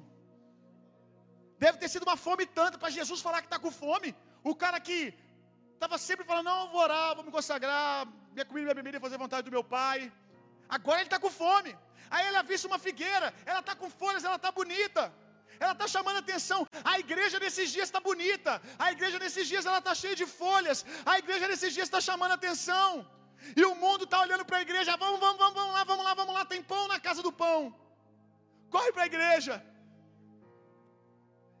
[1.63, 4.09] Deve ter sido uma fome tanta para Jesus falar que está com fome.
[4.51, 4.97] O cara que
[5.85, 9.45] estava sempre falando: Não, vou orar, vou me consagrar, minha comida minha bebida fazer vontade
[9.49, 10.11] do meu pai.
[10.77, 11.71] Agora ele está com fome.
[12.09, 15.03] Aí ele avista uma figueira, ela está com folhas, ela está bonita.
[15.63, 16.59] Ela está chamando atenção.
[16.83, 18.61] A igreja nesses dias está bonita.
[18.77, 20.85] A igreja nesses dias ela está cheia de folhas.
[21.05, 22.89] A igreja nesses dias está chamando atenção.
[23.55, 24.97] E o mundo está olhando para a igreja.
[24.97, 26.43] Vamos, vamos, vamos, vamos lá, vamos lá, vamos lá.
[26.53, 27.73] Tem pão na casa do pão.
[28.69, 29.63] Corre para a igreja.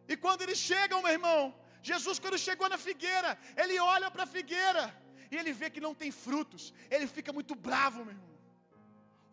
[0.09, 1.41] E quando eles chegam, meu irmão,
[1.89, 3.31] Jesus, quando chegou na figueira,
[3.61, 4.83] ele olha para a figueira
[5.31, 6.63] e ele vê que não tem frutos.
[6.95, 8.33] Ele fica muito bravo, meu irmão.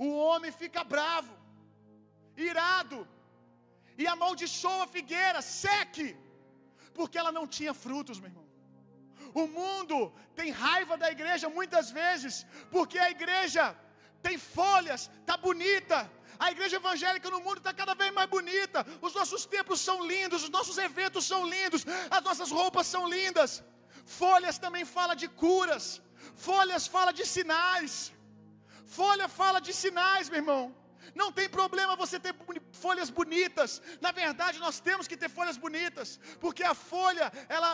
[0.06, 1.34] O homem fica bravo,
[2.48, 2.98] irado,
[4.02, 6.08] e amaldiçoa a figueira, seque,
[6.98, 8.48] porque ela não tinha frutos, meu irmão.
[9.42, 9.96] O mundo
[10.38, 12.34] tem raiva da igreja muitas vezes,
[12.74, 13.64] porque a igreja
[14.26, 15.98] tem folhas, está bonita.
[16.38, 18.86] A igreja evangélica no mundo está cada vez mais bonita.
[19.00, 23.62] Os nossos templos são lindos, os nossos eventos são lindos, as nossas roupas são lindas.
[24.04, 25.84] Folhas também fala de curas.
[26.48, 28.12] Folhas fala de sinais.
[28.98, 30.62] Folha fala de sinais, meu irmão.
[31.20, 32.34] Não tem problema você ter
[32.84, 33.70] folhas bonitas.
[34.00, 37.26] Na verdade, nós temos que ter folhas bonitas, porque a folha,
[37.56, 37.70] ela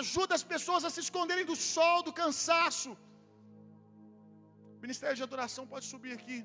[0.00, 2.90] ajuda as pessoas a se esconderem do sol, do cansaço.
[4.76, 6.38] O Ministério de Adoração pode subir aqui.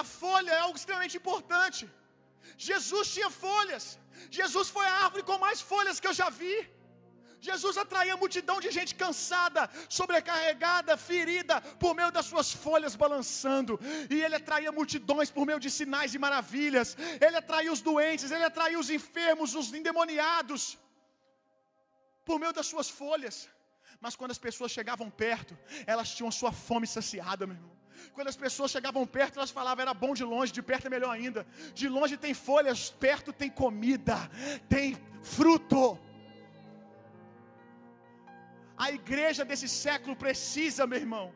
[0.00, 1.82] A folha é algo extremamente importante.
[2.70, 3.84] Jesus tinha folhas.
[4.38, 6.56] Jesus foi a árvore com mais folhas que eu já vi.
[7.48, 9.62] Jesus atraía multidão de gente cansada,
[9.98, 13.74] sobrecarregada, ferida, por meio das suas folhas balançando.
[14.14, 16.96] E ele atraía multidões por meio de sinais e maravilhas.
[17.26, 20.62] Ele atraía os doentes, ele atraía os enfermos, os endemoniados,
[22.24, 23.36] por meio das suas folhas.
[24.04, 27.81] Mas quando as pessoas chegavam perto, elas tinham sua fome saciada, meu irmão.
[28.14, 31.10] Quando as pessoas chegavam perto, elas falavam, era bom de longe, de perto é melhor
[31.10, 31.46] ainda.
[31.80, 34.16] De longe tem folhas, perto tem comida,
[34.68, 35.98] tem fruto.
[38.84, 41.26] A igreja desse século precisa, meu irmão,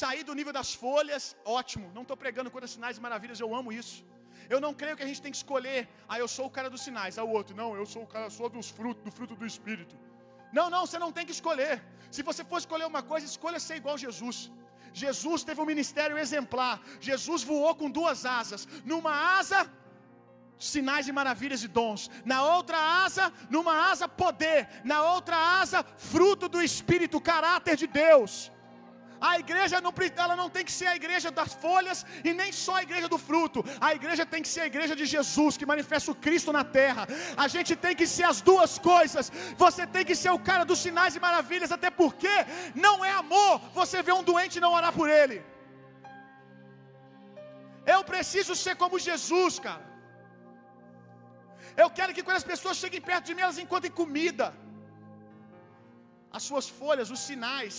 [0.00, 1.36] sair do nível das folhas.
[1.44, 4.04] Ótimo, não estou pregando coisas sinais e maravilhas, eu amo isso.
[4.48, 6.82] Eu não creio que a gente tem que escolher, ah, eu sou o cara dos
[6.86, 9.46] sinais, ah, o outro, não, eu sou o cara só dos frutos, do fruto do
[9.46, 9.96] Espírito.
[10.58, 11.82] Não, não, você não tem que escolher.
[12.16, 14.38] Se você for escolher uma coisa, escolha ser igual a Jesus.
[14.94, 16.80] Jesus teve um ministério exemplar.
[17.00, 18.66] Jesus voou com duas asas.
[18.84, 19.68] Numa asa,
[20.56, 22.08] sinais e maravilhas e dons.
[22.24, 24.68] Na outra asa, numa asa, poder.
[24.84, 28.52] Na outra asa, fruto do Espírito, caráter de Deus.
[29.30, 29.92] A igreja não,
[30.24, 31.98] ela não tem que ser a igreja das folhas
[32.28, 33.60] e nem só a igreja do fruto.
[33.86, 37.04] A igreja tem que ser a igreja de Jesus, que manifesta o Cristo na terra.
[37.44, 39.32] A gente tem que ser as duas coisas.
[39.64, 42.34] Você tem que ser o cara dos sinais e maravilhas, até porque
[42.86, 45.38] não é amor você ver um doente e não orar por ele.
[47.94, 49.84] Eu preciso ser como Jesus, cara.
[51.82, 54.46] Eu quero que quando as pessoas cheguem perto de mim, elas encontrem comida.
[56.36, 57.76] As suas folhas, os sinais,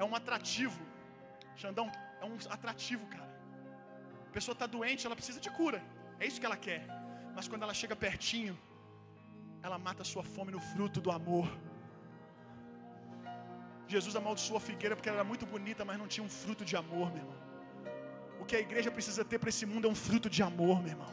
[0.00, 0.80] é um atrativo.
[1.62, 1.86] Xandão,
[2.22, 3.32] é um atrativo, cara.
[4.28, 5.80] A pessoa está doente, ela precisa de cura.
[6.20, 6.82] É isso que ela quer.
[7.36, 8.54] Mas quando ela chega pertinho,
[9.66, 11.48] ela mata a sua fome no fruto do amor.
[13.94, 16.76] Jesus amaldiçoou a figueira porque ela era muito bonita, mas não tinha um fruto de
[16.82, 17.38] amor, meu irmão.
[18.40, 20.92] O que a igreja precisa ter para esse mundo é um fruto de amor, meu
[20.94, 21.12] irmão.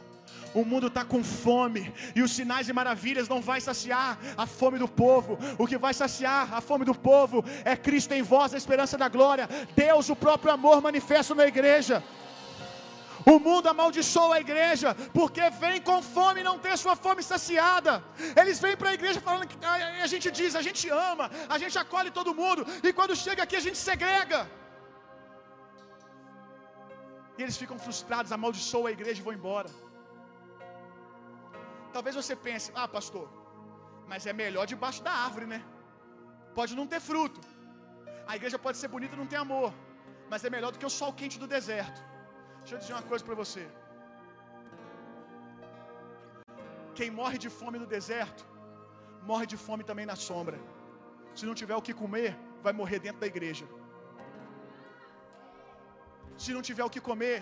[0.54, 4.78] O mundo está com fome e os sinais e maravilhas não vai saciar a fome
[4.78, 5.38] do povo.
[5.58, 9.08] O que vai saciar a fome do povo é Cristo em vós, a esperança da
[9.08, 9.48] glória.
[9.74, 12.02] Deus, o próprio amor manifesto na igreja.
[13.34, 18.02] O mundo amaldiçoa a igreja porque vem com fome e não tem sua fome saciada.
[18.40, 21.76] Eles vêm para a igreja falando que a gente diz, a gente ama, a gente
[21.76, 24.48] acolhe todo mundo e quando chega aqui a gente segrega.
[27.36, 29.68] E eles ficam frustrados, amaldiçoam a igreja e vão embora.
[31.96, 33.26] Talvez você pense, ah, pastor,
[34.10, 35.60] mas é melhor debaixo da árvore, né?
[36.58, 37.40] Pode não ter fruto.
[38.30, 39.70] A igreja pode ser bonita e não ter amor.
[40.30, 42.00] Mas é melhor do que o sol quente do deserto.
[42.58, 43.64] Deixa eu dizer uma coisa para você.
[46.98, 48.44] Quem morre de fome no deserto,
[49.30, 50.58] morre de fome também na sombra.
[51.38, 52.30] Se não tiver o que comer,
[52.66, 53.66] vai morrer dentro da igreja.
[56.44, 57.40] Se não tiver o que comer,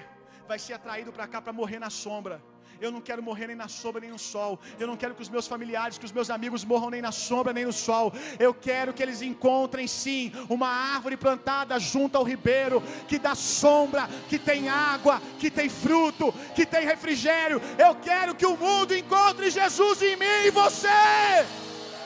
[0.51, 2.39] vai ser atraído para cá para morrer na sombra.
[2.81, 4.59] Eu não quero morrer nem na sombra nem no sol.
[4.79, 7.53] Eu não quero que os meus familiares, que os meus amigos morram nem na sombra
[7.53, 8.13] nem no sol.
[8.39, 14.09] Eu quero que eles encontrem sim uma árvore plantada junto ao ribeiro que dá sombra,
[14.29, 17.61] que tem água, que tem fruto, que tem refrigério.
[17.79, 20.89] Eu quero que o mundo encontre Jesus em mim e você.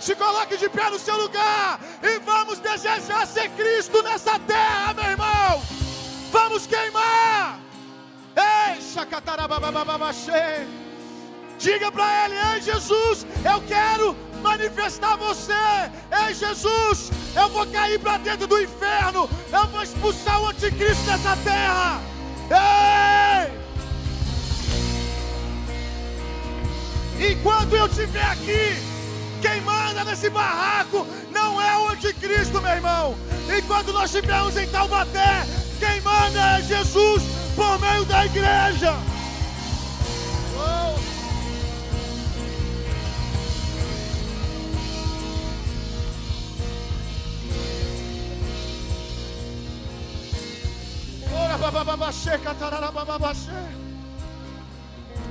[0.01, 5.05] Se coloque de pé no seu lugar e vamos desejar ser Cristo nessa terra, meu
[5.05, 5.63] irmão.
[6.31, 7.68] Vamos queimar.
[11.59, 15.53] Diga para ele: Ei Jesus, eu quero manifestar você.
[16.27, 19.29] Ei Jesus, eu vou cair para dentro do inferno.
[19.53, 22.01] Eu vou expulsar o anticristo dessa terra.
[22.51, 23.59] Ei!
[27.33, 28.77] Enquanto eu estiver aqui,
[29.43, 33.17] quem manda nesse barraco não é o anticristo, meu irmão.
[33.59, 35.45] Enquanto nós estivermos em Taubaté,
[35.81, 36.01] quem
[37.79, 38.95] meio da igreja.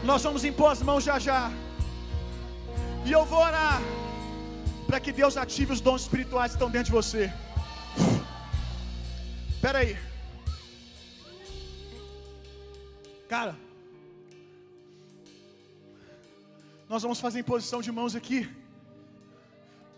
[0.03, 1.51] Nós vamos impor as mãos já já.
[3.05, 3.81] E eu vou orar
[4.87, 7.31] para que Deus ative os dons espirituais que estão dentro de você.
[9.55, 10.06] Espera aí.
[13.33, 13.53] Cara,
[16.91, 18.39] nós vamos fazer imposição de mãos aqui.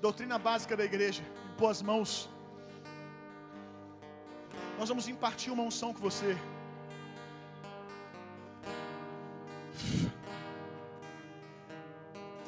[0.06, 1.24] Doutrina básica da igreja.
[1.52, 2.12] Impor as mãos.
[4.80, 6.32] Nós vamos impartir uma unção com você.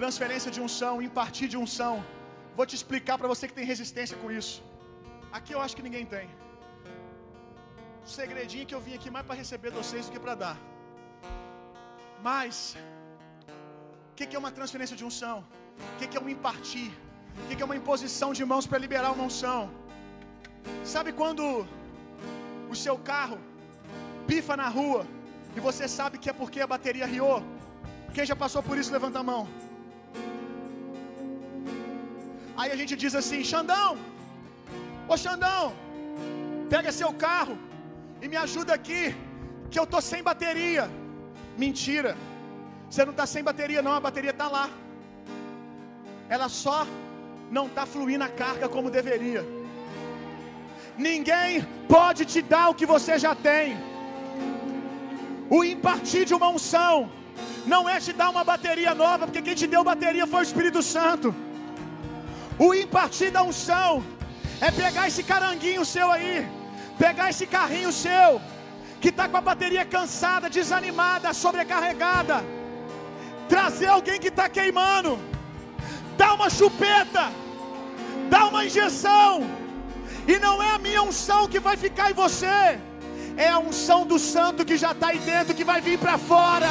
[0.02, 1.94] Transferência de unção, impartir de unção.
[2.58, 4.56] Vou te explicar para você que tem resistência com isso.
[5.38, 6.28] Aqui eu acho que ninguém tem.
[8.18, 10.58] segredinho que eu vim aqui mais para receber de vocês do que para dar.
[12.30, 12.56] Mas,
[14.12, 15.38] o que, que, é uma transferência de unção?
[15.94, 16.92] O que, que, é um impartir?
[17.44, 19.62] O que, que é uma imposição de mãos para liberar uma unção?
[20.94, 21.44] Sabe quando
[22.74, 23.40] o seu carro
[24.28, 25.02] pifa na rua
[25.56, 27.40] e você sabe que é porque a bateria riou.
[28.16, 29.42] Quem já passou por isso, levanta a mão.
[32.60, 33.92] Aí a gente diz assim: Xandão,
[35.12, 35.74] ô Xandão,
[36.74, 37.58] pega seu carro
[38.22, 39.04] e me ajuda aqui,
[39.72, 40.86] que eu tô sem bateria.
[41.58, 42.18] Mentira,
[42.90, 44.70] você não está sem bateria, não, a bateria está lá.
[46.30, 46.88] Ela só
[47.50, 49.46] não está fluindo a carga como deveria.
[50.98, 53.78] Ninguém pode te dar o que você já tem.
[55.50, 57.12] O impartir de uma unção
[57.66, 60.82] não é te dar uma bateria nova, porque quem te deu bateria foi o Espírito
[60.82, 61.36] Santo.
[62.58, 64.04] O impartir da unção
[64.60, 66.48] é pegar esse caranguinho seu aí,
[66.98, 68.42] pegar esse carrinho seu,
[69.02, 72.46] que está com a bateria cansada, desanimada, sobrecarregada,
[73.50, 75.20] trazer alguém que está queimando,
[76.16, 77.32] dar uma chupeta,
[78.30, 79.50] dar uma injeção
[80.28, 82.80] e não é a minha unção que vai ficar em você,
[83.36, 86.70] é a unção do santo que já está aí dentro, que vai vir para fora.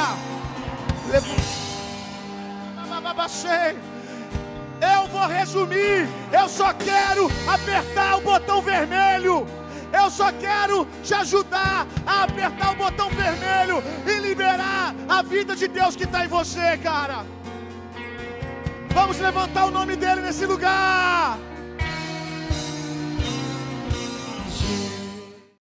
[4.81, 6.07] Eu vou resumir.
[6.31, 9.45] Eu só quero apertar o botão vermelho.
[9.93, 15.67] Eu só quero te ajudar a apertar o botão vermelho e liberar a vida de
[15.67, 17.25] Deus que está em você, cara.
[18.93, 21.37] Vamos levantar o nome dele nesse lugar.